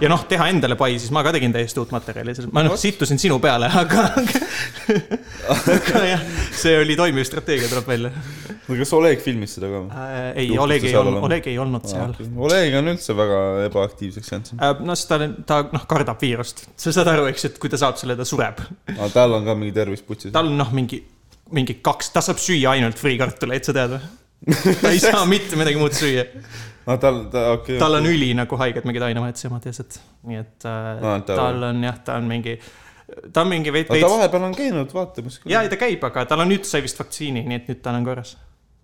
[0.00, 3.20] Ja noh, teha endale pai, siis ma ka tegin täiesti uut materjali, ma noh, sittusin
[3.20, 4.08] sinu peale, aga
[5.56, 6.24] aga jah,
[6.56, 8.12] see oli toimiv strateegia, tuleb välja
[8.72, 9.90] no kas Oleg filmis seda ka või?
[9.90, 10.28] äh,.
[10.42, 11.20] ei, Oleg ei olnud?
[11.26, 12.14] Oleg ei olnud seal.
[12.46, 14.62] Oleg on üldse väga ebaaktiivseks jäänud siin.
[14.62, 15.18] Äh, no sest ta,
[15.48, 18.62] ta noh, kardab viirust, sa saad aru, eks, et kui ta saab selle, ta sureb
[18.94, 20.32] aga tal on ka mingi tervis putsis.
[20.34, 21.02] tal on noh, mingi,
[21.54, 24.02] mingi kaks, ta saab süüa ainult friikartuleid, sa tead või?
[24.82, 26.26] ta ei saa mitte midagi muud süüa.
[26.86, 27.80] No tal, ta okei okay,.
[27.82, 31.68] tal on üli nagu haiged mingid ainevahetusjamad ja asjad, nii et äh, Aa, ta- tal
[31.70, 32.56] on jah, ta on mingi,
[33.32, 36.44] ta on mingi veits, aga ta vahepeal on käinud vaatamas ja ta käib, aga tal
[36.44, 38.34] on nüüd sai vist vaktsiini, nii et nüüd tal on korras.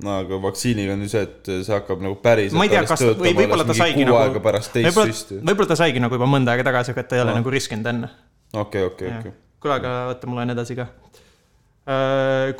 [0.04, 3.04] no aga vaktsiiniga on ju see, et see hakkab nagu päriselt ma ei tea, kas,
[3.18, 6.18] või võib-olla ta saigi kuu nagu aega, pärast teist võib-olla süsti., võib-olla ta saigi nagu
[6.20, 7.42] juba mõnda aega tagasi, aga ta ei ole Aa.
[7.42, 8.10] nagu riskinud enne
[8.52, 9.32] okei, okei, okei.
[9.60, 10.88] kuule, aga oota, ma loen edasi ka.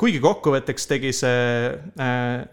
[0.01, 1.77] kuigi kokkuvõtteks tegi see,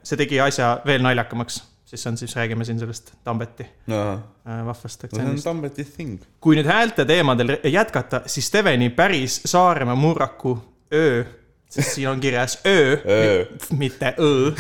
[0.03, 4.19] see tegi asja veel naljakamaks, siis on, siis räägime siin sellest Tambeti äh,
[4.67, 5.45] vahvast no see on aktsendist.
[5.47, 6.21] Tambeti thing.
[6.41, 10.59] kui nüüd häälte teemadel jätkata, siis Steveni päris Saaremaa murraku
[10.93, 11.25] öö,
[11.69, 13.45] siin on kirjas öö, Öö.
[13.71, 14.55] mitte õ,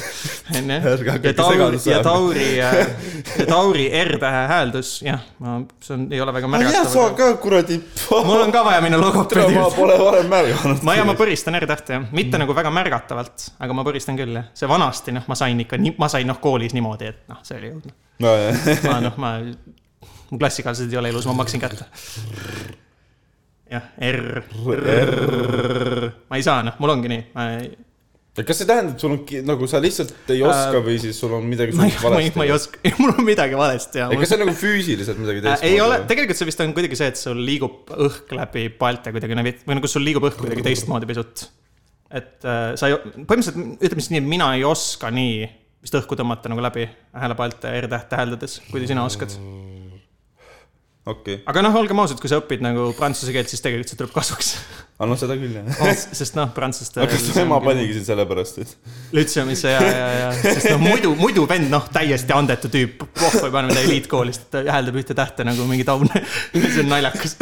[0.56, 0.72] onju.
[1.22, 2.02] Ja Tauri, ja.
[2.02, 2.70] Tauri, ja
[3.48, 7.14] Tauri R-tähe hääldus, jah, ma, see on, ei ole väga ja sa märgatav.
[7.16, 7.78] ka kuradi.
[8.10, 10.82] mul on ka vaja minna logopeedi ma pole varem märganud.
[10.82, 14.50] ma ja ma põristan R-tähte jah, mitte nagu väga märgatavalt, aga ma põristan küll jah.
[14.54, 17.70] see vanasti noh, ma sain ikka ma sain noh koolis niimoodi, et noh, see oli
[17.76, 17.94] õudne.
[18.26, 19.36] nojah, ma noh, ma,
[20.30, 21.86] mu klassikaaslased ei ole elus, ma maksin kätte.
[23.70, 24.44] jah, R,
[24.76, 27.68] R, ma ei saa noh, mul ongi nii, ma ei,
[28.36, 31.74] kas see tähendab, sul on nagu sa lihtsalt ei oska või siis sul on midagi
[31.76, 32.56] ma ei, suurt ma ei, valesti?
[32.56, 34.08] oska, mul on midagi valesti ja.
[34.12, 35.72] kas see on nagu füüsiliselt midagi Äh, teistmoodi?
[35.72, 39.38] ei ole, tegelikult see vist on kuidagi see, et sul liigub õhk läbi paelte kuidagi
[39.66, 41.46] või nagu sul liigub õhk kuidagi teistmoodi pisut.
[42.10, 45.46] et äh, sa ei, põhimõtteliselt ütleme siis nii, et mina ei oska nii
[45.86, 46.86] vist õhku tõmmata nagu läbi
[47.16, 49.32] häälepaalte R-täht täheldades, kui sina oskad.
[51.10, 54.12] okei, aga noh, olgem ausad, kui sa õpid nagu prantsuse keelt, siis tegelikult see tuleb
[54.14, 54.50] kasuks.
[54.96, 55.68] aga noh, seda küll jah.
[56.20, 57.00] sest noh, prantslaste.
[57.02, 61.12] aga kas su ema panigi sind sellepärast, et Lütseumisse ja, ja, ja, sest noh, muidu,
[61.18, 65.46] muidu vend, noh, täiesti andetu tüüp, pohhu ei pane midagi eliitkoolist, ta hääldab ühte tähte
[65.46, 66.10] nagu mingi taun.
[66.56, 67.36] see on naljakas.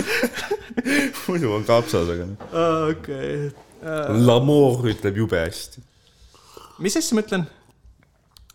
[1.29, 2.49] muidu on kapsas, aga noh.
[2.93, 3.53] okei.
[4.25, 5.83] L'amour ütleb jube hästi.
[6.85, 7.49] mis asja ma ütlen?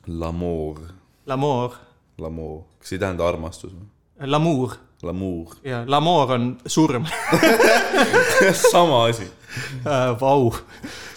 [0.09, 0.81] L'amour,
[1.29, 1.75] L'amour,
[2.17, 3.89] l'amour, kas ei tähenda armastus või?
[4.19, 4.73] l'amour
[5.03, 7.05] L'amour, ja l'amour on surm.
[8.71, 9.29] sama asi.
[10.19, 10.51] Vau,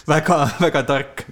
[0.07, 1.25] väga, väga tark.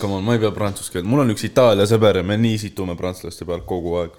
[0.00, 2.56] Come on, ma ei pea prantsuse keelt, mul on üks Itaalia sõber ja me nii
[2.62, 4.16] situme prantslaste peal kogu aeg.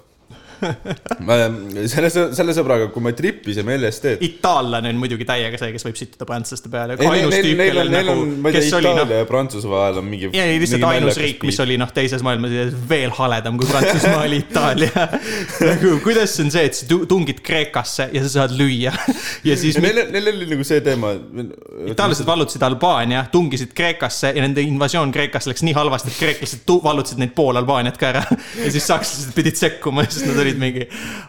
[1.90, 4.22] selle, selle sõbraga, kui me tripisime LSD-d.
[4.26, 6.96] itaallane on muidugi täiega see, kes võib sittuda prantslaste peale.
[7.00, 8.16] ainus tüüp, kellel nagu,
[8.52, 10.30] kes oli noh Itaalia ja Prantsuse vahel on mingi.
[10.36, 15.06] ei, lihtsalt ainus riik, mis oli noh, teises maailmasõjas veel haledam kui Prantsusmaa oli Itaalia.
[15.62, 18.92] nagu kuidas on see, et sa tu- tungid Kreekasse ja sa saad lüüa
[19.46, 21.12] ja siis Neil, neil oli nagu see teema.
[21.92, 27.20] itaallased vallutasid Albaania, tungisid Kreekasse ja nende invasioon Kreekasse läks nii halvasti, et kreeklased vallutasid
[27.22, 28.22] neid pool Albaaniat ka ära.
[28.62, 30.86] ja siis sakslased pidid sekkuma, sest nad olid mingi,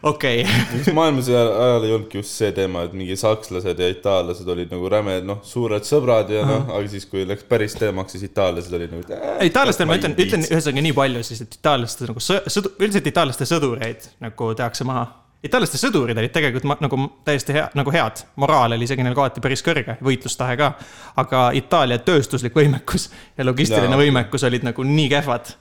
[0.07, 0.93] okei okay..
[0.97, 5.19] maailmasõja ajal ei olnudki just see teema, et mingi sakslased ja itaallased olid nagu räme,
[5.25, 9.17] noh, suured sõbrad ja noh, aga siis, kui läks päris teemaks, siis itaallased olid nagu
[9.17, 9.45] äh,.
[9.49, 13.47] itaallastel ma ütlen, ütlen ühesõnaga nii palju siis, et itaallastel nagu sõ- sõdu-, üldiselt itaallaste
[13.49, 15.05] sõdureid nagu tehakse maha.
[15.43, 19.63] itaallaste sõdurid olid tegelikult nagu täiesti hea, nagu head, moraal oli isegi neil kohati päris
[19.65, 20.73] kõrge, võitlustahe ka.
[21.23, 24.01] aga Itaalia tööstuslik võimekus ja logistiline ja.
[24.01, 25.55] võimekus olid nagu nii kehvad.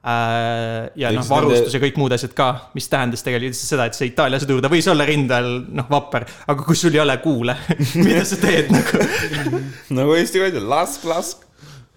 [0.00, 3.98] Ja noh, varustus nende- ja kõik muud asjad ka, mis tähendas tegelikult lihtsalt seda, et
[3.98, 7.56] see Itaalia sõdur, ta võis olla rindel noh, vapper, aga kui sul ei ole kuule,
[8.04, 9.04] mida sa teed nagu
[9.98, 11.44] nagu Eesti kaitse, lask, lask.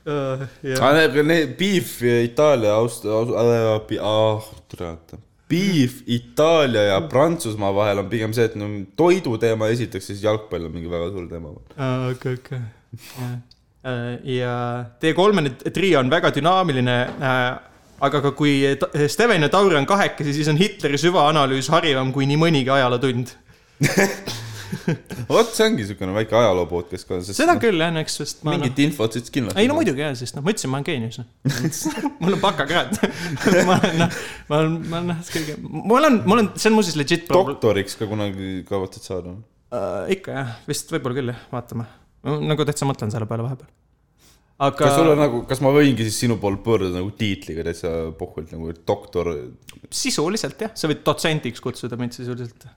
[0.03, 0.43] uh,?
[0.75, 4.93] aga need, need beef Itaalia, Aust-, ah, tere,
[5.47, 8.67] beef Itaalia ja Prantsusmaa vahel on pigem see, et no
[8.99, 11.55] toidu teema esiteks, siis jalgpall on mingi väga suur teema.
[12.11, 12.63] okei, okei.
[14.35, 14.55] ja
[14.99, 16.97] teie kolmene trio on väga dünaamiline.
[18.03, 18.59] Aga ka kui
[19.11, 23.35] Steven ja Tauri on kahekesi, siis on Hitleri süvaanalüüs harivam kui nii mõnigi ajalootund.
[25.29, 28.55] vot see ongi niisugune väike ajaloo podcast ka, seda noh, küll jah, eks, sest ma
[28.55, 29.59] mingit infot siis kindlasti.
[29.61, 29.77] ei no.
[29.77, 31.27] muidugi jah, sest noh, ma ütlesin, ma olen geenius noh.
[32.23, 32.97] mul on bakakraad.
[33.69, 34.17] ma olen noh,
[34.49, 37.99] ma olen, ma olen noh, kõige, mul on, mul on, see on muuseas legit doktoriks
[37.99, 39.37] ka kunagi kavatsed saada?
[39.73, 41.87] Uh, ikka jah, vist võib-olla küll jah, vaatame.
[42.49, 43.71] nagu täitsa mõtlen selle peale vahepeal.
[44.63, 47.91] Aga kas sul on nagu, kas ma võingi siis sinu poole pöörduda nagu tiitliga täitsa
[48.17, 49.31] pohvult nagu doktor?
[49.93, 52.67] sisuliselt jah, sa võid dotsentiks kutsuda mind sisuliselt.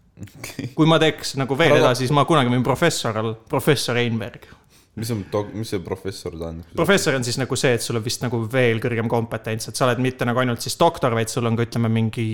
[0.76, 4.48] kui ma teeks nagu veel edasi, siis ma kunagi võin professor olla, professor Einberg.
[4.96, 6.76] mis on, mis see professor tähendab?
[6.76, 9.88] professor on siis nagu see, et sul on vist nagu veel kõrgem kompetents, et sa
[9.88, 12.28] oled mitte nagu ainult siis doktor, vaid sul on ka ütleme mingi.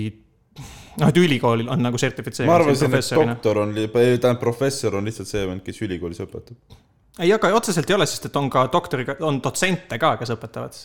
[1.01, 3.35] noh, et ülikoolil on nagu ma sertifitseeritud arvasin, et professorina.
[3.37, 6.81] doktor on, tähendab professor on lihtsalt see vend, kes ülikoolis õpetab.
[7.19, 10.81] ei, aga otseselt ei ole, sest et on ka doktoriga, on dotsente ka, kes õpetavad.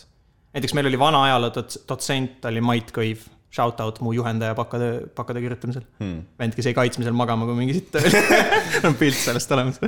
[0.53, 5.07] näiteks meil oli vana ajaloo dots- dotsent oli Mait Kõiv, shout out mu juhendaja bakatöö,
[5.17, 6.19] bakatöö kirjutamisel Hmm.
[6.39, 8.11] vend, kes jäi kaitsmisel magama, kui mingi sitt oli.
[8.85, 9.79] on pilt sellest olemas.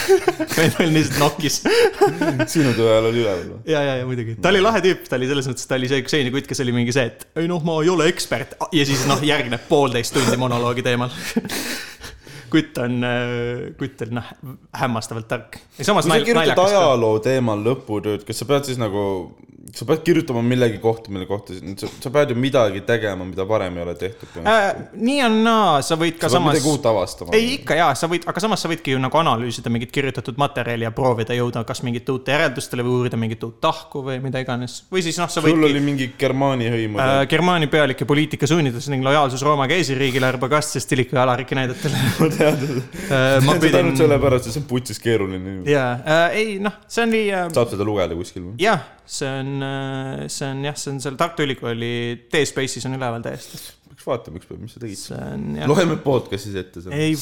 [0.58, 1.62] vend oli lihtsalt nokis.
[2.52, 3.58] sinu töö ajal oli üleval või?
[3.72, 6.04] ja, ja, ja muidugi, ta oli lahe tüüp, ta oli selles mõttes, ta oli see
[6.12, 9.06] selline kutt, kes oli mingi see, et ei noh, ma ei ole ekspert ja siis
[9.08, 11.08] noh, järgneb poolteist tundi monoloogi teemal.
[12.52, 13.00] Kutt on,
[13.78, 14.30] kutt on noh,
[14.76, 15.58] hämmastavalt tark.
[15.76, 19.02] kui sa kirjutad ajaloo teemal lõputööd, kas sa pead siis nagu,
[19.74, 23.76] sa pead kirjutama millegi kohta, mille kohta, sa, sa pead ju midagi tegema, mida varem
[23.78, 24.38] ei ole tehtud.
[24.42, 27.34] Äh, nii on naa, sa võid ka sa samas midagi uut avastama.
[27.36, 30.86] ei, ikka jaa, sa võid, aga samas sa võidki ju nagu analüüsida mingit kirjutatud materjali
[30.86, 34.78] ja proovida jõuda kas mingite uute järeldustele või uurida mingit uut tahku või mida iganes.
[34.92, 37.14] või siis noh, sa sul võidki oli mingi Germaani hõim äh,.
[37.30, 41.94] Germaani pealik ja poliitika suunitlus ning lojaalsus Rooma keisririigile Arbogast stiliku ja Alariki näidetel.
[42.20, 42.60] ma tean,
[43.08, 45.58] ma seda pidin ainult, sellepärast, et see on putsis keeruline.
[45.70, 45.90] jaa,
[46.36, 48.56] ei noh, see oli äh, saab seda lugeda kuskil või?
[48.62, 49.66] jah, see on,
[50.32, 51.90] see on jah, see on seal Tartu Ülikooli
[52.32, 53.60] T-Space'is on üleval täiesti.
[53.90, 57.14] peaks vaatama ükspäev, mis sa tegid loeme podcast'is ette ei,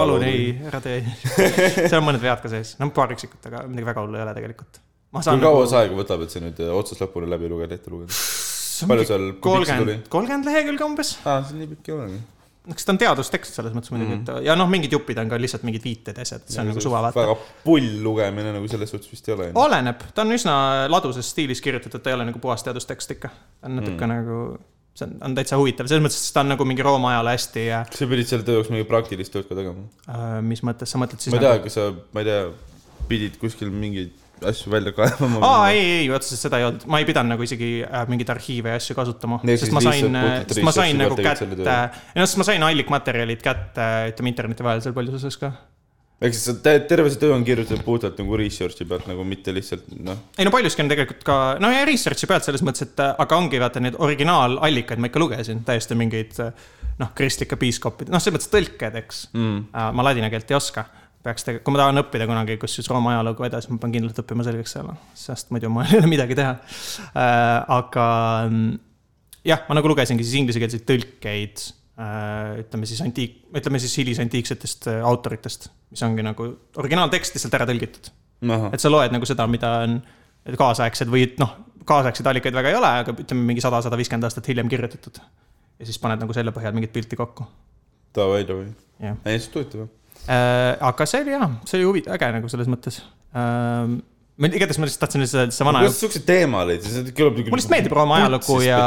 [0.00, 0.26] palun.
[0.28, 0.98] ei, ära tee.
[1.88, 4.34] seal on mõned vead ka sees, no paar üksikut, aga midagi väga hullu ei ole
[4.40, 4.82] tegelikult.
[5.14, 7.94] ma kui kaua see aega võtab, et see nüüd äh, otsast lõpuni läbi lugeda, ette
[7.94, 8.22] lugeda?
[8.90, 11.16] palju seal, kui pikk see tuli kolmkümmend lehekülge umbes.
[11.24, 12.22] aa, see nii pikk ei olegi.
[12.72, 15.66] Eks ta on teadustekst selles mõttes muidugi, et ja noh, mingid jupid on ka lihtsalt
[15.68, 17.20] mingid viited ja asjad, see on nagu suva vaata.
[17.20, 17.34] väga
[17.64, 19.48] pull lugemine nagu selles suhtes vist ei ole.
[19.60, 20.54] oleneb, ta on üsna
[20.92, 23.32] laduses stiilis kirjutatud, ta ei ole nagu puhas teadustekst ikka.
[23.68, 24.14] on natuke mm.
[24.14, 24.38] nagu,
[24.96, 27.66] see on, on täitsa huvitav, selles mõttes, et ta on nagu mingi Rooma ajaloo hästi
[27.66, 29.84] ja sa pidid selle töö jaoks mingit praktilist tööd ka tegema?
[30.08, 32.44] äh, mis mõttes sa mõtled siis ma ei tea nagu, kas sa, ma ei tea,
[33.12, 35.40] pidid kuskil mingeid asju välja kaevama.
[35.46, 38.74] aa, ei, ei, otseselt seda ei olnud, ma ei pidanud nagu isegi äh, mingeid arhiive
[38.74, 42.48] ja asju kasutama, Ehk sest ma sain sest ma sain nagu kätte, noh, sest ma
[42.48, 45.52] sain allikmaterjalid kätte, ütleme interneti vahelisel põhjusel ka.
[46.24, 50.22] ehk siis terve see töö on kirjutatud puhtalt nagu research'i pealt nagu mitte lihtsalt noh.
[50.38, 53.40] ei no paljuski on tegelikult ka, no ja research'i pealt selles mõttes, et äh, aga
[53.40, 56.52] ongi vaata neid originaalallikaid ma ikka lugesin, täiesti mingeid äh,
[57.00, 59.64] noh, kristlike piiskoppide, noh, selles mõttes tõlked, eks Mm.
[59.74, 59.90] äh,.
[59.94, 60.86] ma ladina keelt ei oska,
[61.24, 64.46] peaks tegelikult, kui ma tahan õppida kunagi kusjuures Rooma ajalugu edasi, ma pean kindlalt õppima
[64.46, 67.78] selgeks selle, sest muidu mul ei ole midagi teha äh,.
[67.78, 68.08] aga
[68.50, 68.74] mm,
[69.48, 75.00] jah, ma nagu lugesingi siis inglisekeelseid tõlkeid äh, ütleme siis antiik, ütleme siis hilisantiiksetest äh,
[75.06, 76.50] autoritest, mis ongi nagu
[76.82, 78.12] originaaltekst lihtsalt ära tõlgitud
[78.44, 79.98] et sa loed nagu seda, mida on
[80.60, 81.56] kaasaegsed või noh,
[81.88, 85.20] kaasaegseid allikaid väga ei ole, aga ütleme mingi sada, sada viiskümmend aastat hiljem kirjutatud.
[85.78, 87.46] ja siis paned nagu selle põhjal mingit pilti kokku.
[88.16, 88.68] davai, davai.
[89.38, 89.88] see huvitav.
[90.28, 93.00] Aga see oli jah, see oli huvi-, äge nagu selles mõttes.
[94.34, 95.82] ma igatahes ma lihtsalt tahtsin lihtsalt see vana.
[95.84, 97.36] kuidas siuksed teemad olid, see kõlab.
[97.42, 98.78] Mulle lihtsalt meeldib Rooma ajalugu ja-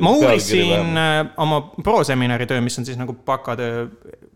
[0.00, 3.88] ma uurisin äh, oma proseminari töö, mis on siis nagu bakatöö,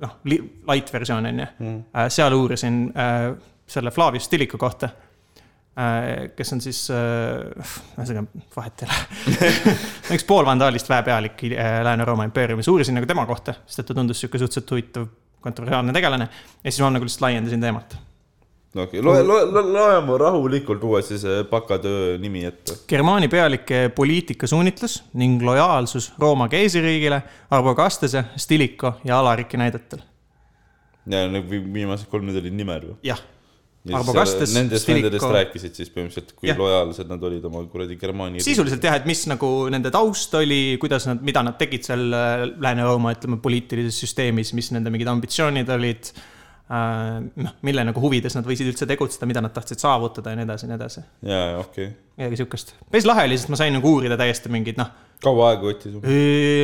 [0.02, 1.78] noh, light versioon on ju Mm..
[2.12, 3.30] seal uurisin äh,
[3.70, 4.88] selle Flavius Stilicu kohta
[5.78, 8.26] äh, kes on siis äh,, ühesõnaga
[8.56, 9.54] vahet ei ole.
[10.18, 14.40] üks poolvandaalist väepealik äh, Lääne-Rooma impeeriumis, uurisin nagu tema kohta, sest et ta tundus sihuke
[14.42, 15.08] suhteliselt huvitav
[15.40, 16.28] kontroversiaalne tegelane.
[16.64, 17.96] ja siis ma nagu lihtsalt laiendasin teemat.
[18.76, 22.76] okei, loe, loe, loe mu rahulikult uuesti see bakatöö nimi ette.
[22.88, 29.98] Germaani pealike poliitikasuunitlus ning lojaalsus Rooma keisririigile Arbogastese, Stilico ja Alariki näidetel.
[31.06, 32.96] ja vi- viimased kolm need olid nimed või?
[33.02, 33.18] jah,
[33.80, 36.58] Nendest, Stilico- nendest rääkisid siis põhimõtteliselt, kui Jah.
[36.60, 38.42] lojaalsed nad olid oma kuradi Germaani.
[38.44, 42.44] sisuliselt jah, et mis nagu nende taust oli, kuidas nad, mida nad tegid seal äh,
[42.60, 46.12] Lääne-Rooma, ütleme, poliitilises süsteemis, mis nende mingid ambitsioonid olid.
[46.70, 50.66] noh, mille nagu huvides nad võisid üldse tegutseda, mida nad tahtsid saavutada ja nii edasi
[50.66, 51.00] ja nii edasi.
[51.26, 51.96] jaa, okei okay..
[52.20, 52.74] midagi sihukest.
[52.92, 54.92] päris lahe oli, sest ma sain nagu uurida täiesti mingeid noh,
[55.24, 55.96] kaua aega võttis?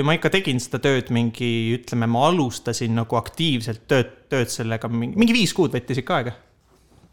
[0.06, 5.18] ma ikka tegin seda tööd mingi, ütleme, ma alustasin nagu aktiivselt tööd, tööd sellega mingi,
[5.18, 6.36] mingi viis kuud võttis ikka aega.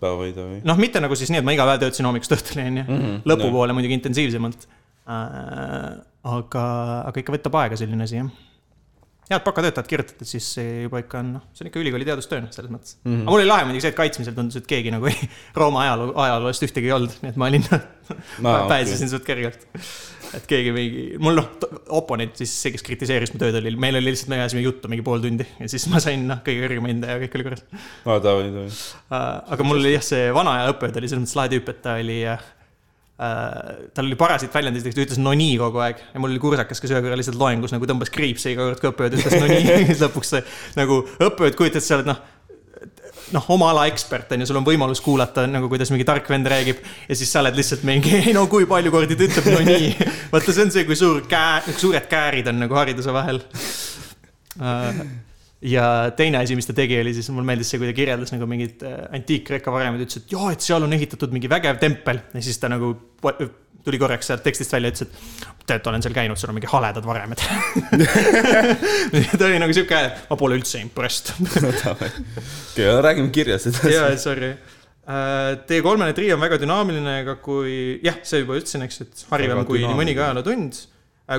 [0.04, 0.62] davai, davai.
[0.68, 2.86] noh, mitte nagu siis nii, et ma iga päev töötasin hommikust õhtuni, onju.
[2.88, 5.94] Mhm, lõpupoole muidugi intensiivsemalt äh,.
[6.34, 6.66] aga,
[7.12, 8.30] aga ikka võtab aega selline asi, jah.
[9.30, 12.52] head bakatöötajad kirjutatud, siis see juba ikka on, noh, see on ikka ülikooli teadustöö, noh,
[12.56, 13.12] selles mõttes mm.
[13.12, 13.26] -hmm.
[13.26, 16.14] aga mul oli lahe muidugi see, et kaitsmisel tundus, et keegi nagu ei, Rooma ajaloo,
[16.26, 18.68] ajaloost ühtegi ei olnud, nii et ma olin okei.
[18.72, 19.68] pääsesin suht kergelt.
[20.38, 21.50] Et keegi mingi, mul noh,
[21.98, 25.06] oponent siis see, kes kritiseeris mu tööd, oli, meil oli lihtsalt, me ajasime juttu mingi
[25.06, 27.64] pool tundi ja siis ma sain noh, kõige kõrgema hinde ja kõik oli korras.
[28.06, 29.22] aa, davai, davai.
[29.56, 31.96] Aga mul oli jah, see vana aja õppejõud oli selles mõttes lahe tüüp, et ta
[32.02, 32.46] oli äh,.
[33.94, 36.96] tal oli parasid väljendeid, ta ütles no nii kogu aeg ja mul oli kursakas, kes
[36.96, 40.02] ühe korra lihtsalt loengus nagu tõmbas kriipse iga kord, kui õppejõud ütles no nii siis
[40.02, 40.46] lõpuks see
[40.80, 42.24] nagu õppejõud kujutas, sa oled noh
[43.34, 46.48] noh, oma ala ekspert on ju, sul on võimalus kuulata nagu, kuidas mingi tark vend
[46.52, 49.52] räägib ja siis sa oled lihtsalt mingi, ei no kui palju kordi ta ütleb?
[49.54, 49.92] No nii.
[50.34, 53.42] vaata, see on see, kui suur käe, suured käärid on nagu hariduse vahel.
[54.54, 55.04] Uh,
[55.64, 55.88] ja
[56.18, 58.84] teine asi, mis ta tegi, oli siis, mulle meeldis see, kui ta kirjeldas nagu mingit
[58.88, 62.22] äh, antiik-Kreeka varemeid, ütles, et jaa, et seal on ehitatud mingi vägev tempel.
[62.36, 62.94] Ja siis ta nagu
[63.84, 65.14] tuli korraks sealt tekstist välja, ütles, et
[65.68, 70.00] tead, olen seal käinud, seal on mingi haledad varemed ta oli nagu sihuke
[70.30, 71.28] ma pole üldse impressed
[71.94, 73.94] okei, räägime kirjast edasi.
[73.96, 74.52] jaa, sorry.
[75.04, 79.82] T3-ne tri on väga dünaamiline, aga kui, jah, see juba ütlesin, eks, et harivam kui
[79.84, 80.78] nii mõnigi ajalootund.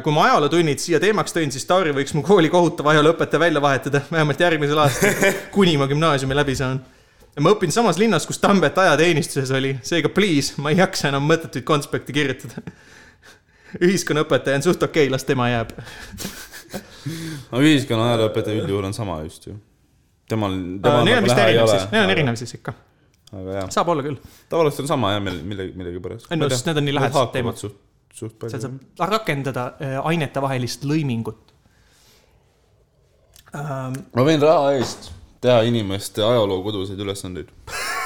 [0.04, 4.02] kui ma ajalootunnid siia teemaks tõin, siis Tauri võiks mu kooli kohutava ajalooõpetaja välja vahetada,
[4.10, 5.16] vähemalt järgmisel aastal,
[5.56, 6.82] kuni ma gümnaasiumi läbi saan.
[7.42, 11.66] Ma õpin samas linnas, kus Tambet ajateenistuses oli, seega please, ma ei jaksa enam mõttetuid
[11.66, 12.62] konspekte kirjutada.
[13.82, 15.72] ühiskonnaõpetaja on suht okei okay,, las tema jääb.
[17.50, 19.56] aga ühiskonna ajalooõpetaja üldjuhul on sama just ju.
[20.30, 22.76] temal, temal Neil on nagu vist erinev siis, neil on erinev siis ikka,
[23.74, 24.20] saab olla küll.
[24.52, 26.30] tavaliselt on sama jah, millegi, millegipärast.
[26.38, 27.58] No, sest need on nii lähedased teemad.
[27.58, 27.80] suht,
[28.14, 28.78] suht seal palju.
[28.94, 31.52] saab rakendada äh, ainetevahelist lõimingut
[33.58, 33.98] ähm,.
[34.14, 35.10] ma võin raha eest
[35.44, 37.52] teha inimeste ajaloo koduseid ülesandeid.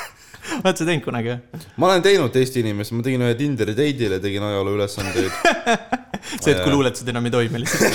[0.65, 1.36] oled sa teinud kunagi
[1.77, 5.32] ma olen teinud teist inimest, ma tegin ühe Tinderi date'ile, tegin ajaloo ülesandeid.
[6.43, 7.95] see, et kui luuletused enam ei toimi lihtsalt.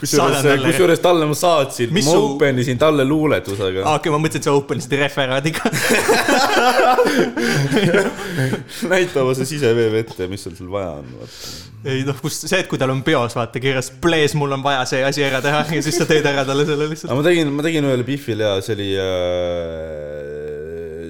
[0.00, 3.84] kusjuures, talle ma saatsin, ma su- open isin talle luuletusega.
[3.96, 5.62] okei, ma mõtlesin, et sa open'isid referaadiga.
[8.92, 11.06] näitama see sisevee vette, mis sul seal vaja on.
[11.86, 14.82] ei noh, kus see, et kui tal on peos vaata kirjas, please, mul on vaja
[14.88, 17.10] see asi ära teha ja siis sa teed ära talle selle lihtsalt.
[17.12, 19.06] aga ma tegin, ma tegin ühele Biffile ja see oli äh,,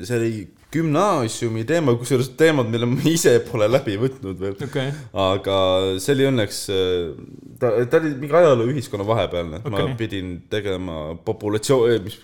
[0.06, 0.32] see oli
[0.76, 4.56] gümnaasiumi teema, kusjuures teemad, mille ma ise pole läbi võtnud veel.
[4.68, 4.94] okei,
[5.26, 5.58] aga
[6.02, 6.62] see oli õnneks,
[7.60, 9.90] ta, ta oli mingi ajaloo ühiskonna vahepealne, okay.
[9.90, 12.20] Ma pidin tegema populatsioon, mis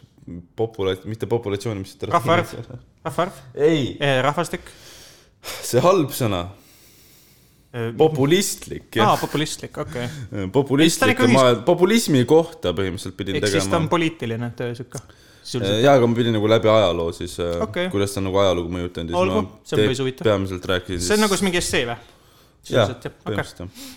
[0.59, 2.57] popula-, mitte populatsiooni, mis Rahvaarv.
[3.05, 4.71] rahvaarv, ei, rahvastik,
[5.43, 6.47] see halb sõna,
[7.97, 10.49] populistlik aa populistlik, okei okay..
[10.53, 13.89] populistlik ma populismi kohta põhimõtteliselt pidin ehk siis ta tegema on.
[13.93, 15.01] poliitiline töö sihuke.
[15.83, 17.65] ja, aga ma pidin nagu läbi ajaloo siis Okei.
[17.65, 20.29] okay., kuidas ta on nagu ajalugu mõjutanud Olgu, see on ma päris huvitav.
[20.29, 21.97] peamiselt rääkisin see on nagu mingi essee või?
[22.71, 23.17] okei.
[23.25, 23.91] põhimõtteliselt jah.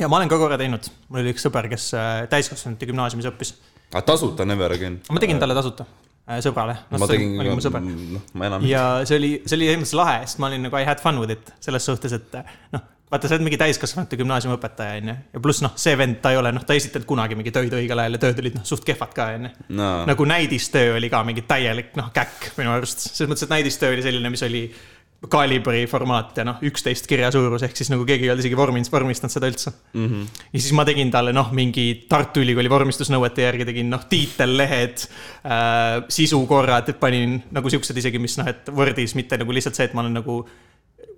[0.00, 3.54] ja ma olen ka korra teinud, mul oli üks sõber, kes äh, täiskasvanute gümnaasiumis õppis.
[3.92, 5.00] aga tasuta never again.
[5.10, 5.86] ma tegin talle tasuta,
[6.44, 6.78] sõbrale.
[6.90, 7.84] ma tegin oli mu sõber.
[7.84, 8.66] noh, ma enam.
[8.68, 11.36] ja see oli, see oli mõttes lahe, sest ma olin nagu I had fun with
[11.36, 12.40] it selles suhtes, et
[12.74, 15.16] noh, vaata, sa oled mingi täiskasvanute gümnaasiumi õpetaja, onju.
[15.36, 17.74] ja pluss noh, see vend, ta ei ole, noh, ta ei esitanud kunagi mingi töid
[17.74, 19.52] õigel ajal ja tööd olid noh, suht kehvad ka, onju.
[20.10, 23.08] nagu näidistöö oli ka mingi täielik noh, käkk minu arust.
[23.10, 24.66] selles mõttes, et näidistöö oli selline, mis oli
[25.30, 28.90] kalibri formaat ja noh, üksteist kirja suurus, ehk siis nagu keegi ei olnud isegi vorminud,
[28.92, 30.06] vormistanud seda üldse mm.
[30.06, 30.42] -hmm.
[30.52, 36.04] ja siis ma tegin talle noh, mingi Tartu Ülikooli vormistusnõuete järgi tegin noh, tiitellehed äh,,
[36.08, 40.04] sisukorrad, panin nagu siuksed isegi, mis noh, et Wordis mitte nagu lihtsalt see, et ma
[40.04, 40.42] olen nagu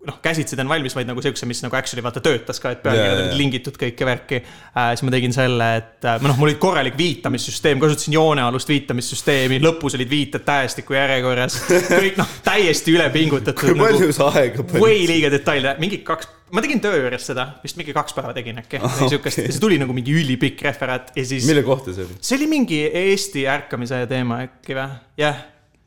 [0.07, 3.23] noh, käsitsi teen valmis, vaid nagu siukse, mis nagu actually vaata töötas ka, et pealkirjad
[3.25, 4.93] olid lingitud kõike värki äh,.
[4.95, 9.99] siis ma tegin selle, et äh, noh, mul oli korralik viitamissüsteem, kasutasin joonealust viitamissüsteemi, lõpus
[9.99, 11.59] olid viited tähestiku järjekorras.
[11.91, 13.73] kõik noh, täiesti üle pingutatud.
[13.73, 15.07] kui palju sa aega panid?
[15.11, 18.83] liiga detailne, mingi kaks, ma tegin töö juures seda, vist mingi kaks päeva tegin äkki
[18.83, 21.49] või siukest ja see tuli nagu mingi ülipikk referaat ja siis.
[21.49, 22.21] mille kohta see oli?
[22.21, 24.89] see oli mingi Eesti ärkamise teema äkki või?
[25.19, 25.45] jah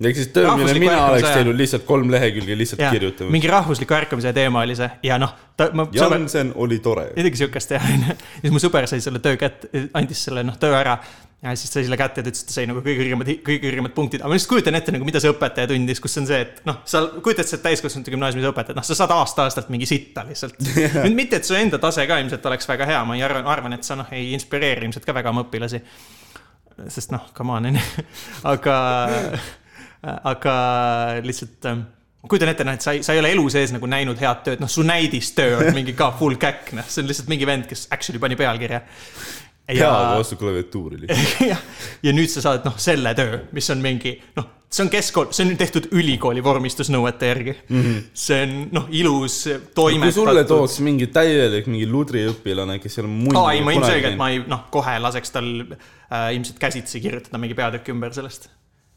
[0.07, 3.31] ehk siis töö, mille Rahvusliku mina oleks teinud lihtsalt kolm lehekülge lihtsalt ja kirjutama.
[3.35, 5.33] mingi rahvusliku ärkamise teema oli see ja noh.
[5.91, 7.09] Jansen oli tore.
[7.15, 8.13] midagi siukest jah, onju.
[8.15, 9.67] ja siis mu sõber sai selle töö kätte,
[9.99, 10.95] andis selle noh, töö ära.
[11.43, 13.59] ja siis sai selle kätte ja ta ütles, et ta sai nagu kõige kõrgemad, kõige
[13.65, 16.39] kõrgemad punktid, aga ma lihtsalt kujutan ette nagu, mida see õpetaja tundis, kus on see,
[16.47, 20.59] et noh, sa kujutad sa täiskasvanute gümnaasiumis õpetad, noh, sa saad aasta-aastalt mingi sitta lihtsalt
[21.03, 23.75] nüüd mitte, et su enda tase ka ilmselt oleks väga hea, ma ei arva, arvan,
[23.75, 25.83] et sa noh, ei inspireeri ilmselt ka väga oma õpilasi.
[26.87, 28.05] sest noh, come on, onju,
[28.55, 28.75] aga,
[30.03, 30.53] aga
[31.25, 31.87] lihtsalt ähm,
[32.27, 34.63] kujutan ette, noh, et sa ei, sa ei ole elu sees nagu näinud head tööd,
[34.63, 37.87] noh, su näidistöö on mingi ka full käkk, noh, see on lihtsalt mingi vend, kes
[37.95, 38.81] actually pani pealkirja.
[39.69, 41.43] hea vastu klaviatuuri lihtsalt.
[41.51, 41.57] ja,
[42.03, 45.47] ja nüüd sa saad noh, selle töö, mis on mingi noh, see on keskkool, see
[45.47, 47.81] on tehtud ülikooli vormistusnõuete järgi mm.
[47.81, 48.03] -hmm.
[48.13, 50.51] see on noh, ilus kui sulle toimetatud.
[50.51, 54.43] tooks mingi täielik mingi ludriõpilane, kes ei ole muidu aa ei, ma ilmselgelt, ma ei
[54.47, 58.49] noh, kohe laseks tal äh, ilmselt käsitsi kirjutada mingi peatükk ümber sellest.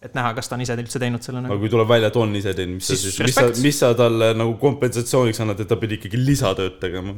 [0.03, 1.61] Et näha, kas ta on ise üldse teinud selle aga nagu.
[1.63, 4.33] kui tuleb välja, et on ise teinud, mis sa Siis mis sa mis sa talle
[4.39, 7.17] nagu kompensatsiooniks annad, et ta pidi ikkagi lisatööd tegema?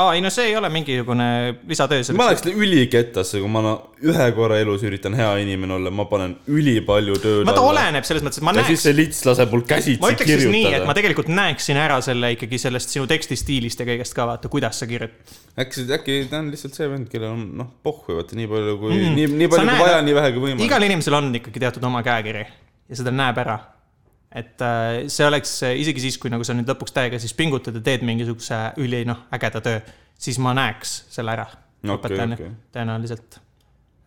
[0.00, 1.24] Aa ei no see ei ole mingisugune
[1.68, 6.06] lisatöö ma läks ülikettasse, kui ma no, ühe korra elus üritan hea inimene olla, ma
[6.08, 9.52] panen ülipalju tööd vaata, oleneb selles mõttes, et ma ja siis näeks see lits laseb
[9.52, 10.96] mul käsitsi ma ütleks siis nii, et ma kirjutada.
[11.00, 15.36] tegelikult näeksin ära selle ikkagi sellest sinu tekstistiilist ja kõigest ka vaata, kuidas sa kirjutad.
[15.60, 18.96] äkki, äkki ta on lihtsalt see vend, kellel on noh, pohhu vaata nii palju kui
[18.96, 19.14] Mm.
[19.20, 20.64] nii, nii Sa palju kui näed- vaja, nii vähe kui võimalik.
[20.70, 22.46] igal inimesel on ikkagi teatud oma käekiri
[22.88, 23.58] ja seda näeb ära.
[24.34, 27.74] Et äh, see oleks äh, isegi siis, kui nagu sa nüüd lõpuks täiega siis pingutad
[27.74, 29.80] ja teed mingisuguse üli noh, ägeda töö,
[30.18, 31.46] siis ma näeks selle ära
[31.82, 32.50] Okei, õpetajana okei.
[32.72, 33.40] tõenäoliselt.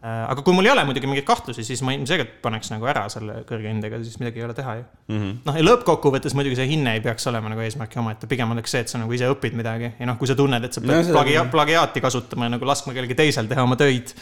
[0.05, 3.39] aga kui mul ei ole muidugi mingeid kahtlusi, siis ma ilmselgelt paneks nagu ära selle
[3.49, 5.33] kõrge hindega, siis midagi ei ole teha ju Mm -hmm.
[5.45, 8.81] noh, ja lõppkokkuvõttes muidugi see hinne ei peaks olema nagu eesmärki omaette, pigem oleks see,
[8.81, 11.05] et sa nagu ise õpid midagi ja noh, kui sa tunned, et sa No pead
[11.05, 14.13] see- plagia-, plagiaati kasutama ja nagu laskma kellelgi teisel teha oma töid,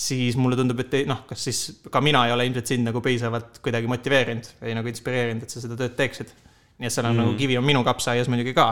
[0.00, 1.60] siis mulle tundub, et ei- noh, kas siis
[1.92, 5.60] ka mina ei ole ilmselt sind nagu piisavalt kuidagi motiveerinud või nagu inspireerinud, et sa
[5.62, 6.32] seda tööd teeksid.
[6.80, 7.20] nii et seal on mm.
[7.20, 8.70] nagu kivi on minu kapsaaias muidugi ka.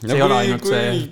[0.00, 1.02] see ei ole ainult kui, see,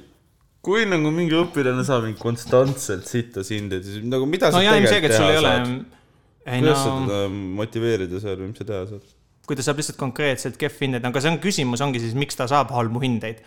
[0.65, 4.79] kui nagu mingi õpilane saab mingi konstantselt sitta sind, et siis nagu mida no sa
[4.79, 5.75] tegelikult teha ole saad?,
[6.45, 7.21] ei kuidas sa no teda
[7.61, 9.15] motiveerida seal või mis sa teha saad?
[9.45, 12.49] kui ta saab lihtsalt konkreetselt kehv hindeid, aga see on küsimus, ongi siis, miks ta
[12.49, 13.45] saab halbu hindeid.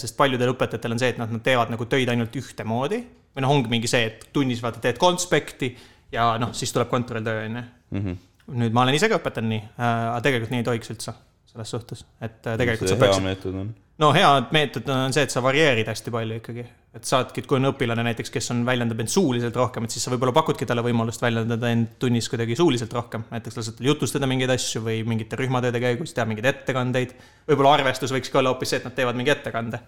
[0.00, 3.02] sest paljudel õpetajatel on see, et nad, nad teevad nagu töid ainult ühtemoodi
[3.32, 5.72] või noh, ongi mingi see, et tunnis vaata teed konspekti
[6.12, 7.64] ja noh, siis tuleb kontrolltöö onju.
[7.92, 8.20] Mhm.
[8.58, 11.14] nüüd ma olen ise ka õpetanud nii, aga tegelikult nii ei tohiks üldse
[11.52, 13.72] selles suhtes, et äh, tegelikult see sa hea peaksid, meetod on.
[14.00, 16.64] no hea meetod on see, et sa varieerid hästi palju ikkagi.
[16.96, 20.04] et saadki, et kui on õpilane näiteks, kes on, väljendab end suuliselt rohkem, et siis
[20.04, 23.24] sa võib-olla pakudki talle võimalust väljendada end tunnis kuidagi suuliselt rohkem.
[23.32, 27.14] näiteks lased tal jutustada mingeid asju või mingite rühmatööde käigus teha mingeid ettekandeid.
[27.48, 29.80] võib-olla arvestus võikski olla hoopis see, et nad teevad mingi ettekande.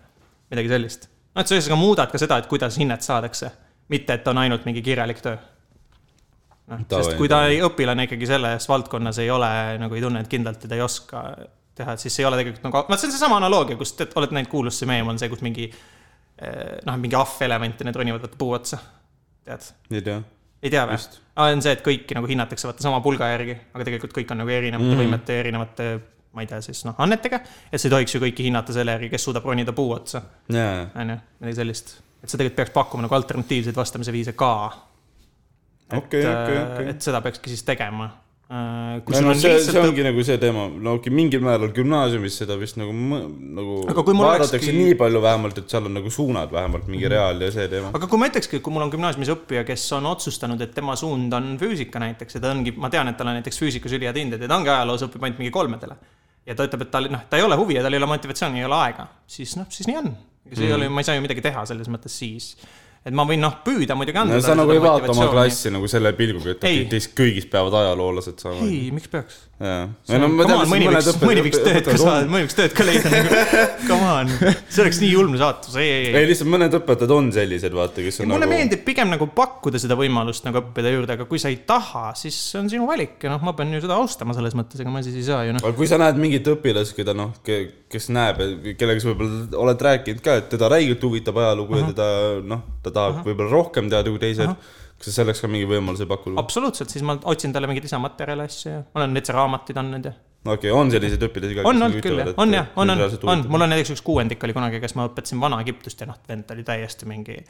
[0.53, 1.09] midagi sellist.
[1.35, 3.51] No et sa ühesõnaga muudad ka seda, et kuidas hinnet saadakse,
[3.93, 5.37] mitte et on ainult mingi kirjalik töö.
[6.71, 9.51] noh, sest kui ta ei, õpilane ikkagi selles valdkonnas ei ole
[9.83, 11.25] nagu ei tunne, et kindlalt ja ta ei oska
[11.75, 14.37] teha, et siis ei ole tegelikult nagu, vaat see on seesama analoogia, kus te olete
[14.37, 18.25] näinud kuulust see meem on see, kus mingi eh, noh, mingi ahvelevant ja need ronivad
[18.25, 18.81] vaata puu otsa.
[19.45, 20.23] tead, ei tea.
[20.63, 21.01] ei tea või
[21.45, 24.55] on see, et kõiki nagu hinnatakse vaata sama pulga järgi, aga tegelikult kõik on nagu
[24.55, 25.03] erinevate mm.
[25.03, 25.89] võimete, erinevate
[26.35, 27.41] ma ei tea siis noh, annetega.
[27.71, 31.15] et sa ei tohiks ju kõiki hinnata selle järgi, kes suudab ronida puu otsa, on
[31.15, 31.97] ju, midagi sellist.
[32.23, 34.53] et sa tegelikult peaks pakkuma nagu alternatiivseid vastamise viise ka.
[35.93, 36.93] Okei, okei, okei.
[36.95, 38.09] et seda peakski siis tegema.
[39.05, 42.37] kui no, on see, see lihtsalt ongi nagu see teema, no okei, mingil määral gümnaasiumis
[42.43, 46.91] seda vist nagu, nagu vaadatakse olekski- nii palju vähemalt, et seal on nagu suunad vähemalt
[46.93, 47.93] mingi reaal ja see teema.
[47.97, 51.33] aga kui ma ütlekski, kui mul on gümnaasiumis õppija, kes on otsustanud, et tema suund
[51.37, 54.45] on füüsika näiteks ja ta ongi, ma tean, et tal on näiteks füüsikas ülihead hinded
[54.45, 55.97] ja ta ongi ajaloos õpib ainult mingi kolmedele.
[56.47, 58.63] Ja ta ütleb, et tal noh, ta ei ole huvi ja tal ei ole motivatsiooni,
[58.63, 60.11] ei ole aega, siis noh, siis nii on.
[60.45, 60.71] ega see mm.
[60.71, 62.53] ei ole, ma ei saa ju midagi teha selles mõttes siis.
[63.05, 65.89] Et ma võin noh, püüda muidugi anda no sa nagu ei vaata oma klassi nagu
[65.93, 66.79] selle pilguga, et Ei.
[66.79, 68.65] okei, teist kõigist peavad ajaloolased saama.
[68.65, 69.43] ei, miks peaks?
[69.61, 69.83] jaa.
[70.09, 73.43] mõni võiks, mõni võiks tööd ka saada, mõni võiks tööd ka leida nagu,
[73.91, 74.33] come on,
[74.73, 76.17] see oleks nii julm saatus, ei, ei, ei.
[76.23, 79.83] ei, lihtsalt mõned õpetajad on sellised, vaata, kes on mulle nagu meeldib pigem nagu pakkuda
[79.83, 83.21] seda võimalust nagu õppida juurde, aga kui sa ei taha, siis see on sinu valik
[83.21, 85.59] ja noh, ma pean ju seda austama selles mõttes, ega ma siis ei saa ju
[85.59, 85.65] noh.
[85.65, 88.41] aga kui sa näed mingit õpilast, keda noh, kes näeb,
[88.81, 92.11] kellega sa võib-olla oled rääkinud ka, et teda räigelt huvitab ajalugu ja teda
[92.43, 94.55] noh, ta tahab võib-olla rohkem teada kui teised,
[94.99, 96.39] kas sa selleks ka mingi võimaluse pakud?
[96.41, 98.71] absoluutselt, siis ma otsin talle mingeid lisamaterjale, asju.
[98.71, 100.15] Ja ma olen täitsa raamatuid andnud ja.
[100.57, 101.69] okei, on selliseid õpilasi ka?
[101.71, 103.05] on olnud küll jah, on jah, on, on,
[103.35, 106.51] on, mul on näiteks üks kuuendik oli kunagi, kes ma õpetasin Vana-Egiptust ja noh, vend
[106.55, 107.41] oli täiesti mingi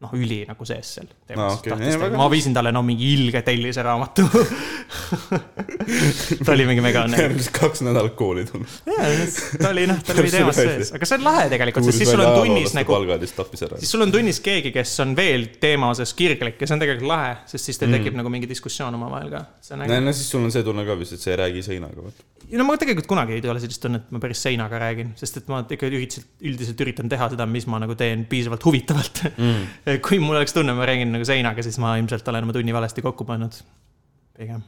[0.00, 1.72] noh, üli nagu sees seal Aa, okei.
[1.74, 4.24] tahtis Ei, ma viisin talle no mingi ilge tellise raamatu
[6.44, 7.50] ta oli mingi mega õnnelik.
[7.56, 8.78] kaks nädalat kooli tulnud.
[9.60, 12.24] ta oli noh, ta oli teemas sees, aga see on lahe tegelikult, sest siis sul
[12.24, 13.00] on tunnis nagu,
[13.76, 17.12] siis sul on tunnis keegi, kes on veel teema osas kirglik ja see on tegelikult
[17.12, 19.44] lahe, sest siis teil tekib nagu mingi diskussioon omavahel ka.
[19.76, 20.00] äge.
[20.06, 22.39] no siis sul on see tunne ka vist, et sa ei räägi seinaga, vaata.
[22.58, 25.48] No ma tegelikult kunagi ei ole sellist tunnet, et ma päris seinaga räägin, sest et
[25.50, 29.64] ma ikka üldiselt, üldiselt üritan teha seda, mis ma nagu teen piisavalt huvitavalt mm.
[30.06, 33.04] kui mul oleks tunne, ma räägin nagu seinaga, siis ma ilmselt olen oma tunni valesti
[33.04, 33.58] kokku pannud.
[34.38, 34.64] pigem.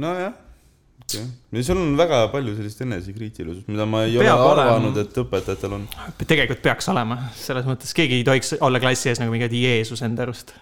[0.00, 0.36] nojah,
[1.04, 1.32] okei okay..
[1.58, 5.78] ja sul on väga palju sellist enesekriitilisust, mida ma ei Peab ole arvanud, et õpetajatel
[5.80, 5.88] on.
[6.26, 10.28] tegelikult peaks olema, selles mõttes keegi ei tohiks olla klassi ees nagu mingi Jeesus enda
[10.28, 10.54] arust.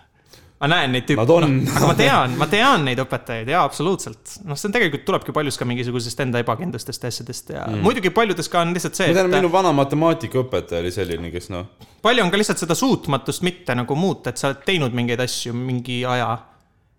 [0.62, 1.56] Ma näen neid tüüpe, on.
[1.66, 4.36] aga ma tean, ma tean neid õpetajaid jaa, absoluutselt.
[4.47, 7.82] noh, see on tegelikult tulebki paljus ka mingisugusest enda ebakindlustest ja asjadest ja mm.
[7.82, 11.51] muidugi paljudes ka on lihtsalt see, ma tean, et minu vana matemaatikaõpetaja oli selline, kes
[11.55, 11.66] noh,
[12.05, 15.56] palju on ka lihtsalt seda suutmatust mitte nagu muuta, et sa oled teinud mingeid asju
[15.56, 16.30] mingi aja.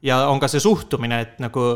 [0.03, 1.69] ja on ka see suhtumine, et nagu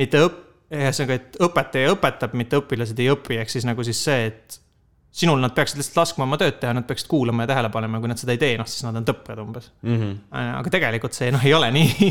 [0.00, 4.32] mitte õpp-, ühesõnaga, et õpetaja õpetab, mitte õpilased ei õpi, ehk siis nagu siis see,
[4.32, 4.58] et
[5.18, 8.10] sinul nad peaksid lihtsalt laskma oma tööd teha, nad peaksid kuulama ja tähele panema, kui
[8.10, 9.92] nad seda ei tee, noh siis nad on tõprad umbes mm.
[9.92, 10.10] Mhm.
[10.10, 10.50] -hmm.
[10.60, 12.10] aga tegelikult see noh, ei ole nii.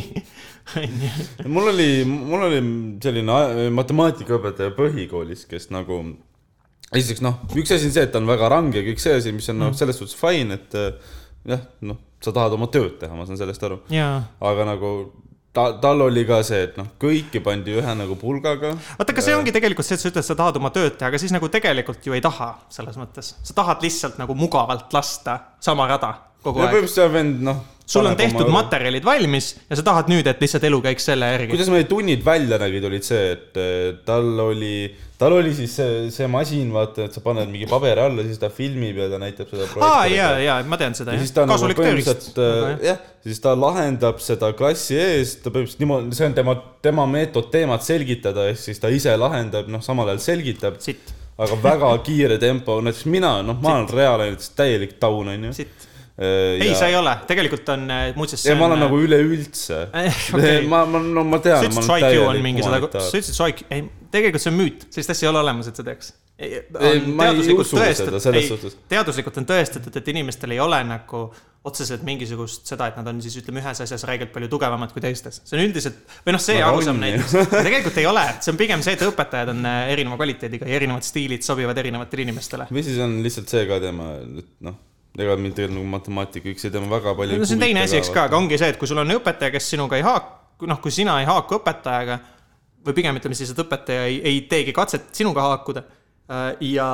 [1.56, 2.64] mul oli, mul oli
[3.04, 6.02] selline a- matemaatikaõpetaja põhikoolis, kes nagu
[6.96, 9.48] esiteks noh, üks asi on see, et ta on väga range, kõik see asi, mis
[9.52, 11.16] on noh, selles suhtes fine, et äh,
[11.56, 13.82] jah, noh, sa tahad oma tööd teha, ma saan sellest aru,
[14.42, 14.92] aga nagu
[15.54, 18.74] ta, tal oli ka see, et noh, kõiki pandi ühe nagu pulgaga.
[19.00, 21.22] vaata, aga see ongi tegelikult see, et sa ütled, sa tahad oma tööd teha, aga
[21.22, 23.34] siis nagu tegelikult ju ei taha, selles mõttes.
[23.42, 26.14] sa tahad lihtsalt nagu mugavalt lasta sama rada
[26.44, 26.76] kogu ja aeg.
[26.76, 27.64] põhimõtteliselt see vend noh.
[27.88, 28.52] sul on tehtud.
[28.54, 31.52] materjalid valmis ja sa tahad nüüd, et lihtsalt elu käiks selle järgi.
[31.54, 34.76] kuidas meil tunnid välja nägid, olid see, et äh, tal oli,
[35.18, 38.52] tal oli siis see, see masin, vaata, et sa paned mingi paberi alla, siis ta
[38.54, 39.68] filmib ja ta näitab seda.
[39.82, 41.48] aa, ja, ja ma tean seda ja siis ta.
[41.48, 42.86] nagu kasulik tööriist põhimõtteliselt.
[42.86, 47.50] jah, siis ta lahendab seda klassi ees, ta põhimõtteliselt niimoodi, see on tema, tema meetod
[47.54, 52.78] teemat selgitada, ehk siis ta ise lahendab, noh, samal ajal selgitab, aga väga kiire tempo,
[52.86, 55.54] näiteks mina, noh, ma olen reaalainetest täielik taun, onju.
[55.58, 55.88] sitt.
[56.18, 58.46] ei, sa ei ole, tegelikult on äh, muuseas.
[58.46, 59.84] ja ma olen nagu üleüldse
[60.34, 60.64] okei.
[60.66, 63.20] ma, ma, no ma sa tean, ütlesid, ma su olen IQ on mingi sada, sa
[63.22, 63.84] ütlesid IQ, ei,
[64.18, 65.84] tegelikult see on müüt, sellist asja ei ole olemas, et
[67.58, 68.78] usu seda selles suhtes.
[68.90, 71.28] teaduslikult on tõestatud, et inimestel ei ole nagu
[71.68, 75.42] otseselt mingisugust seda, et nad on siis ütleme ühes asjas räigelt palju tugevamad kui teistes.
[75.48, 77.34] see on üldiselt, või noh, see arusaam näiteks,
[77.68, 81.08] tegelikult ei ole, see on pigem see, et õpetajad on äh, erineva kvaliteediga ja erinevad
[81.08, 82.70] stiilid sobivad erinevatele inimestele.
[82.72, 84.78] või siis on lihtsalt see ka tema, et noh,
[85.18, 87.42] ega mind tegelikult nagu matemaatika, üks ei tema väga palju.
[87.42, 89.52] no see on teine asi, eks ka, aga ongi see, et kui sul on õpetaja,
[89.58, 92.22] kes sinuga ei haaku, noh, kui sina ei haaku õpetajaga
[92.88, 96.88] või pigem ütleme siis, et õpetaja ei, ei teegi katset sinuga haakuda äh, ja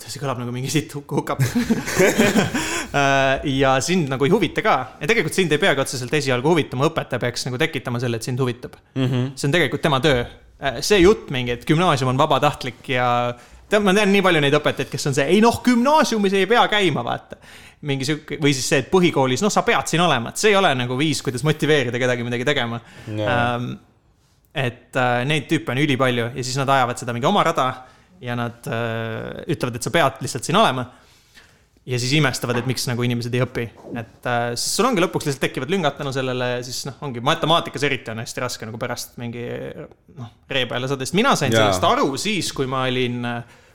[0.00, 1.42] see kõlab nagu mingi huk- hukab.
[3.58, 7.22] ja sind nagu ei huvita ka ja tegelikult sind ei peagi otseselt esialgu huvitama, õpetaja
[7.22, 9.04] peaks nagu tekitama selle, et sind huvitab mm.
[9.04, 9.30] -hmm.
[9.36, 10.24] see on tegelikult tema töö.
[10.80, 13.08] see jutt mingi, et gümnaasium on vabatahtlik ja
[13.68, 16.64] tead, ma tean nii palju neid õpetajaid, kes on see, ei noh, gümnaasiumis ei pea
[16.72, 17.38] käima, vaata
[17.88, 20.58] mingi sihuke või siis see, et põhikoolis, noh, sa pead siin olema, et see ei
[20.58, 23.36] ole nagu viis, kuidas motiveerida kedagi midagi tegema Jaa.
[23.54, 23.76] ähm,.
[24.58, 27.68] Et äh, neid tüüpe on ülipalju ja siis nad ajavad seda mingi oma rada
[28.22, 30.88] ja nad äh, ütlevad, et sa pead lihtsalt siin olema.
[31.88, 33.62] ja siis imestavad, et miks nagu inimesed ei õpi,
[33.96, 38.12] et äh, sul ongi lõpuks lihtsalt tekivad lüngad tänu sellele, siis noh, ongi matemaatikas eriti
[38.12, 39.46] on hästi raske nagu pärast mingi
[40.18, 41.62] noh, ree peale saada, sest mina sain Jaa.
[41.68, 43.22] sellest aru siis, kui ma olin,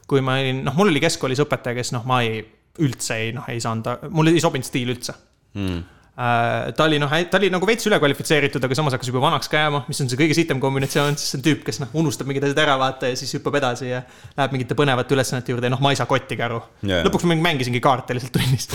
[0.10, 2.43] kui ma olin, noh, mul oli keskkoolis õpetaja, kes noh, ma ei,
[2.84, 5.15] üldse ei, noh, ei saanud, mulle ei sobinud stiil üldse
[5.57, 5.81] mm..
[6.18, 9.61] Äh, ta oli noh, ta oli nagu veits ülekvalifitseeritud, aga samas hakkas juba vanaks ka
[9.64, 12.45] jääma, mis on see kõige sitem kombinatsioon, sest see on tüüp, kes noh, unustab mingid
[12.48, 14.03] asjad ära vaata ja siis hüppab edasi ja
[14.38, 17.02] läheb mingite põnevate ülesannete juurde ja noh, ma ei saa kottigi aru yeah..
[17.07, 18.69] lõpuks ma mängisingi kaarte lihtsalt tunnis.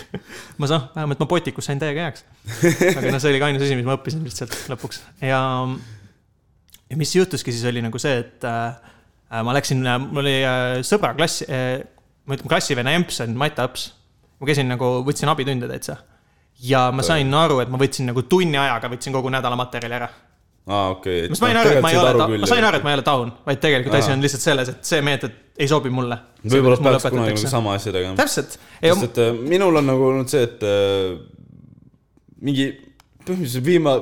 [0.60, 2.24] ma saan, vähemalt ma potikus sain täiega heaks.
[2.92, 5.42] aga noh, see oli ka ainus asi, mis ma õppisin lihtsalt lõpuks ja,
[6.90, 8.78] ja mis juhtuski siis oli nagu see, et äh,
[9.42, 11.82] ma läksin, mul oli äh, sõbra klass äh,,
[12.26, 13.90] ma ütlen klassivenna emps on Mati Aps.
[14.40, 16.00] ma käisin nagu, võtsin abitunde täitsa.
[16.62, 20.08] Ja ma sain aru, et ma võtsin nagu tunni ajaga võtsin kogu nädala materjali ära.
[20.66, 21.28] aa, okei.
[21.30, 23.32] ma sain aru, et ma ei ole, ma sain aru, et ma ei ole taun,
[23.46, 26.18] vaid tegelikult asi on lihtsalt selles, et see meetod ei sobi mulle.
[26.44, 28.16] võib-olla peaks kunagi nagu sama asja tegema.
[28.18, 28.58] täpselt.
[28.82, 31.16] sest et äh, minul on nagu olnud see, et äh,
[32.42, 32.70] mingi
[33.26, 33.98] põhimõtteliselt viima-,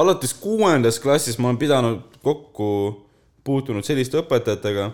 [0.00, 2.70] alates kuuendas klassis ma olen pidanud kokku
[3.44, 4.90] puutunud selliste õpetajatega,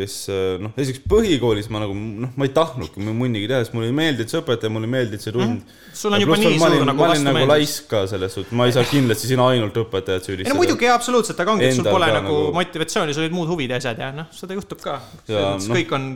[0.00, 3.90] kes äh, noh, esiteks põhikoolis ma nagu noh, ma ei tahtnudki munnigi teha, sest mulle
[3.92, 5.78] ei meeldinud see õpetaja, mulle ei meeldinud see tund mm..
[6.02, 8.74] sul on juba nii suur nagu ma olin nagu laisk ka selles suhtes, ma ei
[8.76, 10.56] saa kindlasti siin ainult õpetajat ei süüdistada.
[10.56, 13.70] no muidugi absoluutselt, aga ongi, et sul pole nagu nagu- motivatsiooni, sul olid muud huvid
[13.70, 14.98] ja asjad ja noh, seda juhtub ka.
[15.28, 15.68] Noh.
[15.70, 16.08] kõik on,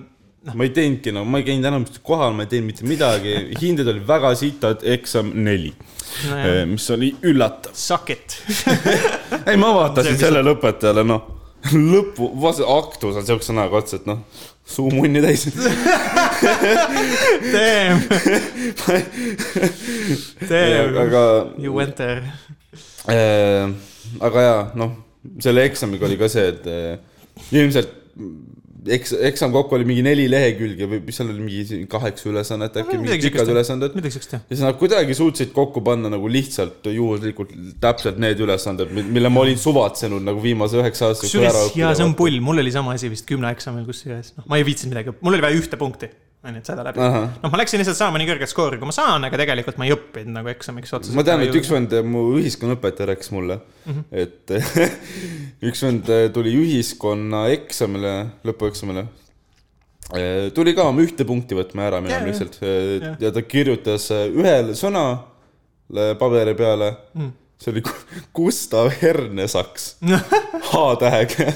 [0.53, 3.91] ma ei teinudki nagu, ma ei käinud enam kohal, ma ei teinud mitte midagi, hinded
[3.93, 5.73] olid väga sitad, eksam neli,
[6.29, 7.77] nojah, mis oli üllatav.
[7.79, 8.39] suck it.
[9.49, 11.31] ei, ma vaatasin sellele õpetajale, noh,
[11.93, 12.29] lõpu,
[12.77, 14.21] aktus on siukse näoga otsa, et noh,
[14.69, 15.47] suu munni täis.
[17.55, 18.03] Damn,
[20.49, 21.23] damn, aga
[21.59, 22.23] you went there.
[23.09, 23.71] äh,,
[24.21, 24.97] aga jaa, noh,
[25.41, 26.99] selle eksamiga oli ka see, et äh,
[27.55, 27.93] ilmselt
[28.97, 32.99] eks-, eksam kokku oli mingi neli lehekülge või mis seal oli, mingi kaheksa ülesannet äkki,
[33.01, 33.97] mingid pikad ülesanded.
[33.97, 39.45] ja siis nad kuidagi suutsid kokku panna nagu lihtsalt juhuslikult täpselt need ülesanded, mille ma
[39.45, 42.75] olin suvatsenud nagu viimase üheksa aasta jooksul ära kusjuures, jaa, see on pull, mul oli
[42.75, 45.81] sama asi vist kümne eksamil kusjuures, noh, ma ei viitsinud midagi, mul oli vaja ühte
[45.81, 46.11] punkti,
[46.45, 47.01] onju, et saada läbi.
[47.01, 49.95] Noh, ma läksin lihtsalt saama nii kõrget skoori, kui ma saan, aga tegelikult ma ei
[49.97, 51.17] õppinud nagu eksamiks otseselt.
[51.19, 54.05] ma tean, et üks vend, mu ühiskonnaõpetaja rääkis mulle mm, -hmm.
[54.25, 54.55] et
[55.71, 58.15] üks vend tuli ühiskonnaeksamile,
[58.49, 59.07] lõpueksamile.
[60.55, 63.17] tuli ka oma ühte punkti võtma ära minema Jaa, lihtsalt jaa.
[63.21, 67.33] ja ta kirjutas ühele sõnale paberi peale Mm.
[67.65, 67.83] See oli
[68.37, 69.97] Gustav Hernesaks
[70.71, 71.47] H-tähega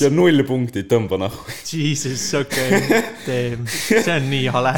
[0.00, 1.52] ja null punkti tõmba nahku.
[1.68, 4.72] Jesus, okei okay., see on nii hale.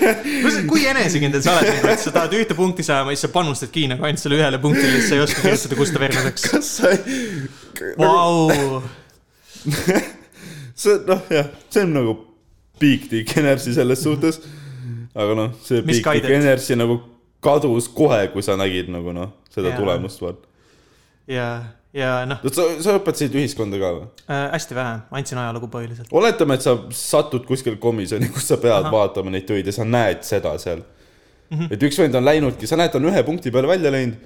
[0.70, 4.22] kui enesekindel sa oled et sa tahad ühte punkti saama siis sa panustadki nagu ainult
[4.22, 6.46] selle ühele punktile, siis sa ei oska kirjutada Gustav Ernesaks.
[6.52, 7.44] kas sa ei,
[7.98, 8.80] Vau,
[10.78, 12.16] see noh, jah, see on nagu
[12.80, 14.40] Big Dick Energy selles suhtes.
[15.14, 16.34] aga noh, see Mis Big Dick?
[16.40, 17.00] Energy nagu
[17.44, 19.80] kadus kohe, kui sa nägid nagu noh, seda yeah.
[19.80, 20.48] tulemust vaata.
[21.30, 21.48] ja,
[21.94, 24.06] ja noh sa, sa õpetasid ühiskonda ka või?
[24.26, 26.12] äh,, hästi vähe, andsin ajalugu põhiliselt.
[26.12, 28.94] oletame, et sa satud kuskil komisjoni, kus sa pead Aha.
[28.94, 30.82] vaatama neid töid ja sa näed seda seal
[31.50, 31.58] mm.
[31.58, 31.72] -hmm.
[31.74, 34.18] et üks vend on läinudki, sa näed, ta on ühe punkti peale välja läinud.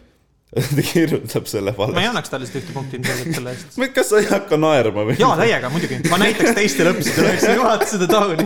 [0.76, 2.08] ta kirjutab selle ma ei valesti.
[2.10, 3.76] annaks talle seda ühte punkti ilmselgelt selle eest.
[3.96, 5.14] kas sa ei hakka naerma või?
[5.16, 8.44] jaa, täiega muidugi, ma näitaks teistele õppisidele, oleksin vaata seda tauni.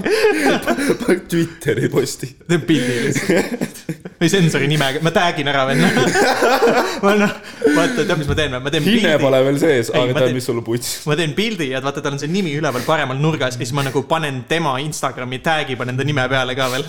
[1.32, 2.28] Twitteri posti.
[2.46, 3.80] teen pildi lihtsalt.
[4.20, 5.90] või sensori nimega, ma tag'in ära venna.
[7.02, 7.34] ma noh,
[7.74, 8.62] vaata, tead, mis ma teen või?
[8.68, 10.92] ma teen hinne pole veel sees, aga tead, mis sul puts.
[11.10, 13.82] ma teen pildi ja vaata, tal on see nimi üleval paremal nurgas ja siis ma
[13.86, 16.86] nagu panen tema Instagrami tag'i panen ta nime peale ka veel.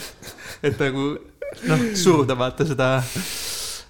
[0.61, 1.09] et nagu
[1.65, 2.91] noh, suruda vaata seda,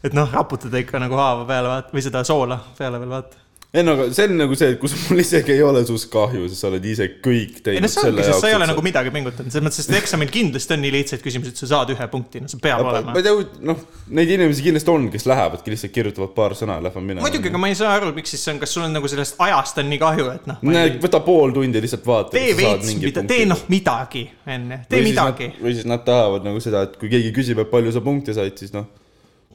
[0.06, 3.44] et noh, raputada ikka nagu haava peale vaata või seda soola peale veel vaata.
[3.74, 6.46] ei no aga see on nagu see, et kus mul isegi ei ole sinust kahju,
[6.48, 8.84] sest sa oled ise kõik ei teinud see ongi, sest sa ei ole et nagu
[8.86, 12.08] midagi pingutanud, selles mõttes, et eksamil kindlasti on nii lihtsaid küsimusi, et sa saad ühe
[12.14, 13.26] punkti, no see peab ma olema ma ei.
[13.26, 13.82] tea, noh,
[14.20, 17.26] neid inimesi kindlasti on, kes lähevadki lihtsalt kirjutavad paar sõna ja lähevad minema.
[17.26, 19.42] muidugi, aga ma ei saa aru, miks siis see on, kas sul on nagu sellest
[19.48, 20.62] ajast on nii kahju, et noh.
[21.08, 22.38] võta pool tundi lihtsalt vaata.
[22.38, 22.94] tee veits,
[23.34, 25.52] tee noh midagi enne, tee midagi.
[25.60, 28.56] või siis nad tahavad nagu seda, et kui keegi küsib, et palju sa punkte said,
[28.64, 28.88] siis noh,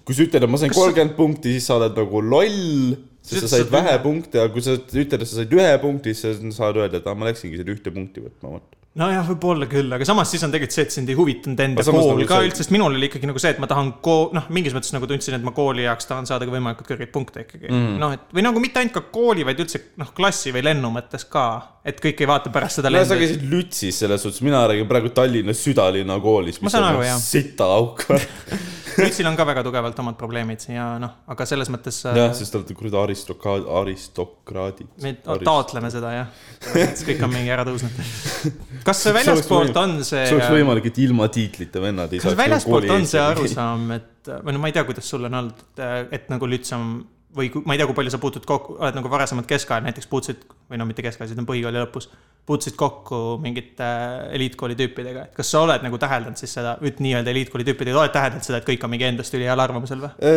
[0.06, 2.92] kui sa ütled, et ma sain sa- kolmkümmend punkti, siis sa oled nagu loll,
[3.22, 5.72] sest Sa sa said ütlesid vähe punkte, aga kui sa ütled, et sa said ühe
[5.82, 8.78] punkti, siis sa saad öelda, et aa, ma läksingi seda ühte punkti võtma, vot.
[8.98, 12.10] nojah, võib-olla küll, aga samas siis on tegelikult see, et sind ei huvitanud enda kool
[12.10, 14.50] nagu ka see- üldse, sest minul oli ikkagi nagu see, et ma tahan ko-, noh,
[14.52, 17.70] mingis mõttes nagu tundsin, et ma kooli jaoks tahan saada ka võimalikult kõrgeid punkte ikkagi
[17.70, 17.94] mm..
[18.02, 21.24] noh, et või nagu mitte ainult ka kooli, vaid üldse noh, klassi või lennu mõttes
[21.30, 21.46] ka,
[21.88, 23.22] et kõik ei vaata pärast seda no sa lendu.
[23.22, 26.60] käisid Lütsis selles suhtes, mina räägin praegu Tallinna südalinna koolis.
[26.60, 27.22] Ma saan aru, jah.
[27.22, 28.04] sita auk.
[28.98, 32.54] Lütsil on ka väga tugevalt omad probleemid ja noh, aga selles mõttes äh, jah, sest
[32.54, 34.90] te olete kuradi aristokraad, aristokraadid.
[35.04, 36.44] me taotleme seda jah,
[36.78, 37.98] et kõik on mingi ära tõusnud.
[38.88, 42.40] kas see väljaspoolt on see see oleks võimalik, et ilma tiitlita vennad ei kas saaks.
[42.42, 43.22] väljaspoolt on see?
[43.22, 45.66] arusaam, et või no ma ei tea, kuidas sul on olnud,
[46.12, 46.94] et, nagu Lüts on
[47.36, 50.08] või kui, ma ei tea, kui palju sa puutud kokku, oled nagu varasemalt keskajal näiteks
[50.10, 52.08] puutusid või no mitte keskajal, see on põhikooli lõpus,
[52.46, 53.88] puutusid kokku mingite
[54.36, 58.46] eliitkooli tüüpidega, et kas sa oled nagu täheldanud siis seda, nii-öelda eliitkooli tüüpidega, oled täheldanud
[58.46, 60.30] seda, et kõik on mingi endast üliheal arvamusel või?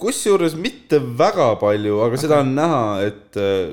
[0.00, 2.24] kusjuures mitte väga palju, aga okay.
[2.26, 3.70] seda on näha, et äh,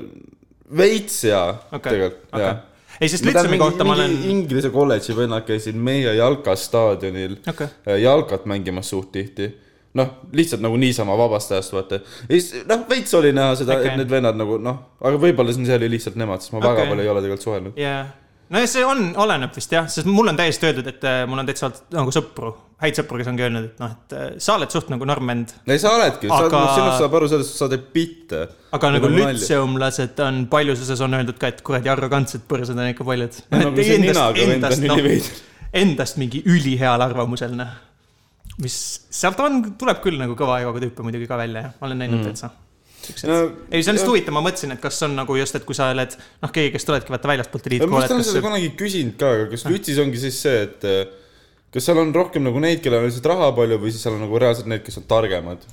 [0.76, 2.54] veits jaa okay., tegelikult okei jaa.
[2.98, 8.90] ei, sest Lütsemi kohta ma olen, Inglise kolledži vennad käisid meie jalkastaadionil äh, jalkat mängimas
[8.94, 9.52] suht tihti.
[9.98, 12.00] noh, lihtsalt nagu niisama vabast ajast vaata.
[12.28, 15.54] ja siis noh, veits oli näha seda okay., et need vennad nagu noh, aga võib-olla
[15.54, 16.74] see oli lihtsalt nemad, sest ma okay.
[16.74, 17.78] väga palju ei ole tegelikult suhelnud.
[17.78, 18.02] jaa.
[18.50, 21.44] no ja see on, oleneb vist jah, sest mul on täiesti öeldud, et äh, mul
[21.44, 22.50] on täitsa nagu sõpru,
[22.82, 25.78] häid sõpru, kes ongi öelnud, et noh, et äh, sa oled suht nagu normend ei,
[25.78, 28.44] sa oledki aga..., Aga- sinust saab aru sellest, et sa teed bitte.
[28.74, 33.06] aga nagu lütseumlased on paljus osas on öeldud ka, et kuradi arrogantsed põrsad on ikka
[33.06, 33.42] paljud.
[33.54, 35.42] nagu vend on noh, üliveider.
[35.86, 37.93] endast mingi üliheal arvamusel, noh.
[38.62, 38.76] Mis
[39.10, 42.20] sealt on, tuleb küll nagu kõva egoga tüüpe muidugi ka välja, jah, ma olen näinud
[42.20, 42.28] mm.
[42.28, 42.50] täitsa.
[43.28, 43.38] no
[43.70, 45.90] ei, see on lihtsalt huvitav, ma mõtlesin, et kas on nagu just, et kui sa
[45.94, 49.32] oled, noh, keegi, kes tuledki vaata väljastpoolt ma vist et olen seda kunagi küsinud ka,
[49.38, 51.02] aga kas Lütsis ongi siis see, et äh,
[51.74, 54.24] kas seal on rohkem nagu neid, kellel on lihtsalt raha palju või siis seal on
[54.24, 55.66] nagu reaalselt need, kes on targemad?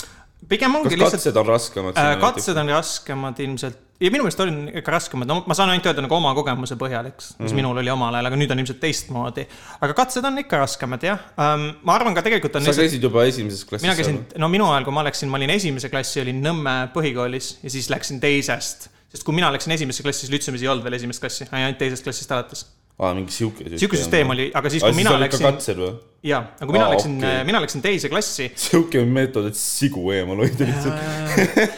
[0.50, 2.12] Pigem kas ongi lihtsalt katsed on raskemad äh,?
[2.22, 6.04] katsed on raskemad ilmselt ja minu meelest olid ikka raskemad, no ma saan ainult öelda
[6.06, 7.46] nagu oma kogemuse põhjal, eks, mis mm.
[7.46, 7.60] -hmm.
[7.60, 9.46] minul oli omal ajal, aga nüüd on ilmselt teistmoodi.
[9.80, 13.26] aga katsed on ikka raskemad jah um,, ma arvan ka tegelikult on sa käisid juba
[13.30, 13.86] esimeses klassis?
[13.86, 17.60] mina käisin, no minu ajal, kui ma läksin, ma olin esimese klassi, olin Nõmme põhikoolis
[17.62, 18.90] ja siis läksin teisest.
[19.14, 22.08] sest kui mina läksin esimesse klassi, siis Lütsemis ei olnud veel esimest klassi, ainult teisest
[22.08, 22.66] klassist alates.
[23.02, 23.66] aa, mingi sihuke.
[23.76, 24.30] sihuke süsteem.
[24.34, 25.92] oli, aga siis, kui mina läksin, katsed või?
[26.32, 30.06] jaa, aga kui mina Aa, läksin okei., mina läksin teise klassi sihuke meetod, et sigu
[30.16, 31.70] eemal hoida lihtsalt.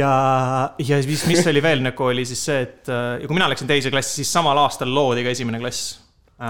[0.00, 0.14] ja,
[0.78, 3.94] ja siis, mis oli veel nagu oli siis see, et ja kui mina läksin teise
[3.94, 6.00] klassi, siis samal aastal loodi ka esimene klass.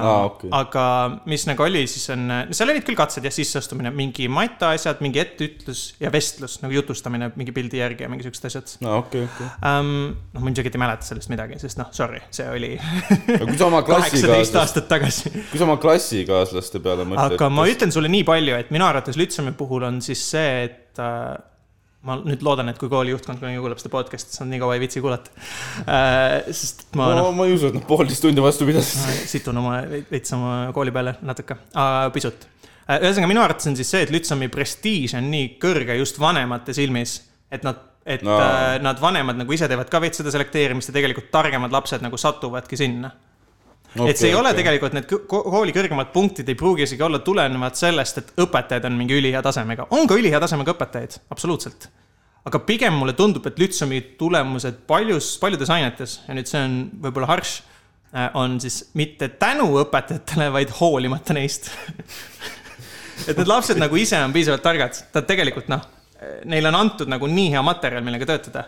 [0.00, 0.50] Aa, okei.
[0.54, 0.84] aga
[1.30, 5.22] mis nagu oli, siis on, seal olid küll katsed jah, sisseastumine, mingi mata asjad, mingi
[5.22, 9.48] etteütlus ja vestlus nagu jutustamine mingi pildi järgi ja mingi siuksed asjad aa, okei, okei.
[9.70, 9.92] um,.
[10.34, 12.74] noh, ma ilmselgelt ei mäleta sellest midagi, sest noh, sorry, see oli
[13.88, 15.32] kaheksateist aastat tagasi.
[15.50, 17.36] kui sa oma klassikaaslaste peale mõtled.
[17.38, 21.02] aga ma ütlen sulle nii palju, et minu arvates Lütsemi puhul on siis see, et
[21.02, 21.34] äh,
[22.04, 24.76] ma nüüd loodan, et kui kooli juhtkond kunagi kuuleb seda podcast'i, siis nad nii kaua
[24.76, 25.32] ei viitsi kuulata
[25.88, 26.50] äh,.
[26.50, 29.24] sest ma ma, noh, ma ei usu, et nad poolteist tundi vastu pidasid.
[29.30, 29.78] situn oma
[30.10, 32.46] veits oma kooli peale natuke äh,, pisut.
[32.84, 37.18] ühesõnaga, minu arvates on siis see, et Lütsemi prestiiž on nii kõrge just vanemate silmis,
[37.52, 38.36] et nad, et No.
[38.36, 38.40] no.
[38.44, 42.20] äh, nad vanemad nagu ise teevad ka veits seda selekteerimist ja tegelikult targemad lapsed nagu
[42.20, 43.14] satuvadki sinna
[43.96, 44.10] okay,.
[44.10, 44.40] et see ei okay.
[44.42, 48.96] ole tegelikult, need kooli kõrgemad punktid ei pruugi isegi olla tulenevad sellest, et õpetajad on
[48.98, 49.88] mingi ülihea tasemega.
[49.90, 51.88] on ka ülihea tasemega õpetajaid, absoluutselt.
[52.44, 56.76] aga pigem mulle tundub, et Lütsemi tulemused paljus, paljudes ainetes ja nüüd see on
[57.06, 57.62] võib-olla harš,
[58.38, 61.70] on siis mitte tänu õpetajatele, vaid hoolimata neist.
[63.28, 65.82] et need lapsed nagu ise on piisavalt targad, nad tegelikult noh,
[66.48, 68.64] neile on antud nagu nii hea materjal, millega töötada.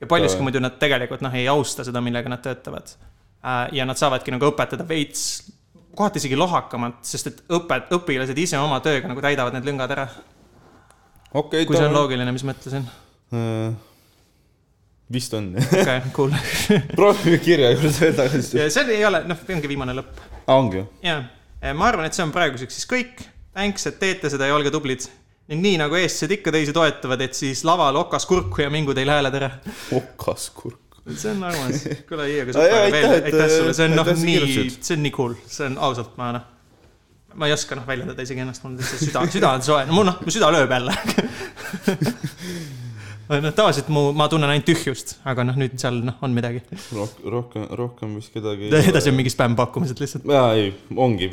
[0.00, 2.96] ja paljuski muidu nad tegelikult noh, ei austa seda, millega nad töötavad.
[3.72, 5.52] Ja nad saavadki nagu õpetada veits,
[5.96, 10.06] kohati isegi lohakamalt, sest et õpet-, õpilased ise oma tööga nagu täidavad need lüngad ära.
[11.34, 12.86] okei, kui see on loogiline, mis ma ütlesin.
[15.12, 15.52] vist on.
[15.58, 16.36] okei okay, cool.
[16.94, 18.68] proovime kirja juurde veel tagasi.
[18.70, 20.22] see ei ole, noh, ongi viimane lõpp.
[20.52, 20.86] ongi ju.
[21.04, 21.18] ja,
[21.74, 23.26] ma arvan, et see on praeguseks siis kõik.
[23.52, 25.04] Thanks, et teete seda ja olge tublid.
[25.50, 29.10] ning nii nagu eestlased ikka teisi toetavad, et siis laval okas kurku ja mingu teil
[29.12, 29.50] hääled ära.
[29.98, 30.81] okaskurk.
[31.10, 35.14] See on armas, kuule Iia, sa aitäh, sulle, see on noh nii see on nii
[35.14, 36.44] cool, see on ausalt, ma noh.
[37.34, 40.20] ma ei oska noh väljendada isegi ennast, mul lihtsalt süda, süda on soe, mul noh,
[40.22, 40.94] mu süda lööb jälle.
[43.40, 46.62] noh, tavaliselt mu, ma tunnen ainult tühjust, aga noh, nüüd seal noh, on midagi.
[46.92, 50.28] rohkem, rohkem, rohkem vist kedagi edasi on mingi spämmpakkumised lihtsalt.
[50.28, 51.30] jaa, ei, ongi.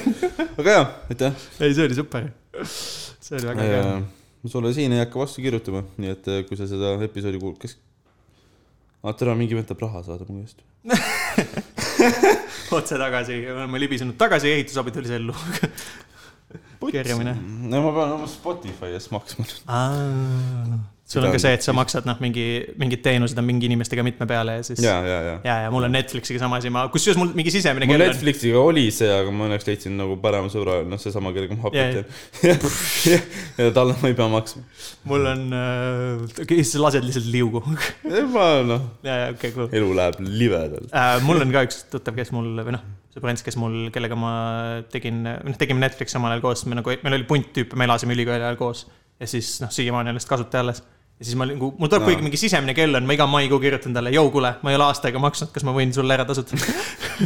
[0.60, 1.44] aga jaa, aitäh.
[1.58, 2.30] ei, see oli super.
[2.68, 3.82] see oli väga äge.
[4.42, 7.60] ma sulle siin ei hakka vastu kirjutama, nii et eh, kui sa seda episoodi kuulad,
[7.62, 7.78] kes.
[9.04, 10.58] aa, tere, mingi vend tahab raha saada mu käest.
[12.78, 15.34] otse tagasi, oleme libisenud tagasi ehitusabitöölise ellu.
[16.92, 17.34] kerjamine.
[17.72, 19.44] no ma pean oma Spotify eest maksma.
[21.08, 22.44] Sul on ka see, et sa maksad noh, mingi,
[22.80, 24.82] mingid teenused on mingi inimestega mitme peale ja siis.
[24.84, 25.36] ja, ja, ja.
[25.46, 28.12] ja, ja mul on Netflixiga sama asi, ma, kusjuures mul mingi sisemine mul kell on.
[28.12, 31.86] Netflixiga oli see, aga ma õnneks leidsin nagu parema sõbra, noh, seesama, kellega ma Jaa,
[31.88, 32.12] hapit
[32.42, 33.24] teen.
[33.62, 34.64] ja talle ma ei pea maksma.
[35.08, 37.64] mul on äh,, sa lased lihtsalt liugu.
[38.34, 40.92] ma noh, ja, ja okei okay,, cool elu läheb libedalt.
[40.92, 41.16] äh,.
[41.24, 42.84] mul on ka üks tuttav, kes mul või noh,
[43.16, 44.34] sõbrants, kes mul, kellega ma
[44.92, 48.12] tegin, noh, tegime Netflixi omal ajal koos, me nagu, meil oli punt tüüpe, me elasime
[48.16, 48.84] ülikooli ajal koos.
[49.18, 50.84] ja siis noh, siiamaani on lihtsalt kasutaja alles.
[51.18, 52.08] Ja siis ma nagu, mul tuleb Aa.
[52.08, 54.86] kuidagi mingi sisemine kell on, ma iga maikuu kirjutan talle, jõu, kuule, ma ei ole
[54.86, 56.58] aasta aega maksnud, kas ma võin sulle ära tasuda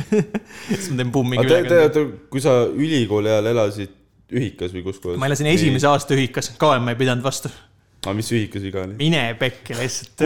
[0.71, 3.99] siis ma teen pummi aga te, te, kui sa ülikooli ajal elasid
[4.33, 5.21] ühikas või kus kohas?
[5.21, 7.53] ma elasin esimese aasta ühikas, kauem ma ei pidanud vastu.
[8.01, 8.97] aga mis ühikas viga oli?
[9.01, 10.25] mine pekki lihtsalt.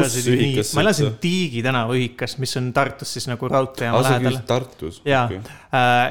[0.78, 1.10] Ma elasin?
[1.22, 4.38] Tiigi tänava ühikas, mis on Tartus siis nagu raudteejaama aa, sa lähedal.
[4.46, 5.02] Tartus?
[5.08, 5.26] ja,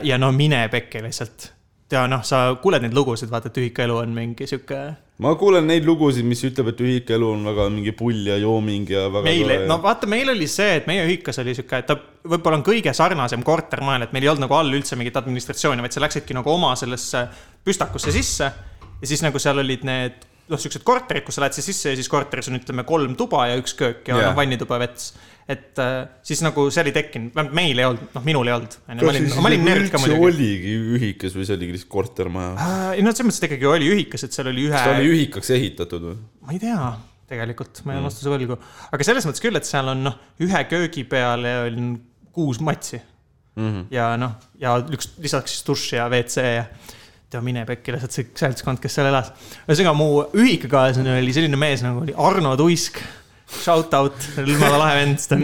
[0.04, 1.54] ja no mine pekki lihtsalt.
[1.96, 4.84] ja noh, sa kuuled neid lugusid, vaata, et ühikaelu on mingi sihuke
[5.24, 9.06] ma kuulen neid lugusid, mis ütleb, et ühikaelu on väga mingi pull ja jooming ja
[9.08, 11.96] väga meile, no vaata, meil oli see, et meie ühikas oli sihuke, et ta
[12.28, 15.96] võib-olla on kõige sarnasem kortermajal, et meil ei olnud nagu all üldse mingit administratsiooni, vaid
[15.96, 17.26] sa läksidki nagu oma sellesse
[17.66, 18.52] püstakusse sisse.
[19.00, 22.00] ja siis nagu seal olid need, noh, siuksed korterid, kus sa lähed siis sisse ja
[22.00, 24.36] siis korteris on, ütleme, kolm tuba ja üks köök ja yeah.
[24.36, 25.14] vannituba ja vets.
[25.50, 25.96] Et äh,
[26.26, 28.78] siis nagu see oli tekkinud, vähemalt meil ei olnud, noh, minul ei olnud.
[28.88, 30.30] kas olin siis, olin nerd ka muidugi.
[30.30, 32.54] oligi ühikas või see oligi lihtsalt kortermaja?
[32.56, 34.96] Äh, ei no selles mõttes, et ikkagi oli ühikas, et seal oli ühe kas ta
[34.98, 36.18] oli ühikaks ehitatud või?
[36.42, 36.90] ma ei tea,
[37.30, 38.60] tegelikult ma jään vastuse võlgu,
[38.90, 41.94] aga selles mõttes küll, et seal on noh, ühe köögi peale on
[42.36, 43.70] kuus matsi mm.
[43.70, 43.88] -hmm.
[43.94, 46.70] ja noh, ja üks lisaks siis dušš ja WC ja
[47.36, 49.32] tea mine pekki lihtsalt see seltskond, kes seal elas.
[49.66, 53.02] ühesõnaga mu ühikakaaslane oli selline mees nagu oli Arno Tuisk.
[53.46, 55.44] Shout out, jumala lahe vend, ta on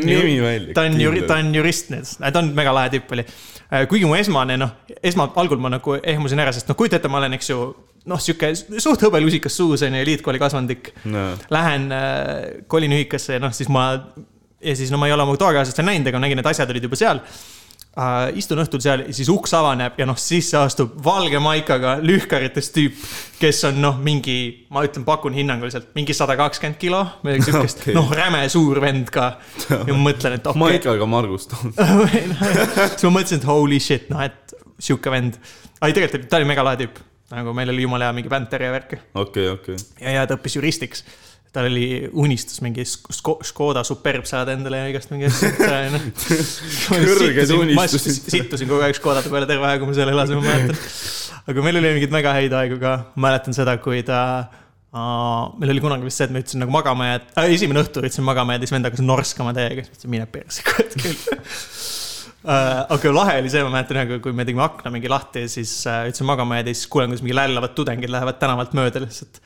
[0.73, 3.25] ta on juri-, ta on jurist ta on mega lahe tüüp oli.
[3.91, 4.73] kuigi mu esmane noh,
[5.03, 7.59] esma, algul ma nagu ehmusin ära, sest noh, kujuta ette, ma olen, eks ju,
[8.09, 11.29] noh, sihuke suht hõbelusikas suus on ju, eliitkooli kasvandik Jaa.
[11.53, 13.91] lähen äh,, kolin ühikasse noh, siis ma
[14.61, 16.89] ja siis no ma ei ole oma toakaaslast veel näinud, aga nägin, et asjad olid
[16.89, 17.21] juba seal
[17.97, 18.29] uh,.
[18.37, 22.97] istun õhtul seal ja siis uks avaneb ja noh, sisse astub valge maikaga lühkarites tüüp,
[23.41, 24.37] kes on noh, mingi,
[24.73, 29.11] ma ütlen, pakun hinnanguliselt mingi sada kakskümmend kilo, midagi siukest okay., noh, räme suur vend
[29.13, 29.33] ka.
[29.69, 31.55] ja ma mõtlen, et okay., Maikaga Margust.
[31.75, 35.39] siis ma mõtlesin, et holy shit, noh, et sihuke vend.
[35.81, 37.01] ei, tegelikult ta oli mega lahe tüüp,
[37.35, 39.77] nagu meil oli jumala hea mingi bänter ja värki okei, okei.
[40.03, 41.05] ja, ja ta õppis juristiks.
[41.51, 45.49] Tal oli unistus mingi Škoda Superb saada endale ja igast mingi asju.
[46.87, 48.31] Kõrged ma unistused.
[48.31, 50.79] sittusin kogu aeg Škodade peale terve aeg, kui ma seal elasin, ma mäletan.
[51.51, 54.23] aga meil oli mingeid väga häid aegu ka, mäletan seda, kui ta
[54.91, 58.01] Uh, meil oli kunagi vist see, et ma ütlesin nagu magama jääd äh,, esimene õhtu
[58.01, 60.97] ütlesin magama jääd ja siis vend hakkas norskama täiega, siis ma ütlesin mine perse, kurat
[60.99, 61.21] küll
[62.41, 65.53] Uh, aga lahe oli see, ma mäletan nagu, kui me tegime akna mingi lahti ja
[65.53, 69.05] siis uh, ütlesin magama jääda ja siis kuulen, kuidas mingi lällavad tudengid lähevad tänavalt mööda
[69.05, 69.39] lihtsalt.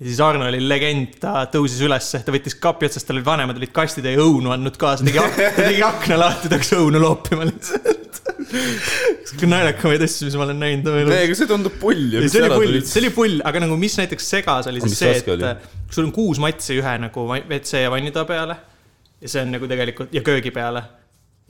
[0.00, 3.58] Ja siis Arno oli legend, ta tõusis ülesse, ta võttis kapi otsast, tal olid vanemad
[3.60, 5.22] olid kastide ja õunu andnud kaasa, tegi,
[5.58, 8.20] tegi akna lahti, ta hakkas õunu loopima lihtsalt.
[8.52, 11.14] üks kõige naljakamaid asju, mis ma olen näinud oma elus.
[11.16, 12.24] ei, aga see tundub pull ju.
[12.32, 15.94] See oli pull, see oli pull, aga nagu mis näiteks segas, oli siis see, et
[15.94, 18.58] sul on kuus matsi ühe nagu WC ja vannitoa peale.
[19.22, 20.82] ja see on nagu tegelikult ja köögi peale.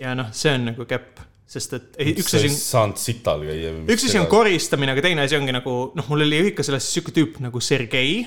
[0.02, 3.73] ja noh, see on nagu kepp, sest et ei, üks asi on saanud sital käia.
[3.93, 7.15] üks asi on koristamine, aga teine asi ongi nagu noh, mul oli ühikas selles sihuke
[7.16, 8.23] tüüp nagu Sergei,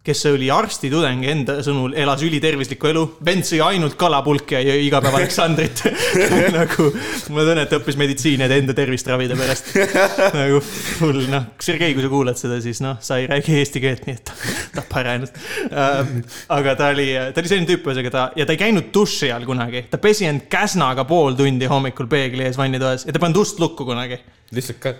[0.00, 3.02] kes oli arstitudeng, enda sõnul elas ülitervislikku elu.
[3.26, 5.82] vend sõi ainult kalapulki ja jõi iga päev Aleksandrit
[6.56, 6.86] nagu
[7.34, 9.68] ma tunnen, et õppis meditsiini, et enda tervist ravida pärast.
[10.40, 14.08] nagu full noh, Sergei, kui sa kuulad seda, siis noh, sa ei räägi eesti keelt,
[14.08, 14.34] nii et
[14.78, 15.36] tapa ära ennast
[15.68, 16.14] äh,.
[16.56, 19.44] aga ta oli, ta oli selline tüüp, ühesõnaga ta ja ta ei käinud duši all
[19.48, 23.44] kunagi, ta pesi end käsnaga pool tundi hommikul peegli ees vannitoas ja ta ei pannud
[23.44, 24.16] ust lukku kunagi
[24.56, 24.96] lihtsalt kä-,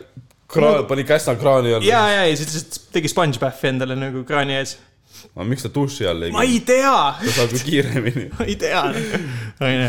[0.52, 1.86] kraan, pani käsna kraani alla.
[1.86, 4.76] ja, ja, ja siis tegi SpongeBobi endale nagu kraani ees.
[5.34, 8.26] Aga miks ta duši all ei ma ei tea, ta saab ju kiiremini.
[8.34, 8.82] ma ei tea,
[9.60, 9.88] onju.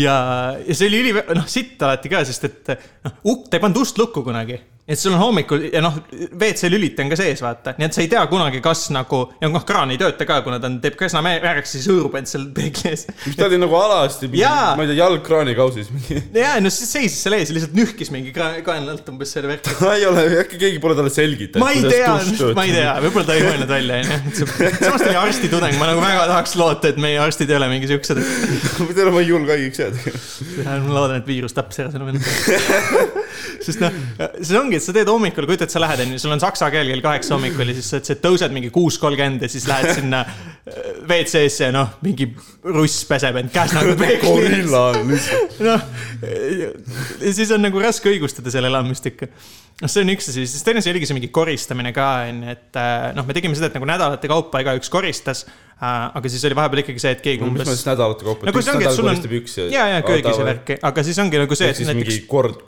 [0.00, 0.16] ja,
[0.62, 2.74] ja see oli üli, noh sitt alati ka, sest et
[3.06, 4.58] noh, ukk, ta ei pannud ust lukku kunagi.
[4.88, 5.98] Et sul on hommikul ja noh,
[6.32, 9.50] WC lüliti on ka sees, vaata, nii et sa ei tea kunagi, kas nagu ja
[9.52, 12.46] noh, kraan ei tööta ka, kuna ta on, teeb käsna määraks, siis hõõrub end seal
[12.56, 13.04] peegli ees.
[13.36, 16.22] ta oli nagu alasti, ma ei tea, jalg kraanikausis mingi.
[16.40, 19.76] ja, no siis seisis seal ees ja lihtsalt nühkis mingi kaenla alt umbes selle värki.
[19.98, 21.62] ei ole, äkki keegi pole talle selgitanud.
[21.62, 22.16] ma ei tea,
[22.56, 24.48] ma ei tea, võib-olla ta ei mõelnud välja, onju.
[24.48, 27.92] samas ta oli arstitudeng, ma nagu väga tahaks loota, et meie arstid ei ole mingi
[27.92, 30.16] siuksed, et ma tean, ma ei julge haigeks jääda.
[30.88, 32.22] Ma loodan, et viirus tappis ära selle venna.
[33.64, 33.94] sest noh,
[34.40, 37.04] see ongi, et sa teed hommikul, kujutad, sa lähed onju, sul on saksa keel kell
[37.04, 40.90] kaheksa hommikul ja siis sa, sa tõused mingi kuus kolmkümmend ja siis lähed sinna äh,
[41.08, 42.30] WC-sse ja noh, mingi
[42.66, 44.24] russ peseb end peegli ees.
[44.26, 45.56] gorilla on lihtsalt.
[45.66, 45.86] noh,
[46.22, 49.28] ja siis on nagu raske õigustada selle elamist ikka.
[49.82, 52.80] noh, see on üks asi, siis teine asi oligi see mingi koristamine ka onju, et
[52.80, 56.08] äh, noh, me tegime seda, et nagu nädalate kaupa igaüks koristas äh,.
[56.14, 58.48] aga siis oli vahepeal ikkagi see, et keegi mis umbes mõttes nädalate kaupa?
[58.50, 60.50] nagu see ongi, et sul on püksi ja, ja köögis ja.
[60.52, 62.66] värki, aga siis ongi nagu see, ehk et siis mingi näiteks kord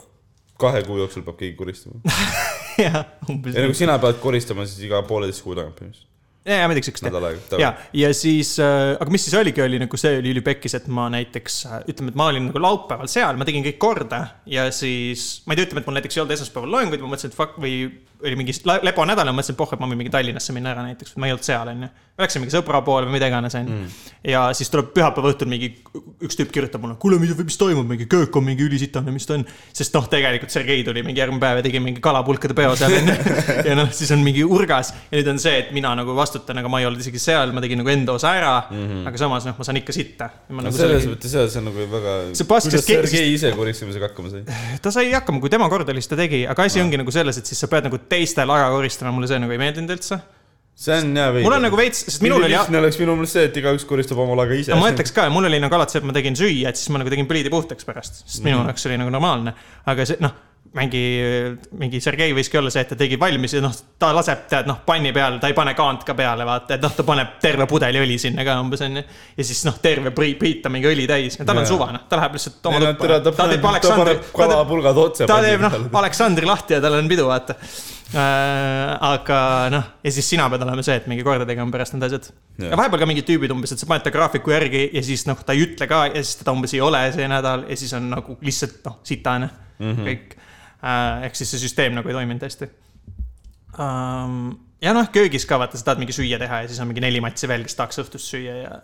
[0.61, 2.01] kahe kuu jooksul peab keegi koristama.
[2.85, 6.10] ja nagu sina pead koristama siis iga pooleteist kuu tagant põhimõtteliselt,
[6.45, 7.05] ja, ja midagi siukest.
[7.05, 7.59] nädal aega.
[7.61, 11.07] ja, ja siis äh,, aga mis siis oligi, oli nagu see oli ülipekkis, et ma
[11.13, 15.41] näiteks äh, ütleme, et ma olin nagu laupäeval seal, ma tegin kõik korda ja siis
[15.45, 17.59] ma ei tea, ütleme, et mul näiteks ei olnud esmaspäeval loenguid, ma mõtlesin, et fuck
[17.61, 17.75] või
[18.23, 18.53] oli mingi
[18.83, 21.15] lepo nädal ja ma mõtlesin, et pohh, et ma võin mingi Tallinnasse minna ära näiteks,
[21.19, 21.89] ma ei olnud seal, onju.
[22.21, 23.77] Läksin mingi sõbra poole või mida iganes, onju.
[24.29, 25.71] ja siis tuleb pühapäeva õhtul mingi
[26.21, 29.45] üks tüüp kirjutab mulle, kuule, mis, toimub, mingi köök on mingi ülisitane, mis ta on.
[29.73, 33.17] sest noh, tegelikult Sergei tuli mingi järgmine päev ja tegi mingi kalapulkade peo seal onju.
[33.69, 36.71] ja noh, siis on mingi urgas ja nüüd on see, et mina nagu vastutan, aga
[36.71, 39.07] ma ei olnud isegi seal, ma tegin nagu enda osa ära mm, -hmm.
[39.11, 40.29] aga samas noh, ma saan ikka sitta.
[40.49, 40.65] Mhm.
[40.65, 42.17] no selles mõttes jah, see on nagu väga.
[42.51, 44.43] Kuidas Sergei ise koristamisega hakkama sai?
[44.81, 47.41] ta sai hakkama, kui tema kord oli, siis ta tegi, aga asi ongi nagu selles,
[47.41, 50.19] et siis sa pead nagu teistel aja koristama, mulle see nagu ei meeldinud üldse.
[50.81, 51.47] see on jah veider.
[51.47, 54.21] mul on nagu veits, sest minul oli, lihtne oleks minu meelest see, et igaüks koristab
[54.23, 54.77] oma laga ise.
[54.77, 57.01] ma ütleks ka, mul oli nagu alati see, et ma tegin süüa, et siis ma
[57.03, 59.53] nagu tegin pliidi puhtaks pärast, sest minu jaoks oli nagu normaalne.
[59.91, 60.33] aga see noh,
[60.77, 61.03] mingi,
[61.79, 64.79] mingi Sergei võiski olla see, et ta tegi valmis ja noh, ta laseb, tead noh,
[64.87, 67.99] panni peal, ta ei pane kaant ka peale, vaata, et noh, ta paneb terve pudeli
[67.99, 69.03] õli sinna ka umbes onju.
[69.35, 72.19] ja siis noh, terve pri- priit on mingi õli täis, tal on suva noh, ta
[72.21, 73.19] läheb lihtsalt oma ta tuppa.
[73.31, 75.27] ta teeb ta Aleksandri kalapulgad otse.
[75.27, 77.57] ta teeb noh, Aleksandri lahti ja tal on pidu, vaata
[78.15, 78.95] äh,.
[79.11, 79.39] aga
[79.75, 82.29] noh, ja siis sina pead olema see, et mingi korda tegema pärast need asjad.
[82.63, 85.43] Ja vahepeal ka mingid tüübid umbes, et sa paned ta graafiku järgi ja siis noh,
[85.43, 88.07] ta ei ütle ka ja siis teda umbes ei ole see nädal ja siis on
[88.13, 89.91] nagu lihtsalt noh, sitane mm.
[89.91, 90.07] -hmm.
[90.07, 90.37] kõik.
[90.81, 92.69] Ehk siis see süsteem nagu ei toiminud hästi
[93.77, 94.57] um,.
[94.81, 97.21] ja noh, köögis ka vaata, sa tahad mingi süüa teha ja siis on mingi neli
[97.23, 98.81] matsi veel, kes tahaks õhtust süüa ja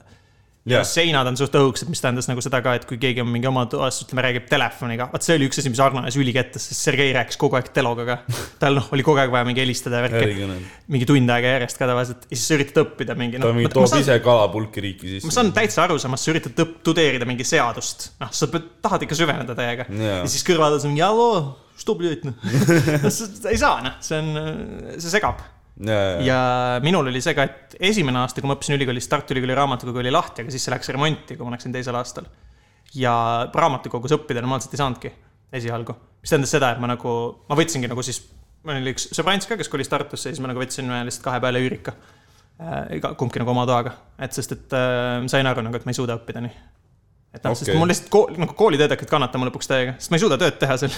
[0.68, 3.30] ja jah, seinad on suht õhukesed, mis tähendas nagu seda ka, et kui keegi on
[3.32, 6.66] mingi oma toas, ütleme, räägib telefoniga, vot see oli üks asi, mis Arno ajas ülikettas,
[6.70, 8.18] sest Sergei rääkis kogu aeg teloga ka.
[8.62, 10.50] tal noh, oli kogu aeg vaja mingi helistada ja värki,
[10.94, 13.56] mingi tund aega järjest ka tavaliselt ja siis sa üritad õppida mingi ta noh.
[13.58, 15.30] mingi toob ise kalapulki riiki sisse.
[15.30, 19.20] ma saan täitsa aru samas, sa üritad tudeerida mingi seadust, noh, sa pead, tahad ikka
[19.20, 20.20] süveneda täiega Jaa.
[20.26, 21.40] ja siis kõrval on mingi halloo,
[21.88, 22.50] tubli Ott, noh.
[23.18, 24.34] sa ei saa, noh, see on,
[24.98, 25.46] see segab
[25.86, 26.40] Ja, ja
[26.82, 30.14] minul oli see ka, et esimene aasta, kui ma õppisin ülikoolis, Tartu Ülikooli raamatukogu oli
[30.14, 32.26] lahti, aga siis see läks remonti, kui ma läksin teisel aastal.
[32.98, 33.14] ja
[33.54, 35.12] raamatukogus õppida normaalselt ei saanudki
[35.54, 35.94] esialgu,
[36.24, 37.12] mis tähendas seda, et ma nagu,
[37.50, 38.24] ma võtsingi nagu siis,
[38.66, 41.62] meil oli üks sõbrants ka, kes kolis Tartusse, siis me nagu võtsime lihtsalt kahe peale
[41.62, 41.94] üürika.
[42.58, 46.00] Äh, kumbki nagu oma toaga, et sest, et äh, sain aru nagu, et ma ei
[46.00, 46.56] suuda õppida nii,
[47.36, 50.20] et noh okay., sest mul lihtsalt kool, nagu koolitööd hakkad kannatama lõpuks täiega, sest ma
[50.20, 50.96] ei suuda tööd teha seal.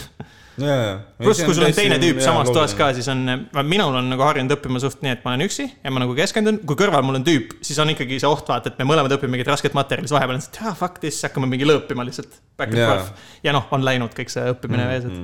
[0.62, 0.76] ja.
[1.20, 3.24] pluss, kui sul on teine tüüp samas toas ka, siis on,
[3.64, 6.62] minul on nagu harjunud õppima suht nii, et ma olen üksi ja ma nagu keskendun,
[6.70, 9.38] kui kõrval mul on tüüp, siis on ikkagi see oht vaata, et me mõlemad õpime
[9.38, 12.40] mingit rasket materjali, siis vahepeal on see, et ah fuck this, hakkame mingi lõõpima lihtsalt.
[12.60, 15.20] Forth ja noh, on läinud kõik see õppimine ja veesed,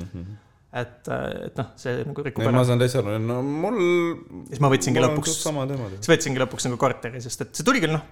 [0.76, 1.10] et,
[1.48, 2.64] et noh, see nagu rikub ära ma.
[2.68, 3.82] saan täitsa aru, no mul.
[4.50, 8.04] siis ma võtsingi lõpuks, siis võtsingi lõpuks nagu korteri, sest et see tuli küll noh,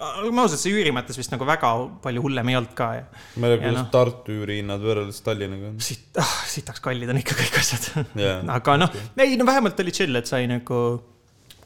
[0.00, 1.70] olgem ausad, see üüri mõttes vist nagu väga
[2.04, 3.88] palju hullem ei olnud ka ma ei tea, kuidas noh.
[3.92, 5.78] Tartu üürihinnad võrreldes Tallinnaga on.
[5.84, 8.38] siit ah,, sitaks kallid on ikka kõik asjad Jaa.
[8.56, 10.80] aga noh, ei no vähemalt oli chill, et sai nagu,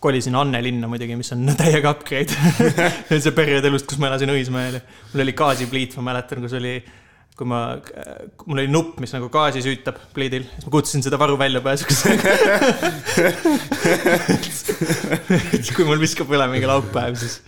[0.03, 4.11] kolisin Anne linna muidugi, mis on täiega upgrade see on see periood elust, kus ma
[4.11, 6.81] elasin Õismäel ja mul oli gaasipliit, ma mäletan, kus oli
[7.37, 7.77] kui ma,
[8.49, 11.99] mul oli nupp, mis nagu gaasi süütab pliidil, siis ma kutsusin seda varu väljapääsuks
[15.77, 17.43] kui mul viskab üle mingi laupäev, siis,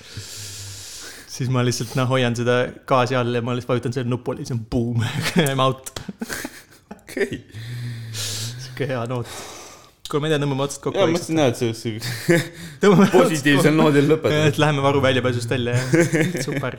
[1.38, 4.56] siis ma lihtsalt noh, hoian seda gaasi all ja ma lihtsalt vajutan selle nupule, siis
[4.56, 5.04] on boom,
[5.38, 5.92] I m out.
[6.96, 7.44] okei.
[8.12, 9.30] sihuke hea noot.
[10.08, 11.14] kuule, ma ei tea, tõmbame otsad kokku ja, ma.
[11.14, 11.92] mõtlesin jah, et see
[12.88, 14.48] oleks positiivsel noodil lõpetada.
[14.50, 15.84] et läheme varu väljapääsust välja ja
[16.48, 16.78] super.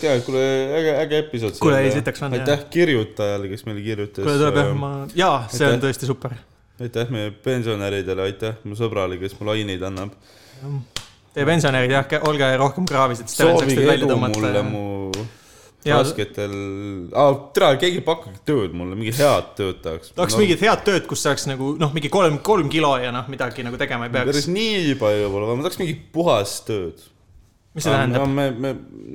[0.00, 0.46] tea, kuule,
[0.78, 1.58] äge, äge episood.
[1.60, 4.24] Kuule, ei, sitaks on, aitäh kirjutajale, kes meile kirjutas.
[4.24, 5.84] kuule, tuleb jah, ma, jaa, see on aitäh.
[5.88, 6.38] tõesti super.
[6.80, 10.16] aitäh meie pensionäridele, aitäh mu sõbrale, kes mulle aineid annab.
[11.32, 14.64] Teie pensionärid jah, olge rohkem kraavis, et Steven saaks teid välja edu mulle tõmmata.
[14.68, 15.28] mu
[15.82, 16.52] rasketel
[17.18, 20.12] ah,, tere, keegi pakkuge tööd mulle, mingi head tööd tahaks.
[20.16, 23.64] tahaks mingit head tööd, kus saaks nagu noh, mingi kolm, kolm kilo ja noh, midagi
[23.66, 24.50] nagu tegema ei päris peaks.
[24.52, 27.02] nii palju pole, ma tahaks mingit puhast tööd.
[27.72, 28.26] Mis see tähendab?
[28.28, 28.70] me, me,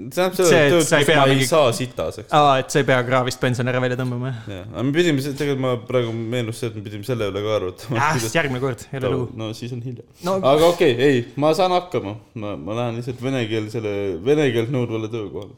[0.09, 2.31] see tähendab seda et sa ei pea mingi- saa sitaseks.
[2.33, 4.39] aa, et sa ei pea kraavist pensionäre välja tõmbama, jah?
[4.55, 7.53] jah, aga me pidime, tegelikult ma praegu meenus see, et me pidime selle üle ka
[7.59, 9.27] arutama jah, siis järgmine kord, ole lugu.
[9.37, 10.07] no siis on hilja.
[10.25, 13.93] no aga okei okay,, ei, ma saan hakkama, ma, ma lähen lihtsalt venekeelsele,
[14.25, 15.53] vene keelt nõudvale töökohale.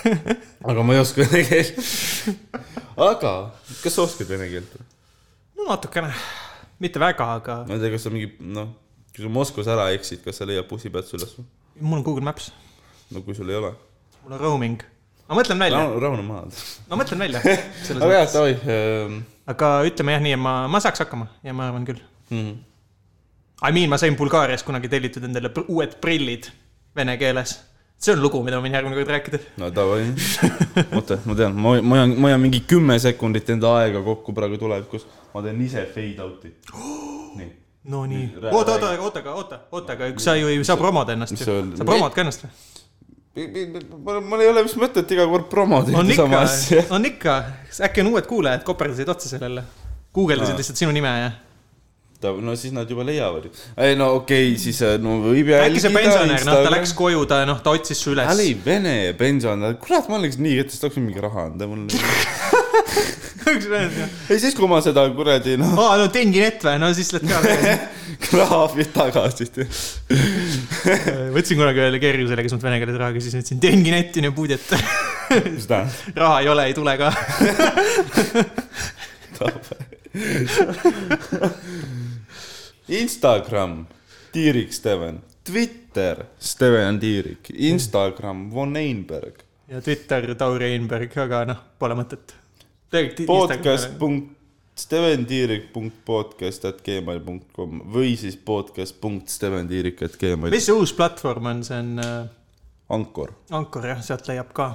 [0.68, 1.82] aga ma ei oska vene keelt.
[3.08, 3.34] aga
[3.80, 4.78] kas sa oskad vene keelt?
[5.56, 6.12] no natukene,
[6.84, 8.76] mitte väga, aga ma ei tea, kas sa mingi noh,
[9.16, 11.52] kui sa Moskvas ära eksid, kas sa leiad bussipeatuse üles või?
[11.80, 12.52] Mul on Google Maps,
[13.10, 13.72] no kui sul ei ole.
[14.24, 14.82] mul on roaming.
[15.28, 16.46] ma mõtlen välja, rahune maha.
[16.90, 17.42] ma mõtlen välja.
[18.00, 19.18] aga jah, davai ähm,.
[19.50, 22.02] aga ütleme jah nii, et ma, ma saaks hakkama ja ma arvan küll.
[22.30, 22.58] Mm.
[23.64, 26.50] I mean, ma sain Bulgaarias kunagi tellitud endale uued prillid
[26.96, 27.60] vene keeles.
[28.04, 29.38] see on lugu, mida ma võin järgmine kord rääkida.
[29.62, 30.06] no davai.
[30.98, 34.58] oota, ma tean, ma, ma hoian, ma hoian mingi kümme sekundit enda aega kokku praegu
[34.60, 35.06] tulevikus.
[35.34, 36.52] ma teen ise fade out'i.
[37.38, 37.52] nii.
[37.84, 41.36] No nii oota, oota, oota, aga oota, oota, aga sa ju ei saa promoda ennast
[41.36, 42.52] ju sa promod ka ennast või?
[43.34, 47.08] mul, mul ei ole vist mõtet iga kord promoda on ühte sama ikka asja., on
[47.08, 47.34] ikka,
[47.88, 49.64] äkki on uued kuulajad, koperdasid otsa sellele.
[50.14, 51.32] guugeldasid lihtsalt sinu nime ja.
[52.24, 53.52] no siis nad juba leiavad ju.
[53.76, 55.66] ei no okei okay,, siis äh, no võib jälgida.
[55.68, 58.30] äkki see pensionär, noh, ta läks koju, ta noh, ta otsis su üles.
[58.32, 61.90] oli vene pensionär, kurat, ma oleks nii, et siis tahaks mingi raha anda mulle.
[64.30, 67.38] ei siis, kui ma seda kuradi noh, aa, no Tenginet või, no siis lähed ka
[68.28, 69.44] kraavi tagasi.
[71.34, 74.66] võtsin kunagi ühele kerjusele, kes mult vene keeles raha küsis, ütlesin Tenginetti ja puudet.
[75.50, 75.94] mis tähendab?
[76.16, 77.08] raha ei ole, ei tule ka.
[83.00, 83.86] Instagram,
[84.32, 91.94] Tiirik Steven, Twitter, Steven Tiirik, Instagram, Von Einberg, ja Twitter, Tauri Einberg, aga noh, pole
[91.98, 92.43] mõtet.
[93.26, 94.32] Podcast punkt
[94.74, 100.50] steventiirik.podcast at gmail punkt kom või siis podcast punkt steventiirik at gmail.
[100.50, 102.26] mis see uus platvorm on, see on äh,
[102.94, 103.32] Ankor.
[103.54, 104.74] Anchor jah, sealt leiab ka.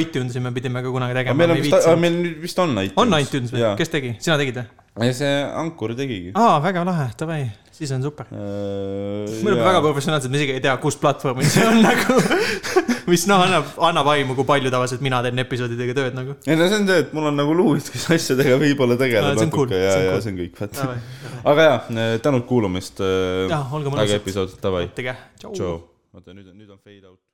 [0.00, 1.36] iTunesi me pidime ka kunagi tegema.
[1.38, 2.98] meil on vist, meil vist on iTunes.
[3.04, 3.64] on iTunes või?
[3.78, 5.12] kes tegi, sina tegid või?
[5.14, 6.32] see Ankur tegigi.
[6.36, 7.42] aa, väga lahe, davai,
[7.78, 8.26] siis on super.
[8.30, 12.16] me oleme väga professionaalsed, me isegi ei tea, kus platvormil see on nagu,
[13.12, 16.34] mis noh, annab, annab aimu, kui palju tavaliselt mina teen episoodidega tööd nagu.
[16.46, 19.48] ei no see on see, et mul on nagu luuid, kes asjadega võib-olla tegeleb see
[19.48, 20.24] on cool, natuke ja, ja cool.
[20.26, 20.74] see on kõik, vaat.
[20.80, 20.98] davai,
[21.54, 21.78] aga jaa,
[22.26, 23.04] tänud kuulamast.
[23.04, 24.18] Jaa, olge äge mõnusad.
[24.18, 24.88] episood, davai.
[24.90, 27.27] oota, nüüd on, nüüd on fade out.